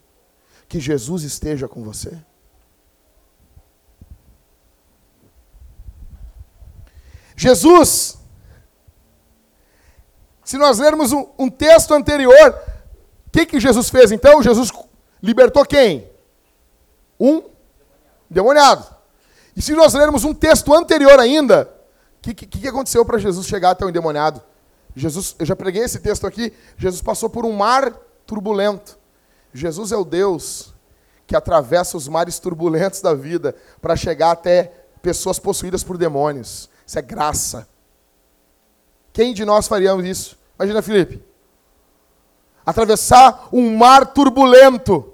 Que 0.68 0.80
Jesus 0.80 1.22
esteja 1.22 1.68
com 1.68 1.82
você? 1.82 2.16
Jesus, 7.36 8.18
se 10.44 10.58
nós 10.58 10.78
lermos 10.78 11.12
um, 11.12 11.26
um 11.38 11.48
texto 11.48 11.94
anterior, 11.94 12.62
o 13.26 13.30
que, 13.30 13.46
que 13.46 13.58
Jesus 13.58 13.88
fez 13.88 14.12
então? 14.12 14.42
Jesus 14.42 14.70
libertou 15.22 15.64
quem? 15.64 16.10
Um 17.18 17.44
demoniado. 18.28 18.94
E 19.56 19.62
se 19.62 19.72
nós 19.72 19.94
lermos 19.94 20.24
um 20.24 20.34
texto 20.34 20.74
anterior 20.74 21.18
ainda, 21.18 21.72
o 22.18 22.20
que, 22.20 22.34
que, 22.34 22.46
que 22.46 22.68
aconteceu 22.68 23.04
para 23.04 23.16
Jesus 23.16 23.46
chegar 23.46 23.70
até 23.70 23.84
o 23.84 23.88
endemoniado? 23.88 24.42
Jesus, 24.95 25.36
eu 25.38 25.47
já 25.47 25.55
preguei 25.55 25.82
esse 25.82 25.99
texto 26.01 26.26
aqui. 26.26 26.53
Jesus 26.76 27.03
passou 27.03 27.30
por 27.30 27.45
um 27.45 27.53
mar 27.53 27.93
turbulento. 28.26 28.99
Jesus 29.53 29.93
é 29.93 29.97
o 29.97 30.05
Deus 30.05 30.74
que 31.26 31.36
atravessa 31.36 31.97
os 31.97 32.09
mares 32.09 32.38
turbulentos 32.38 33.01
da 33.01 33.14
vida 33.14 33.55
para 33.80 33.97
chegar 33.97 34.32
até 34.32 34.72
pessoas 35.01 35.38
possuídas 35.38 35.84
por 35.84 35.97
demônios. 35.97 36.68
Isso 36.86 36.99
é 36.99 37.03
graça. 37.03 37.68
Quem 39.12 39.32
de 39.32 39.45
nós 39.45 39.68
faríamos 39.68 40.05
isso? 40.05 40.36
Imagina, 40.59 40.82
Felipe. 40.82 41.22
Atravessar 42.66 43.49
um 43.53 43.76
mar 43.76 44.12
turbulento 44.12 45.12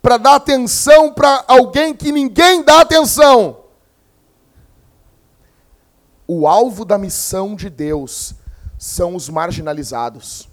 para 0.00 0.16
dar 0.16 0.36
atenção 0.36 1.12
para 1.12 1.44
alguém 1.46 1.94
que 1.94 2.12
ninguém 2.12 2.62
dá 2.62 2.80
atenção. 2.80 3.64
O 6.26 6.46
alvo 6.46 6.84
da 6.84 6.98
missão 6.98 7.54
de 7.54 7.70
Deus 7.70 8.34
são 8.78 9.16
os 9.16 9.28
marginalizados. 9.28 10.48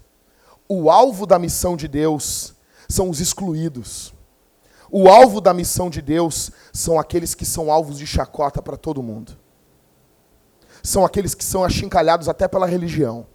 O 0.68 0.90
alvo 0.90 1.26
da 1.26 1.38
missão 1.38 1.76
de 1.76 1.86
Deus 1.86 2.54
são 2.88 3.08
os 3.08 3.20
excluídos. 3.20 4.12
O 4.90 5.08
alvo 5.08 5.40
da 5.40 5.54
missão 5.54 5.88
de 5.88 6.02
Deus 6.02 6.50
são 6.72 6.98
aqueles 6.98 7.34
que 7.34 7.44
são 7.44 7.70
alvos 7.70 7.98
de 7.98 8.06
chacota 8.06 8.60
para 8.60 8.76
todo 8.76 9.02
mundo. 9.02 9.36
São 10.82 11.04
aqueles 11.04 11.34
que 11.34 11.44
são 11.44 11.64
achincalhados 11.64 12.28
até 12.28 12.46
pela 12.46 12.66
religião. 12.66 13.26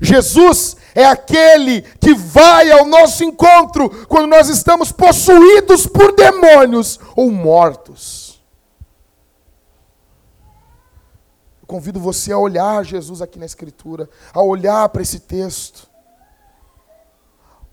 Jesus 0.00 0.76
é 0.94 1.04
aquele 1.04 1.82
que 1.82 2.14
vai 2.14 2.70
ao 2.70 2.86
nosso 2.86 3.24
encontro 3.24 4.06
quando 4.06 4.28
nós 4.28 4.48
estamos 4.48 4.92
possuídos 4.92 5.86
por 5.86 6.14
demônios 6.14 7.00
ou 7.16 7.30
mortos. 7.30 8.17
Convido 11.68 12.00
você 12.00 12.32
a 12.32 12.38
olhar 12.38 12.82
Jesus 12.82 13.20
aqui 13.20 13.38
na 13.38 13.44
Escritura, 13.44 14.08
a 14.32 14.40
olhar 14.40 14.88
para 14.88 15.02
esse 15.02 15.20
texto. 15.20 15.86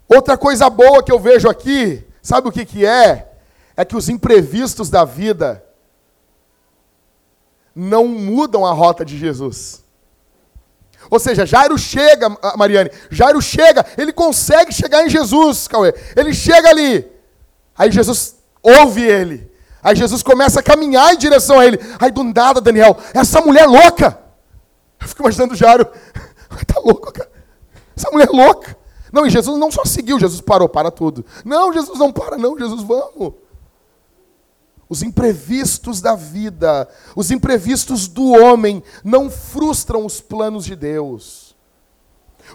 Outra 0.06 0.38
coisa 0.38 0.70
boa 0.70 1.02
que 1.02 1.14
eu 1.14 1.18
vejo 1.18 1.50
aqui, 1.50 2.06
sabe 2.22 2.50
o 2.50 2.52
que, 2.52 2.66
que 2.66 2.86
é? 2.86 3.32
É 3.74 3.86
que 3.86 3.96
os 3.96 4.10
imprevistos 4.10 4.90
da 4.90 5.06
vida 5.06 5.64
não 7.74 8.06
mudam 8.06 8.66
a 8.66 8.74
rota 8.74 9.06
de 9.06 9.18
Jesus. 9.18 9.82
Ou 11.10 11.18
seja, 11.18 11.46
Jairo 11.46 11.78
chega, 11.78 12.28
Mariane, 12.58 12.92
Jairo 13.10 13.42
chega, 13.42 13.86
ele 13.98 14.12
consegue 14.12 14.74
chegar 14.74 15.06
em 15.06 15.10
Jesus, 15.10 15.70
Cauê. 15.70 15.94
Ele 16.18 16.34
chega 16.34 16.68
ali. 16.68 17.10
Aí 17.78 17.90
Jesus 17.90 18.36
ouve 18.62 19.04
ele. 19.04 19.55
Aí 19.86 19.96
Jesus 19.96 20.24
começa 20.24 20.62
a 20.62 20.64
caminhar 20.64 21.14
em 21.14 21.18
direção 21.18 21.60
a 21.60 21.66
ele. 21.68 21.80
Aí 22.00 22.10
do 22.10 22.24
nada, 22.24 22.60
Daniel, 22.60 22.98
essa 23.14 23.40
mulher 23.40 23.68
louca. 23.68 24.20
Eu 25.00 25.08
fico 25.08 25.22
imaginando 25.22 25.56
Jairo. 25.56 25.88
Tá 26.66 26.80
louco, 26.80 27.12
cara. 27.12 27.30
Essa 27.96 28.10
mulher 28.10 28.30
louca. 28.30 28.78
Não, 29.12 29.26
e 29.26 29.30
Jesus 29.30 29.60
não 29.60 29.70
só 29.70 29.84
seguiu, 29.84 30.18
Jesus 30.18 30.40
parou, 30.40 30.70
para 30.70 30.90
tudo. 30.90 31.26
Não, 31.44 31.74
Jesus 31.74 32.00
não 32.00 32.14
para, 32.14 32.38
não, 32.38 32.58
Jesus, 32.58 32.82
vamos. 32.82 33.34
Os 34.88 35.04
imprevistos 35.04 36.00
da 36.00 36.16
vida, 36.16 36.88
os 37.14 37.30
imprevistos 37.30 38.08
do 38.08 38.32
homem 38.32 38.82
não 39.04 39.30
frustram 39.30 40.06
os 40.06 40.22
planos 40.22 40.64
de 40.64 40.78
Deus. 40.78 41.56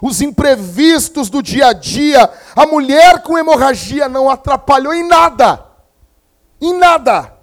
Os 0.01 0.19
imprevistos 0.19 1.29
do 1.29 1.43
dia 1.43 1.67
a 1.67 1.73
dia, 1.73 2.29
a 2.55 2.65
mulher 2.65 3.21
com 3.21 3.37
hemorragia 3.37 4.09
não 4.09 4.29
atrapalhou 4.29 4.93
em 4.93 5.07
nada. 5.07 5.70
Em 6.61 6.77
nada. 6.77 7.37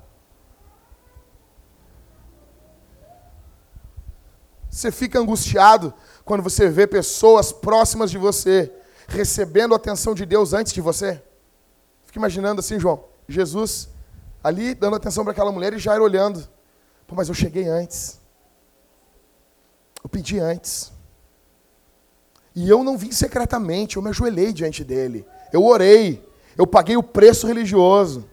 Você 4.70 4.92
fica 4.92 5.18
angustiado 5.18 5.92
quando 6.24 6.42
você 6.42 6.68
vê 6.68 6.86
pessoas 6.86 7.50
próximas 7.50 8.10
de 8.10 8.18
você 8.18 8.72
recebendo 9.08 9.74
a 9.74 9.76
atenção 9.76 10.14
de 10.14 10.24
Deus 10.24 10.52
antes 10.52 10.72
de 10.72 10.80
você? 10.80 11.20
Fica 12.04 12.20
imaginando 12.20 12.60
assim, 12.60 12.78
João, 12.78 13.04
Jesus 13.28 13.88
ali 14.42 14.74
dando 14.74 14.96
atenção 14.96 15.24
para 15.24 15.32
aquela 15.32 15.50
mulher 15.50 15.72
e 15.72 15.78
Jairo 15.78 16.04
olhando. 16.04 16.48
Pô, 17.06 17.14
mas 17.14 17.28
eu 17.28 17.34
cheguei 17.34 17.66
antes. 17.66 18.20
Eu 20.02 20.08
pedi 20.08 20.38
antes. 20.38 20.92
E 22.54 22.68
eu 22.68 22.82
não 22.82 22.96
vim 22.96 23.12
secretamente, 23.12 23.96
eu 23.96 24.02
me 24.02 24.10
ajoelhei 24.10 24.52
diante 24.52 24.84
dele. 24.84 25.26
Eu 25.52 25.64
orei. 25.64 26.24
Eu 26.56 26.66
paguei 26.66 26.96
o 26.96 27.02
preço 27.02 27.46
religioso. 27.46 28.28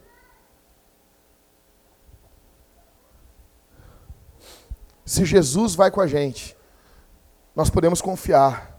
Se 5.05 5.23
Jesus 5.23 5.75
vai 5.75 5.91
com 5.91 6.01
a 6.01 6.07
gente, 6.07 6.57
nós 7.55 7.69
podemos 7.69 8.01
confiar. 8.01 8.75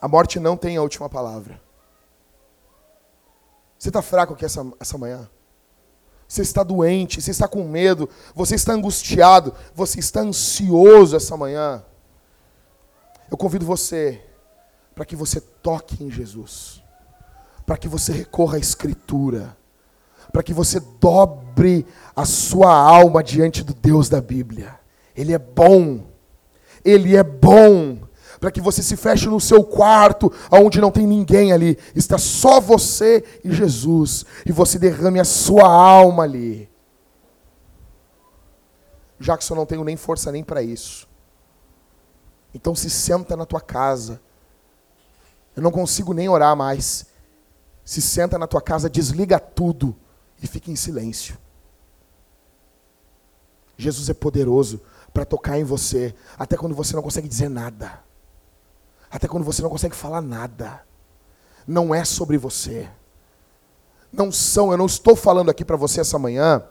A 0.00 0.08
morte 0.08 0.40
não 0.40 0.56
tem 0.56 0.76
a 0.76 0.82
última 0.82 1.08
palavra. 1.08 1.60
Você 3.78 3.88
está 3.88 4.02
fraco 4.02 4.34
aqui 4.34 4.44
essa, 4.44 4.66
essa 4.80 4.98
manhã? 4.98 5.30
Você 6.26 6.42
está 6.42 6.62
doente, 6.62 7.22
você 7.22 7.30
está 7.30 7.48
com 7.48 7.64
medo, 7.64 8.08
você 8.34 8.56
está 8.56 8.72
angustiado, 8.72 9.54
você 9.74 10.00
está 10.00 10.20
ansioso 10.20 11.16
essa 11.16 11.36
manhã. 11.36 11.82
Eu 13.30 13.36
convido 13.36 13.64
você 13.64 14.22
para 14.94 15.06
que 15.06 15.14
você 15.14 15.40
toque 15.40 16.02
em 16.02 16.10
Jesus, 16.10 16.82
para 17.64 17.78
que 17.78 17.86
você 17.86 18.12
recorra 18.12 18.56
à 18.56 18.58
Escritura, 18.58 19.56
para 20.32 20.42
que 20.42 20.52
você 20.52 20.80
dobre 21.00 21.86
a 22.14 22.24
sua 22.24 22.72
alma 22.72 23.22
diante 23.22 23.62
do 23.62 23.74
Deus 23.74 24.08
da 24.08 24.20
Bíblia. 24.20 24.78
Ele 25.16 25.32
é 25.32 25.38
bom, 25.38 26.04
Ele 26.84 27.16
é 27.16 27.22
bom 27.22 27.98
para 28.38 28.52
que 28.52 28.60
você 28.60 28.82
se 28.82 28.96
feche 28.96 29.26
no 29.26 29.40
seu 29.40 29.64
quarto, 29.64 30.32
onde 30.50 30.80
não 30.80 30.92
tem 30.92 31.06
ninguém 31.06 31.52
ali, 31.52 31.76
está 31.92 32.16
só 32.16 32.60
você 32.60 33.24
e 33.44 33.52
Jesus, 33.52 34.24
e 34.46 34.52
você 34.52 34.78
derrame 34.78 35.18
a 35.18 35.24
sua 35.24 35.66
alma 35.66 36.22
ali. 36.22 36.70
Já 39.18 39.36
que 39.36 39.50
eu 39.50 39.56
não 39.56 39.66
tenho 39.66 39.82
nem 39.82 39.96
força 39.96 40.30
nem 40.30 40.44
para 40.44 40.62
isso. 40.62 41.08
Então 42.54 42.76
se 42.76 42.88
senta 42.88 43.36
na 43.36 43.44
tua 43.44 43.60
casa. 43.60 44.20
Eu 45.56 45.62
não 45.62 45.72
consigo 45.72 46.14
nem 46.14 46.28
orar 46.28 46.56
mais. 46.56 47.06
Se 47.84 48.00
senta 48.00 48.38
na 48.38 48.46
tua 48.46 48.62
casa, 48.62 48.88
desliga 48.88 49.40
tudo 49.40 49.96
e 50.42 50.46
fica 50.46 50.70
em 50.70 50.76
silêncio. 50.76 51.36
Jesus 53.76 54.08
é 54.08 54.14
poderoso 54.14 54.80
para 55.12 55.24
tocar 55.24 55.58
em 55.58 55.64
você, 55.64 56.14
até 56.38 56.56
quando 56.56 56.74
você 56.74 56.94
não 56.94 57.02
consegue 57.02 57.28
dizer 57.28 57.48
nada. 57.48 58.00
Até 59.10 59.26
quando 59.26 59.44
você 59.44 59.62
não 59.62 59.70
consegue 59.70 59.96
falar 59.96 60.20
nada. 60.20 60.82
Não 61.66 61.94
é 61.94 62.04
sobre 62.04 62.36
você. 62.36 62.88
Não 64.12 64.32
são, 64.32 64.70
eu 64.72 64.78
não 64.78 64.86
estou 64.86 65.14
falando 65.14 65.50
aqui 65.50 65.64
para 65.64 65.76
você 65.76 66.00
essa 66.00 66.18
manhã 66.18 66.62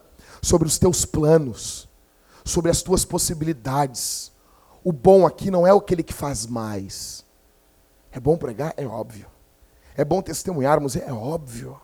sobre 0.41 0.67
os 0.67 0.77
teus 0.77 1.05
planos, 1.05 1.87
sobre 2.43 2.69
as 2.69 2.81
tuas 2.81 3.05
possibilidades. 3.05 4.31
O 4.83 4.91
bom 4.91 5.25
aqui 5.25 5.49
não 5.49 5.65
é 5.65 5.71
aquele 5.71 6.03
que 6.03 6.13
faz 6.13 6.45
mais. 6.45 7.25
É 8.11 8.19
bom 8.19 8.37
pregar? 8.37 8.73
É 8.77 8.85
óbvio. 8.85 9.27
É 9.95 10.05
bom 10.05 10.21
testemunharmos? 10.21 10.95
É 10.95 11.11
óbvio. 11.11 11.79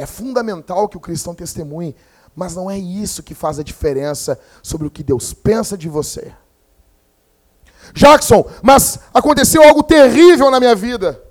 É 0.00 0.06
fundamental 0.06 0.88
que 0.88 0.96
o 0.96 1.00
cristão 1.00 1.34
testemunhe, 1.34 1.94
mas 2.34 2.56
não 2.56 2.70
é 2.70 2.78
isso 2.78 3.22
que 3.22 3.34
faz 3.34 3.58
a 3.58 3.62
diferença 3.62 4.40
sobre 4.62 4.86
o 4.86 4.90
que 4.90 5.02
Deus 5.02 5.34
pensa 5.34 5.76
de 5.76 5.90
você. 5.90 6.32
Jackson, 7.92 8.48
mas 8.62 8.98
aconteceu 9.12 9.62
algo 9.62 9.82
terrível 9.82 10.50
na 10.50 10.58
minha 10.58 10.74
vida. 10.74 11.22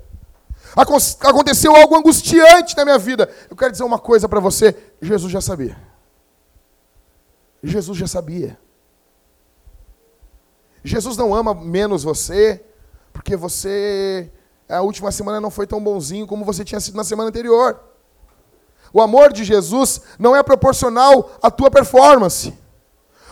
Aconteceu 0.75 1.75
algo 1.75 1.97
angustiante 1.97 2.77
na 2.77 2.85
minha 2.85 2.99
vida. 2.99 3.27
Eu 3.49 3.55
quero 3.55 3.71
dizer 3.71 3.83
uma 3.83 3.97
coisa 3.97 4.29
para 4.29 4.39
você: 4.39 4.77
Jesus 5.01 5.31
já 5.31 5.41
sabia. 5.41 5.75
Jesus 7.63 7.97
já 7.97 8.05
sabia. 8.05 8.55
Jesus 10.83 11.17
não 11.17 11.33
ama 11.33 11.55
menos 11.55 12.03
você, 12.03 12.63
porque 13.11 13.35
você, 13.35 14.31
a 14.69 14.81
última 14.81 15.11
semana 15.11 15.41
não 15.41 15.49
foi 15.49 15.65
tão 15.65 15.83
bonzinho 15.83 16.27
como 16.27 16.45
você 16.45 16.63
tinha 16.63 16.79
sido 16.79 16.97
na 16.97 17.03
semana 17.03 17.29
anterior. 17.29 17.88
O 18.93 19.01
amor 19.01 19.31
de 19.31 19.43
Jesus 19.43 20.01
não 20.17 20.35
é 20.35 20.41
proporcional 20.41 21.31
à 21.41 21.51
tua 21.51 21.69
performance. 21.69 22.53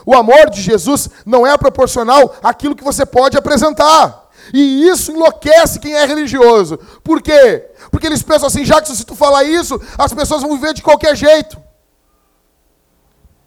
O 0.06 0.16
amor 0.16 0.50
de 0.50 0.62
Jesus 0.62 1.10
não 1.26 1.46
é 1.46 1.58
proporcional 1.58 2.36
àquilo 2.42 2.76
que 2.76 2.84
você 2.84 3.06
pode 3.06 3.38
apresentar. 3.38 4.30
E 4.54 4.88
isso 4.88 5.12
enlouquece 5.12 5.80
quem 5.80 5.94
é 5.94 6.06
religioso. 6.06 6.78
Por 7.04 7.22
quê? 7.22 7.70
Porque 7.92 8.08
eles 8.08 8.24
pensam 8.24 8.48
assim, 8.48 8.64
já 8.64 8.82
que 8.82 8.88
se 8.88 9.06
tu 9.06 9.16
falar 9.16 9.44
isso, 9.44 9.80
as 9.98 10.14
pessoas 10.14 10.42
vão 10.42 10.56
viver 10.56 10.74
de 10.74 10.82
qualquer 10.82 11.16
jeito. 11.16 11.58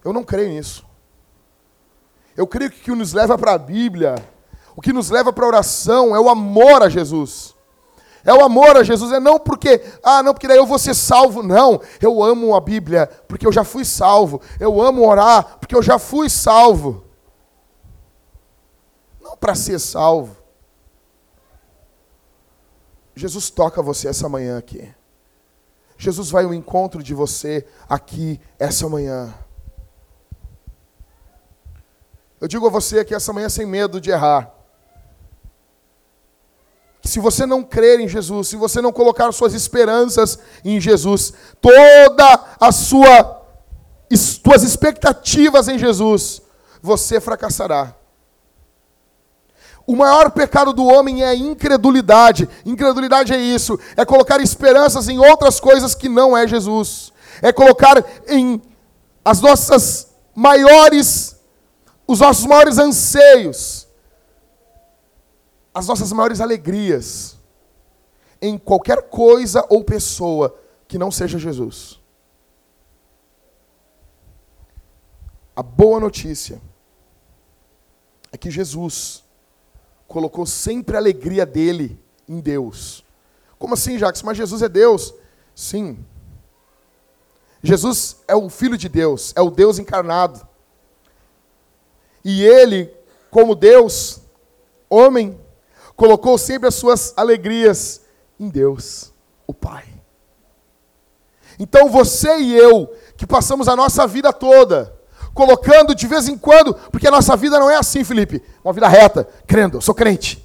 Eu 0.04 0.12
não 0.12 0.22
creio 0.22 0.50
nisso. 0.50 0.84
Eu 2.36 2.46
creio 2.46 2.70
que 2.70 2.80
o 2.80 2.84
que 2.84 2.90
nos 2.94 3.12
leva 3.12 3.36
para 3.38 3.52
a 3.52 3.58
Bíblia, 3.58 4.14
o 4.76 4.80
que 4.80 4.92
nos 4.92 5.10
leva 5.10 5.32
para 5.32 5.44
a 5.44 5.48
oração 5.48 6.14
é 6.14 6.20
o 6.20 6.28
amor 6.28 6.82
a 6.82 6.88
Jesus. 6.88 7.54
É 8.24 8.34
o 8.34 8.44
amor 8.44 8.76
a 8.76 8.82
Jesus, 8.82 9.12
é 9.12 9.20
não 9.20 9.38
porque, 9.38 9.82
ah, 10.02 10.22
não, 10.22 10.34
porque 10.34 10.48
daí 10.48 10.58
eu 10.58 10.66
vou 10.66 10.78
ser 10.78 10.94
salvo. 10.94 11.42
Não, 11.42 11.80
eu 12.00 12.22
amo 12.22 12.54
a 12.54 12.60
Bíblia 12.60 13.06
porque 13.26 13.46
eu 13.46 13.52
já 13.52 13.64
fui 13.64 13.84
salvo. 13.84 14.40
Eu 14.58 14.80
amo 14.80 15.06
orar 15.06 15.58
porque 15.58 15.74
eu 15.74 15.82
já 15.82 15.98
fui 15.98 16.28
salvo. 16.28 17.04
Não 19.20 19.36
para 19.36 19.54
ser 19.54 19.78
salvo. 19.78 20.36
Jesus 23.14 23.50
toca 23.50 23.82
você 23.82 24.08
essa 24.08 24.28
manhã 24.28 24.58
aqui. 24.58 24.92
Jesus 25.96 26.30
vai 26.30 26.44
ao 26.44 26.54
encontro 26.54 27.02
de 27.02 27.14
você 27.14 27.66
aqui 27.88 28.40
essa 28.58 28.88
manhã. 28.88 29.34
Eu 32.40 32.48
digo 32.48 32.66
a 32.66 32.70
você 32.70 33.00
aqui 33.00 33.14
essa 33.14 33.32
manhã 33.32 33.48
sem 33.48 33.66
medo 33.66 34.00
de 34.00 34.10
errar 34.10 34.59
se 37.02 37.18
você 37.18 37.46
não 37.46 37.62
crer 37.62 38.00
em 38.00 38.08
Jesus, 38.08 38.48
se 38.48 38.56
você 38.56 38.80
não 38.80 38.92
colocar 38.92 39.32
suas 39.32 39.54
esperanças 39.54 40.38
em 40.64 40.80
Jesus, 40.80 41.32
toda 41.60 42.44
a 42.60 42.70
sua 42.72 43.38
suas 44.12 44.64
expectativas 44.64 45.68
em 45.68 45.78
Jesus, 45.78 46.42
você 46.82 47.20
fracassará. 47.20 47.94
O 49.86 49.94
maior 49.94 50.30
pecado 50.32 50.72
do 50.72 50.84
homem 50.84 51.22
é 51.22 51.28
a 51.28 51.34
incredulidade. 51.34 52.48
Incredulidade 52.66 53.32
é 53.32 53.38
isso, 53.38 53.78
é 53.96 54.04
colocar 54.04 54.40
esperanças 54.40 55.08
em 55.08 55.18
outras 55.18 55.60
coisas 55.60 55.94
que 55.94 56.08
não 56.08 56.36
é 56.36 56.46
Jesus. 56.46 57.12
É 57.40 57.52
colocar 57.52 58.04
em 58.28 58.60
as 59.24 59.40
nossas 59.40 60.08
maiores 60.34 61.36
os 62.06 62.18
nossos 62.18 62.44
maiores 62.44 62.76
anseios 62.76 63.79
as 65.72 65.86
nossas 65.86 66.12
maiores 66.12 66.40
alegrias 66.40 67.38
em 68.40 68.58
qualquer 68.58 69.02
coisa 69.08 69.64
ou 69.68 69.84
pessoa 69.84 70.58
que 70.88 70.98
não 70.98 71.10
seja 71.10 71.38
Jesus. 71.38 72.00
A 75.54 75.62
boa 75.62 76.00
notícia 76.00 76.60
é 78.32 78.36
que 78.36 78.50
Jesus 78.50 79.22
colocou 80.08 80.46
sempre 80.46 80.96
a 80.96 80.98
alegria 80.98 81.44
dele 81.44 82.02
em 82.28 82.40
Deus. 82.40 83.04
Como 83.58 83.74
assim, 83.74 83.98
Jacques? 83.98 84.22
Mas 84.22 84.36
Jesus 84.36 84.62
é 84.62 84.68
Deus. 84.68 85.14
Sim. 85.54 86.04
Jesus 87.62 88.22
é 88.26 88.34
o 88.34 88.48
Filho 88.48 88.78
de 88.78 88.88
Deus, 88.88 89.32
é 89.36 89.40
o 89.42 89.50
Deus 89.50 89.78
encarnado. 89.78 90.46
E 92.24 92.42
ele, 92.42 92.92
como 93.30 93.54
Deus, 93.54 94.20
homem, 94.88 95.38
colocou 96.00 96.38
sempre 96.38 96.66
as 96.66 96.76
suas 96.76 97.12
alegrias 97.14 98.00
em 98.38 98.48
Deus, 98.48 99.12
o 99.46 99.52
Pai. 99.52 99.84
Então 101.58 101.90
você 101.90 102.38
e 102.38 102.56
eu, 102.56 102.90
que 103.18 103.26
passamos 103.26 103.68
a 103.68 103.76
nossa 103.76 104.06
vida 104.06 104.32
toda, 104.32 104.98
colocando 105.34 105.94
de 105.94 106.06
vez 106.06 106.26
em 106.26 106.38
quando, 106.38 106.72
porque 106.90 107.06
a 107.06 107.10
nossa 107.10 107.36
vida 107.36 107.58
não 107.58 107.68
é 107.68 107.76
assim, 107.76 108.02
Felipe, 108.02 108.42
uma 108.64 108.72
vida 108.72 108.88
reta, 108.88 109.28
crendo, 109.46 109.76
eu 109.76 109.82
sou 109.82 109.94
crente. 109.94 110.42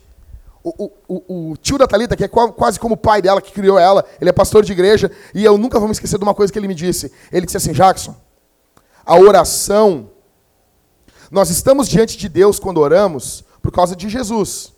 O, 0.62 0.92
o, 1.08 1.52
o, 1.52 1.58
tio 1.58 1.78
da 1.78 1.88
Thalita, 1.88 2.18
que 2.18 2.26
é 2.26 2.28
quase 2.28 2.78
como 2.78 2.96
o 2.96 2.98
pai 2.98 3.22
dela, 3.22 3.42
que 3.42 3.54
criou 3.54 3.80
ela, 3.80 4.04
ele 4.20 4.30
é 4.30 4.34
pastor 4.34 4.62
de 4.62 4.74
igreja, 4.74 5.10
e 5.34 5.46
eu 5.46 5.58
nunca 5.58 5.80
vou 5.80 5.88
me 5.88 5.94
esquecer 5.94 6.18
de 6.18 6.24
uma 6.26 6.34
coisa 6.34 6.52
que 6.52 6.60
ele 6.60 6.68
me 6.68 6.76
disse. 6.76 7.14
Ele 7.32 7.46
disse 7.46 7.56
assim, 7.56 7.72
Jackson, 7.72 8.14
a 9.06 9.16
oração, 9.18 10.10
nós 11.32 11.50
estamos 11.50 11.88
diante 11.88 12.18
de 12.18 12.28
Deus 12.28 12.60
quando 12.60 12.82
oramos 12.82 13.46
por 13.62 13.72
causa 13.72 13.96
de 13.96 14.10
Jesus. 14.10 14.75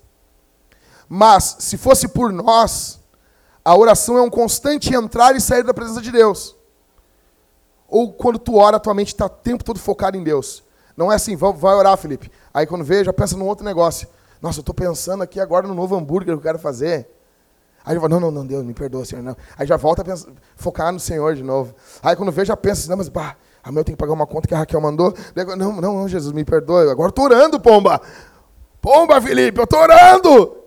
Mas, 1.09 1.57
se 1.59 1.77
fosse 1.77 2.07
por 2.07 2.31
nós, 2.31 2.99
a 3.63 3.75
oração 3.75 4.17
é 4.17 4.21
um 4.21 4.29
constante 4.29 4.93
entrar 4.93 5.35
e 5.35 5.41
sair 5.41 5.63
da 5.63 5.73
presença 5.73 6.01
de 6.01 6.11
Deus. 6.11 6.55
Ou 7.87 8.11
quando 8.11 8.39
tu 8.39 8.55
ora, 8.55 8.79
tua 8.79 8.93
mente 8.93 9.09
está 9.09 9.25
o 9.25 9.29
tempo 9.29 9.63
todo 9.63 9.79
focada 9.79 10.17
em 10.17 10.23
Deus. 10.23 10.63
Não 10.95 11.11
é 11.11 11.15
assim, 11.15 11.35
vai 11.35 11.75
orar, 11.75 11.95
Felipe. 11.97 12.31
Aí 12.53 12.65
quando 12.65 12.83
vê, 12.83 13.03
já 13.03 13.13
pensa 13.13 13.37
num 13.37 13.45
outro 13.45 13.63
negócio. 13.63 14.07
Nossa, 14.41 14.59
eu 14.59 14.61
estou 14.61 14.73
pensando 14.73 15.23
aqui 15.23 15.39
agora 15.39 15.67
no 15.67 15.73
novo 15.73 15.95
hambúrguer 15.95 16.27
que 16.27 16.39
eu 16.39 16.41
quero 16.41 16.59
fazer. 16.59 17.09
Aí 17.85 17.93
ele 17.93 17.99
fala, 17.99 18.09
não, 18.09 18.19
não, 18.19 18.31
não, 18.31 18.45
Deus, 18.45 18.65
me 18.65 18.73
perdoa, 18.73 19.05
Senhor. 19.05 19.23
Não. 19.23 19.35
Aí 19.57 19.65
já 19.65 19.77
volta 19.77 20.01
a 20.01 20.05
pensar, 20.05 20.29
focar 20.55 20.91
no 20.91 20.99
Senhor 20.99 21.35
de 21.35 21.43
novo. 21.43 21.73
Aí 22.03 22.15
quando 22.15 22.31
vê, 22.31 22.43
já 22.43 22.57
pensa 22.57 22.81
assim, 22.81 22.89
não, 22.89 22.97
mas 22.97 23.07
bah, 23.07 23.35
amanhã 23.63 23.81
eu 23.81 23.85
tenho 23.85 23.95
que 23.95 24.01
pagar 24.01 24.13
uma 24.13 24.27
conta 24.27 24.47
que 24.47 24.53
a 24.53 24.57
Raquel 24.57 24.81
mandou. 24.81 25.13
Não, 25.35 25.73
não, 25.73 25.81
não, 25.81 26.07
Jesus, 26.07 26.33
me 26.33 26.43
perdoa. 26.43 26.91
Agora 26.91 27.09
estou 27.09 27.25
orando, 27.25 27.59
pomba. 27.59 28.01
Pomba, 28.81 29.21
Felipe, 29.21 29.59
eu 29.59 29.63
estou 29.63 29.79
orando. 29.79 30.66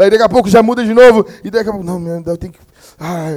Daí 0.00 0.08
daqui 0.08 0.22
a 0.22 0.28
pouco 0.30 0.48
já 0.48 0.62
muda 0.62 0.82
de 0.82 0.94
novo. 0.94 1.26
E 1.44 1.50
daqui 1.50 1.68
a 1.68 1.72
pouco, 1.72 1.84
não, 1.84 2.02
eu 2.24 2.38
tenho 2.38 2.54
que. 2.54 2.58
Ai, 2.98 3.34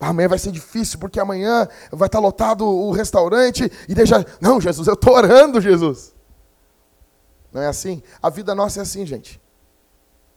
amanhã 0.00 0.28
vai 0.28 0.38
ser 0.38 0.50
difícil, 0.50 0.98
porque 0.98 1.20
amanhã 1.20 1.68
vai 1.92 2.06
estar 2.06 2.18
lotado 2.18 2.66
o 2.66 2.90
restaurante. 2.90 3.70
E 3.86 3.94
deixa. 3.94 4.24
Não, 4.40 4.58
Jesus, 4.58 4.88
eu 4.88 4.94
estou 4.94 5.12
orando, 5.12 5.60
Jesus. 5.60 6.14
Não 7.52 7.60
é 7.60 7.66
assim? 7.66 8.02
A 8.22 8.30
vida 8.30 8.54
nossa 8.54 8.78
é 8.78 8.82
assim, 8.82 9.04
gente. 9.04 9.38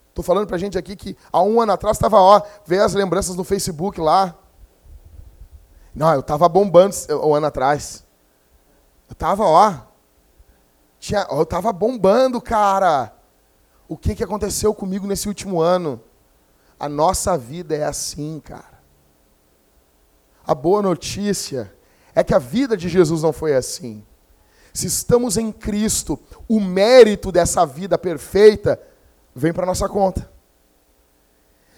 Estou 0.09 0.21
falando 0.21 0.47
para 0.47 0.57
gente 0.57 0.77
aqui 0.77 0.97
que 0.97 1.15
há 1.31 1.41
um 1.41 1.61
ano 1.61 1.71
atrás 1.71 1.95
estava, 1.95 2.19
ó, 2.19 2.41
vê 2.65 2.79
as 2.79 2.93
lembranças 2.93 3.37
no 3.37 3.45
Facebook 3.45 4.01
lá. 4.01 4.35
Não, 5.95 6.13
eu 6.13 6.19
estava 6.19 6.49
bombando 6.49 6.93
um 7.23 7.33
ano 7.33 7.45
atrás. 7.45 8.03
Eu 9.07 9.13
estava, 9.13 9.45
ó. 9.45 9.75
Tinha, 10.99 11.25
eu 11.31 11.43
estava 11.43 11.71
bombando, 11.71 12.41
cara. 12.41 13.12
O 13.93 13.97
que, 13.97 14.15
que 14.15 14.23
aconteceu 14.23 14.73
comigo 14.73 15.05
nesse 15.05 15.27
último 15.27 15.61
ano? 15.61 16.01
A 16.79 16.89
nossa 16.89 17.37
vida 17.37 17.75
é 17.75 17.83
assim, 17.83 18.41
cara. 18.43 18.81
A 20.43 20.55
boa 20.55 20.81
notícia 20.81 21.71
é 22.15 22.23
que 22.23 22.33
a 22.33 22.39
vida 22.39 22.75
de 22.75 22.89
Jesus 22.89 23.21
não 23.21 23.31
foi 23.31 23.53
assim. 23.53 24.03
Se 24.73 24.87
estamos 24.87 25.37
em 25.37 25.51
Cristo, 25.51 26.19
o 26.49 26.59
mérito 26.59 27.31
dessa 27.31 27.67
vida 27.67 27.95
perfeita 27.95 28.81
vem 29.35 29.53
para 29.53 29.63
nossa 29.63 29.87
conta. 29.87 30.27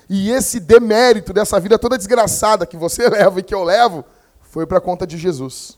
E 0.09 0.31
esse 0.31 0.57
demérito 0.57 1.33
dessa 1.33 1.59
vida 1.59 1.77
toda 1.77 1.97
desgraçada 1.97 2.65
que 2.65 2.77
você 2.77 3.09
leva 3.11 3.41
e 3.41 3.43
que 3.43 3.53
eu 3.53 3.61
levo, 3.61 4.05
foi 4.39 4.65
para 4.65 4.77
a 4.77 4.81
conta 4.81 5.05
de 5.05 5.17
Jesus. 5.17 5.77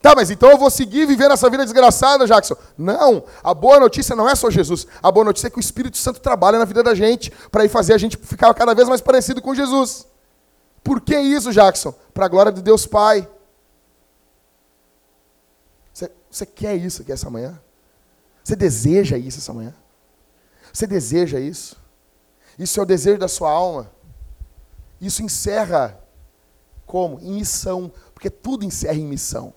Tá, 0.00 0.14
mas 0.14 0.30
então 0.30 0.50
eu 0.50 0.58
vou 0.58 0.70
seguir 0.70 1.06
vivendo 1.06 1.32
essa 1.32 1.50
vida 1.50 1.64
desgraçada, 1.64 2.26
Jackson? 2.26 2.54
Não, 2.76 3.24
a 3.42 3.52
boa 3.52 3.80
notícia 3.80 4.14
não 4.14 4.28
é 4.28 4.34
só 4.34 4.48
Jesus. 4.48 4.86
A 5.02 5.10
boa 5.10 5.24
notícia 5.24 5.48
é 5.48 5.50
que 5.50 5.58
o 5.58 5.60
Espírito 5.60 5.96
Santo 5.96 6.20
trabalha 6.20 6.58
na 6.58 6.64
vida 6.64 6.82
da 6.82 6.94
gente 6.94 7.32
para 7.50 7.64
ir 7.64 7.68
fazer 7.68 7.94
a 7.94 7.98
gente 7.98 8.16
ficar 8.16 8.52
cada 8.54 8.74
vez 8.74 8.88
mais 8.88 9.00
parecido 9.00 9.42
com 9.42 9.54
Jesus. 9.54 10.06
Por 10.84 11.00
que 11.00 11.18
isso, 11.18 11.52
Jackson? 11.52 11.92
Para 12.14 12.26
a 12.26 12.28
glória 12.28 12.52
de 12.52 12.62
Deus 12.62 12.86
Pai. 12.86 13.28
Você 16.30 16.46
quer 16.46 16.76
isso 16.76 17.02
aqui 17.02 17.10
essa 17.10 17.30
manhã? 17.30 17.58
Você 18.44 18.54
deseja 18.54 19.16
isso 19.16 19.38
essa 19.38 19.52
manhã? 19.52 19.74
Você 20.72 20.86
deseja 20.86 21.40
isso? 21.40 21.76
Isso 22.58 22.78
é 22.78 22.82
o 22.82 22.86
desejo 22.86 23.18
da 23.18 23.28
sua 23.28 23.50
alma? 23.50 23.90
Isso 25.00 25.22
encerra 25.22 25.98
como? 26.86 27.18
Em 27.20 27.32
missão. 27.32 27.90
Porque 28.14 28.30
tudo 28.30 28.64
encerra 28.64 28.94
em 28.94 29.06
missão. 29.06 29.54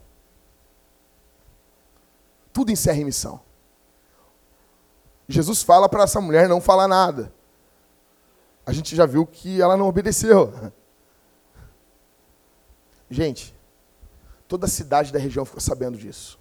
Tudo 2.54 2.72
encerra 2.72 3.00
em 3.00 3.06
missão. 3.06 3.42
Jesus 5.28 5.64
fala 5.64 5.88
para 5.88 6.04
essa 6.04 6.20
mulher 6.20 6.48
não 6.50 6.60
falar 6.60 6.88
nada. 6.88 7.34
A 8.66 8.74
gente 8.74 8.96
já 8.96 9.06
viu 9.06 9.26
que 9.26 9.62
ela 9.62 9.78
não 9.78 9.88
obedeceu. 9.88 10.54
Gente, 13.10 13.54
toda 14.48 14.66
a 14.66 14.70
cidade 14.70 15.12
da 15.12 15.20
região 15.20 15.44
ficou 15.44 15.60
sabendo 15.60 15.98
disso. 15.98 16.40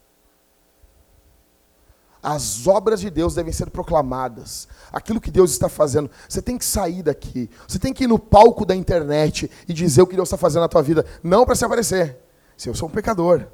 As 2.22 2.66
obras 2.66 3.00
de 3.00 3.08
Deus 3.08 3.34
devem 3.34 3.52
ser 3.52 3.70
proclamadas. 3.70 4.68
Aquilo 4.92 5.20
que 5.20 5.30
Deus 5.30 5.50
está 5.52 5.68
fazendo. 5.68 6.10
Você 6.28 6.42
tem 6.42 6.58
que 6.58 6.64
sair 6.64 7.02
daqui. 7.02 7.48
Você 7.66 7.78
tem 7.78 7.94
que 7.94 8.04
ir 8.04 8.06
no 8.06 8.18
palco 8.18 8.66
da 8.66 8.76
internet 8.76 9.50
e 9.66 9.72
dizer 9.72 10.02
o 10.02 10.06
que 10.06 10.14
Deus 10.14 10.28
está 10.28 10.36
fazendo 10.36 10.62
na 10.62 10.68
tua 10.68 10.82
vida. 10.82 11.04
Não 11.22 11.46
para 11.46 11.54
se 11.54 11.64
aparecer. 11.64 12.18
Se 12.56 12.68
eu 12.68 12.74
sou 12.74 12.88
um 12.88 12.92
pecador. 12.92 13.46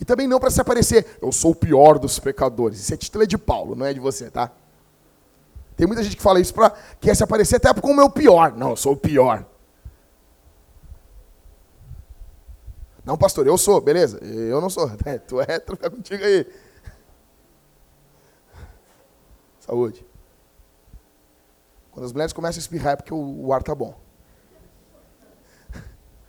E 0.00 0.04
também 0.04 0.26
não 0.26 0.40
para 0.40 0.50
se 0.50 0.60
aparecer. 0.60 1.18
Eu 1.20 1.32
sou 1.32 1.52
o 1.52 1.54
pior 1.54 1.98
dos 1.98 2.18
pecadores. 2.18 2.80
Isso 2.80 2.94
é 2.94 2.96
título 2.96 3.26
de 3.26 3.38
Paulo, 3.38 3.74
não 3.74 3.86
é 3.86 3.92
de 3.92 4.00
você, 4.00 4.30
tá? 4.30 4.50
Tem 5.76 5.86
muita 5.86 6.02
gente 6.02 6.16
que 6.16 6.22
fala 6.22 6.40
isso 6.40 6.54
para 6.54 6.70
quer 7.00 7.14
se 7.16 7.22
aparecer 7.22 7.56
até 7.56 7.72
como 7.80 8.00
é 8.00 8.04
o 8.04 8.10
pior. 8.10 8.56
Não, 8.56 8.70
eu 8.70 8.76
sou 8.76 8.92
o 8.92 8.96
pior. 8.96 9.44
Não, 13.04 13.18
pastor, 13.18 13.46
eu 13.46 13.58
sou, 13.58 13.80
beleza. 13.80 14.18
Eu 14.24 14.60
não 14.60 14.70
sou. 14.70 14.90
É, 15.04 15.18
tu 15.18 15.40
é, 15.40 15.58
troca 15.58 15.90
contigo 15.90 16.24
aí. 16.24 16.46
Saúde. 19.60 20.06
Quando 21.90 22.06
as 22.06 22.12
mulheres 22.12 22.32
começam 22.32 22.58
a 22.58 22.62
espirrar 22.62 22.94
é 22.94 22.96
porque 22.96 23.14
o, 23.14 23.46
o 23.46 23.52
ar 23.52 23.62
tá 23.62 23.74
bom. 23.74 23.98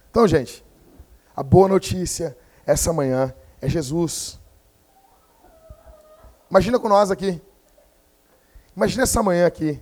Então, 0.09 0.28
gente, 0.28 0.63
a 1.36 1.43
boa 1.43 1.68
notícia 1.68 2.38
essa 2.66 2.91
manhã 2.91 3.34
é 3.66 3.70
Jesus. 3.70 4.39
Imagina 6.49 6.80
com 6.80 6.88
nós 6.88 7.09
aqui. 7.11 7.41
Imagina 8.76 9.03
essa 9.03 9.24
manhã 9.24 9.47
aqui. 9.47 9.82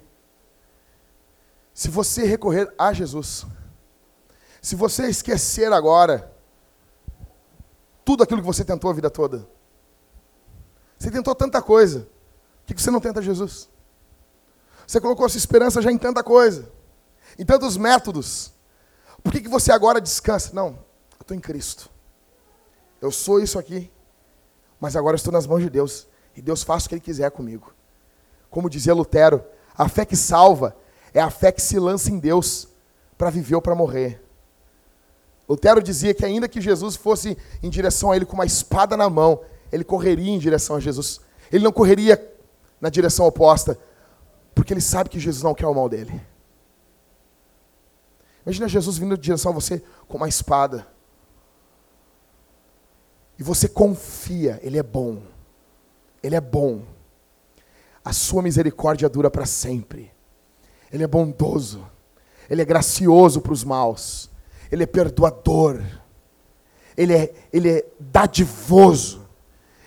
Se 1.74 1.90
você 1.90 2.24
recorrer 2.26 2.74
a 2.78 2.94
Jesus. 2.94 3.46
Se 4.62 4.76
você 4.76 5.08
esquecer 5.08 5.72
agora 5.74 6.32
tudo 8.06 8.24
aquilo 8.24 8.42
que 8.42 8.48
você 8.48 8.64
tentou 8.64 8.90
a 8.90 8.94
vida 8.94 9.10
toda. 9.10 9.48
Você 10.98 11.12
tentou 11.12 11.36
tanta 11.36 11.62
coisa. 11.62 12.08
Por 12.66 12.74
que 12.74 12.82
você 12.82 12.92
não 12.92 13.02
tenta 13.02 13.22
Jesus? 13.22 13.70
Você 14.88 15.02
colocou 15.02 15.28
sua 15.28 15.38
esperança 15.38 15.82
já 15.82 15.92
em 15.92 15.98
tanta 15.98 16.24
coisa, 16.24 16.72
em 17.38 17.46
tantos 17.46 17.76
métodos. 17.76 18.54
Por 19.22 19.32
que 19.32 19.48
você 19.48 19.72
agora 19.72 20.00
descansa? 20.00 20.52
Não, 20.54 20.68
eu 20.68 21.22
estou 21.22 21.36
em 21.36 21.40
Cristo. 21.40 21.93
Eu 23.04 23.12
sou 23.12 23.42
isso 23.42 23.60
aqui, 23.60 23.92
mas 24.80 24.96
agora 24.96 25.18
estou 25.18 25.34
nas 25.34 25.46
mãos 25.46 25.62
de 25.62 25.70
Deus. 25.70 26.08
E 26.38 26.42
Deus 26.42 26.64
faz 26.64 26.86
o 26.86 26.88
que 26.88 26.96
Ele 26.96 27.02
quiser 27.02 27.30
comigo. 27.32 27.74
Como 28.50 28.70
dizia 28.70 28.94
Lutero, 28.94 29.44
a 29.78 29.90
fé 29.90 30.06
que 30.06 30.16
salva 30.16 30.74
é 31.14 31.20
a 31.20 31.30
fé 31.30 31.52
que 31.52 31.62
se 31.62 31.78
lança 31.78 32.10
em 32.10 32.18
Deus 32.18 32.70
para 33.18 33.30
viver 33.30 33.56
ou 33.56 33.62
para 33.62 33.76
morrer. 33.76 34.24
Lutero 35.50 35.84
dizia 35.84 36.14
que 36.14 36.24
ainda 36.24 36.48
que 36.48 36.62
Jesus 36.62 36.96
fosse 36.96 37.38
em 37.62 37.70
direção 37.70 38.10
a 38.10 38.16
ele 38.16 38.26
com 38.26 38.36
uma 38.36 38.46
espada 38.46 38.96
na 38.96 39.10
mão, 39.10 39.42
ele 39.70 39.84
correria 39.84 40.32
em 40.32 40.40
direção 40.40 40.78
a 40.78 40.80
Jesus. 40.80 41.20
Ele 41.52 41.66
não 41.66 41.74
correria 41.74 42.34
na 42.80 42.88
direção 42.88 43.26
oposta, 43.26 43.78
porque 44.56 44.72
ele 44.72 44.80
sabe 44.80 45.10
que 45.10 45.20
Jesus 45.20 45.44
não 45.44 45.54
quer 45.54 45.68
o 45.68 45.76
mal 45.76 45.90
dele. 45.90 46.22
Imagina 48.46 48.70
Jesus 48.70 48.98
vindo 48.98 49.14
em 49.14 49.20
direção 49.20 49.52
a 49.52 49.56
você 49.56 49.84
com 50.08 50.16
uma 50.16 50.30
espada. 50.30 50.93
E 53.38 53.44
você 53.44 53.68
confia, 53.68 54.60
Ele 54.64 54.78
é 54.78 54.84
bom. 54.84 55.22
Ele 56.22 56.36
é 56.36 56.42
bom. 56.42 56.82
A 58.04 58.14
sua 58.14 58.42
misericórdia 58.42 59.10
dura 59.10 59.30
para 59.30 59.46
sempre. 59.46 60.12
Ele 60.92 61.04
é 61.04 61.08
bondoso. 61.08 61.86
Ele 62.50 62.62
é 62.62 62.66
gracioso 62.66 63.42
para 63.42 63.54
os 63.54 63.64
maus. 63.64 64.30
Ele 64.72 64.84
é 64.84 64.88
perdoador. 64.88 65.82
Ele 66.96 67.14
é, 67.14 67.34
ele 67.52 67.70
é 67.70 67.86
dadivoso. 68.00 69.24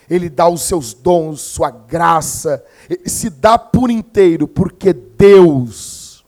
Ele 0.08 0.28
dá 0.28 0.48
os 0.48 0.62
seus 0.62 0.94
dons, 0.94 1.40
sua 1.40 1.68
graça, 1.68 2.64
ele 2.88 3.08
se 3.08 3.28
dá 3.28 3.58
por 3.58 3.90
inteiro, 3.90 4.46
porque 4.46 4.92
Deus 4.92 6.24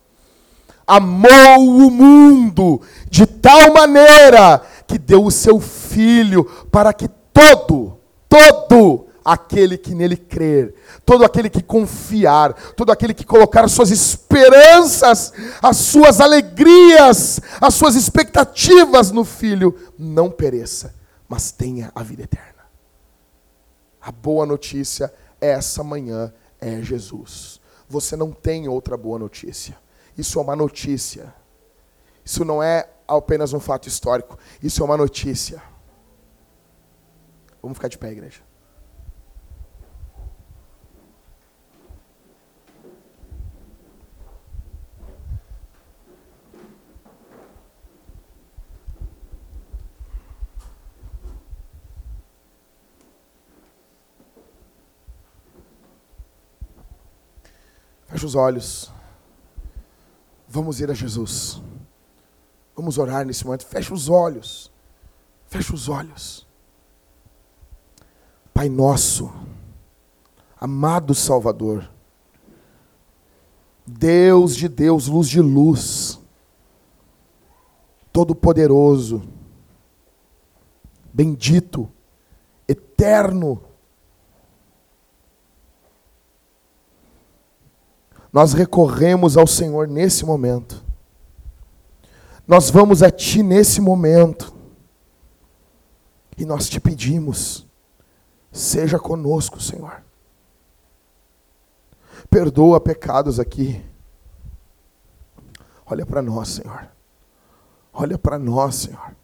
amou 0.84 1.58
o 1.58 1.90
mundo 1.90 2.80
de 3.10 3.26
tal 3.26 3.72
maneira 3.74 4.62
que 4.88 4.98
deu 4.98 5.24
o 5.24 5.30
seu 5.30 5.60
Filho 5.60 6.44
para 6.72 6.92
que 6.92 7.06
todo, 7.32 7.98
todo 8.28 9.06
aquele 9.24 9.76
que 9.76 9.94
nele 9.94 10.16
crer, 10.16 10.74
todo 11.04 11.24
aquele 11.24 11.50
que 11.50 11.62
confiar, 11.62 12.54
todo 12.72 12.90
aquele 12.90 13.12
que 13.12 13.24
colocar 13.24 13.64
as 13.64 13.72
suas 13.72 13.90
esperanças, 13.90 15.32
as 15.62 15.76
suas 15.76 16.20
alegrias, 16.20 17.38
as 17.60 17.74
suas 17.74 17.94
expectativas 17.94 19.10
no 19.10 19.24
Filho, 19.24 19.76
não 19.98 20.30
pereça, 20.30 20.94
mas 21.28 21.52
tenha 21.52 21.92
a 21.94 22.02
vida 22.02 22.22
eterna. 22.22 22.48
A 24.00 24.10
boa 24.10 24.46
notícia 24.46 25.12
essa 25.40 25.84
manhã 25.84 26.32
é 26.60 26.80
Jesus. 26.82 27.60
Você 27.88 28.16
não 28.16 28.32
tem 28.32 28.68
outra 28.68 28.96
boa 28.96 29.18
notícia. 29.18 29.76
Isso 30.16 30.38
é 30.38 30.42
uma 30.42 30.56
notícia. 30.56 31.32
Isso 32.28 32.44
não 32.44 32.62
é 32.62 32.86
apenas 33.08 33.54
um 33.54 33.58
fato 33.58 33.88
histórico. 33.88 34.38
Isso 34.62 34.82
é 34.82 34.84
uma 34.84 34.98
notícia. 34.98 35.62
Vamos 37.62 37.78
ficar 37.78 37.88
de 37.88 37.96
pé, 37.96 38.12
igreja. 38.12 38.42
Feche 58.06 58.26
os 58.26 58.34
olhos. 58.34 58.92
Vamos 60.46 60.78
ir 60.78 60.90
a 60.90 60.94
Jesus. 60.94 61.62
Vamos 62.78 62.96
orar 62.96 63.26
nesse 63.26 63.44
momento. 63.44 63.66
Feche 63.66 63.92
os 63.92 64.08
olhos. 64.08 64.70
Feche 65.48 65.74
os 65.74 65.88
olhos. 65.88 66.46
Pai 68.54 68.68
nosso, 68.68 69.32
amado 70.60 71.12
Salvador, 71.12 71.90
Deus 73.84 74.54
de 74.54 74.68
Deus, 74.68 75.08
luz 75.08 75.28
de 75.28 75.40
luz, 75.40 76.20
Todo-Poderoso, 78.12 79.22
bendito, 81.12 81.90
eterno, 82.66 83.60
nós 88.32 88.52
recorremos 88.52 89.36
ao 89.36 89.48
Senhor 89.48 89.88
nesse 89.88 90.24
momento. 90.24 90.87
Nós 92.48 92.70
vamos 92.70 93.02
a 93.02 93.10
Ti 93.10 93.42
nesse 93.42 93.80
momento. 93.80 94.56
E 96.36 96.44
nós 96.44 96.68
te 96.68 96.80
pedimos, 96.80 97.66
seja 98.50 98.98
conosco, 98.98 99.60
Senhor. 99.60 100.02
Perdoa 102.30 102.80
pecados 102.80 103.38
aqui. 103.38 103.84
Olha 105.84 106.06
para 106.06 106.22
nós, 106.22 106.48
Senhor. 106.48 106.88
Olha 107.92 108.16
para 108.16 108.38
nós, 108.38 108.76
Senhor. 108.76 109.16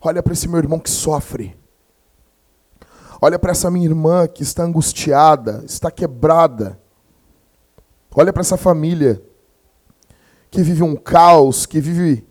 Olha 0.00 0.22
para 0.22 0.32
esse 0.32 0.48
meu 0.48 0.58
irmão 0.58 0.78
que 0.78 0.90
sofre. 0.90 1.56
Olha 3.20 3.38
para 3.38 3.52
essa 3.52 3.70
minha 3.70 3.86
irmã 3.86 4.26
que 4.26 4.42
está 4.42 4.64
angustiada, 4.64 5.62
está 5.66 5.90
quebrada 5.90 6.80
Olha 8.18 8.32
para 8.32 8.40
essa 8.40 8.56
família 8.56 9.22
que 10.50 10.62
vive 10.62 10.82
um 10.82 10.96
caos, 10.96 11.66
que 11.66 11.80
vive 11.80 12.26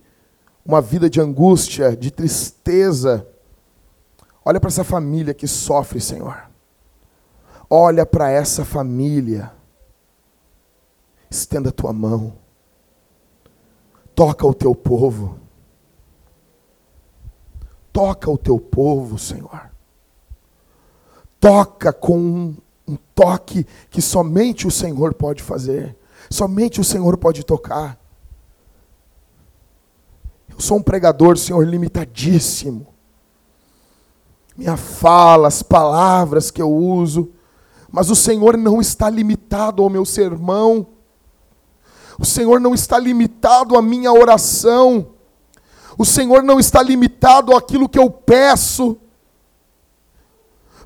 uma 0.66 0.82
vida 0.82 1.10
de 1.10 1.22
angústia, 1.22 1.96
de 1.96 2.12
tristeza. 2.12 3.28
Olha 4.44 4.60
para 4.60 4.70
essa 4.70 4.84
família 4.84 5.34
que 5.34 5.48
sofre, 5.48 6.00
Senhor. 6.00 6.50
Olha 7.70 8.06
para 8.06 8.30
essa 8.30 8.64
família. 8.66 9.52
Estenda 11.30 11.70
a 11.70 11.72
tua 11.74 11.94
mão. 11.94 12.34
Toca 14.14 14.46
o 14.46 14.54
teu 14.54 14.74
povo. 14.74 15.40
Toca 17.92 18.30
o 18.30 18.38
teu 18.38 18.60
povo, 18.60 19.18
Senhor. 19.18 19.72
Toca 21.40 21.94
com 21.94 22.56
um 22.88 22.98
toque 23.14 23.66
que 23.90 24.02
somente 24.02 24.68
o 24.68 24.72
Senhor 24.72 25.14
pode 25.14 25.42
fazer, 25.42 25.96
somente 26.30 26.80
o 26.80 26.84
Senhor 26.84 27.18
pode 27.18 27.44
tocar. 27.44 28.00
Eu 30.56 30.62
sou 30.62 30.78
um 30.78 30.82
pregador, 30.82 31.38
Senhor, 31.38 31.68
limitadíssimo. 31.68 32.88
Minha 34.58 34.78
fala, 34.78 35.50
as 35.50 35.62
palavras 35.62 36.50
que 36.50 36.62
eu 36.62 36.72
uso, 36.72 37.30
mas 37.92 38.10
o 38.10 38.16
Senhor 38.16 38.58
não 38.58 38.80
está 38.80 39.10
limitado 39.10 39.84
ao 39.84 39.90
meu 39.90 40.06
sermão. 40.06 40.88
O 42.18 42.26
Senhor 42.26 42.62
não 42.62 42.74
está 42.74 42.98
limitado 42.98 43.78
à 43.78 43.82
minha 43.82 44.14
oração. 44.14 45.08
O 45.98 46.06
Senhor 46.06 46.42
não 46.42 46.58
está 46.58 46.82
limitado 46.82 47.54
àquilo 47.54 47.90
que 47.90 48.00
eu 48.00 48.10
peço. 48.10 48.98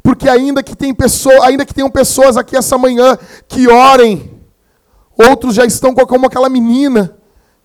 Porque 0.02 0.28
ainda 0.28 0.64
que, 0.64 0.76
tem 0.76 0.94
pessoa, 0.94 1.46
ainda 1.46 1.64
que 1.64 1.74
tenham 1.74 1.92
pessoas 1.92 2.38
aqui 2.38 2.58
essa 2.58 2.78
manhã 2.78 3.16
que 3.48 3.68
orem, 3.68 4.42
outros 5.16 5.54
já 5.54 5.66
estão 5.66 5.94
como 5.94 6.26
aquela 6.26 6.50
menina 6.50 7.16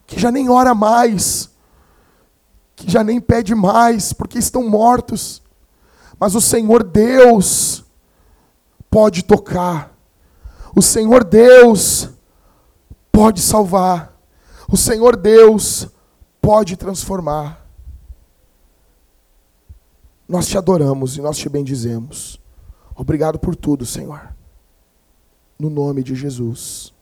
que 0.07 0.21
já 0.21 0.31
nem 0.31 0.51
ora 0.51 0.75
mais, 0.75 1.54
que 2.77 2.91
já 2.91 3.05
nem 3.05 3.21
pede 3.21 3.55
mais, 3.55 4.13
porque 4.13 4.39
estão 4.39 4.69
mortos. 4.69 5.43
Mas 6.19 6.35
o 6.35 6.41
Senhor 6.41 6.83
Deus 6.83 7.85
pode 8.91 9.23
tocar. 9.25 9.93
O 10.75 10.83
Senhor 10.83 11.25
Deus 11.25 12.11
pode 13.11 13.41
salvar. 13.41 14.17
O 14.69 14.77
Senhor 14.77 15.17
Deus 15.17 15.89
pode 16.41 16.77
transformar. 16.77 17.65
Nós 20.29 20.47
te 20.47 20.57
adoramos 20.57 21.17
e 21.17 21.21
nós 21.21 21.37
te 21.37 21.49
bendizemos. 21.49 22.41
Obrigado 22.97 23.39
por 23.39 23.55
tudo, 23.55 23.85
Senhor. 23.85 24.35
No 25.59 25.69
nome 25.69 26.03
de 26.03 26.15
Jesus. 26.15 26.95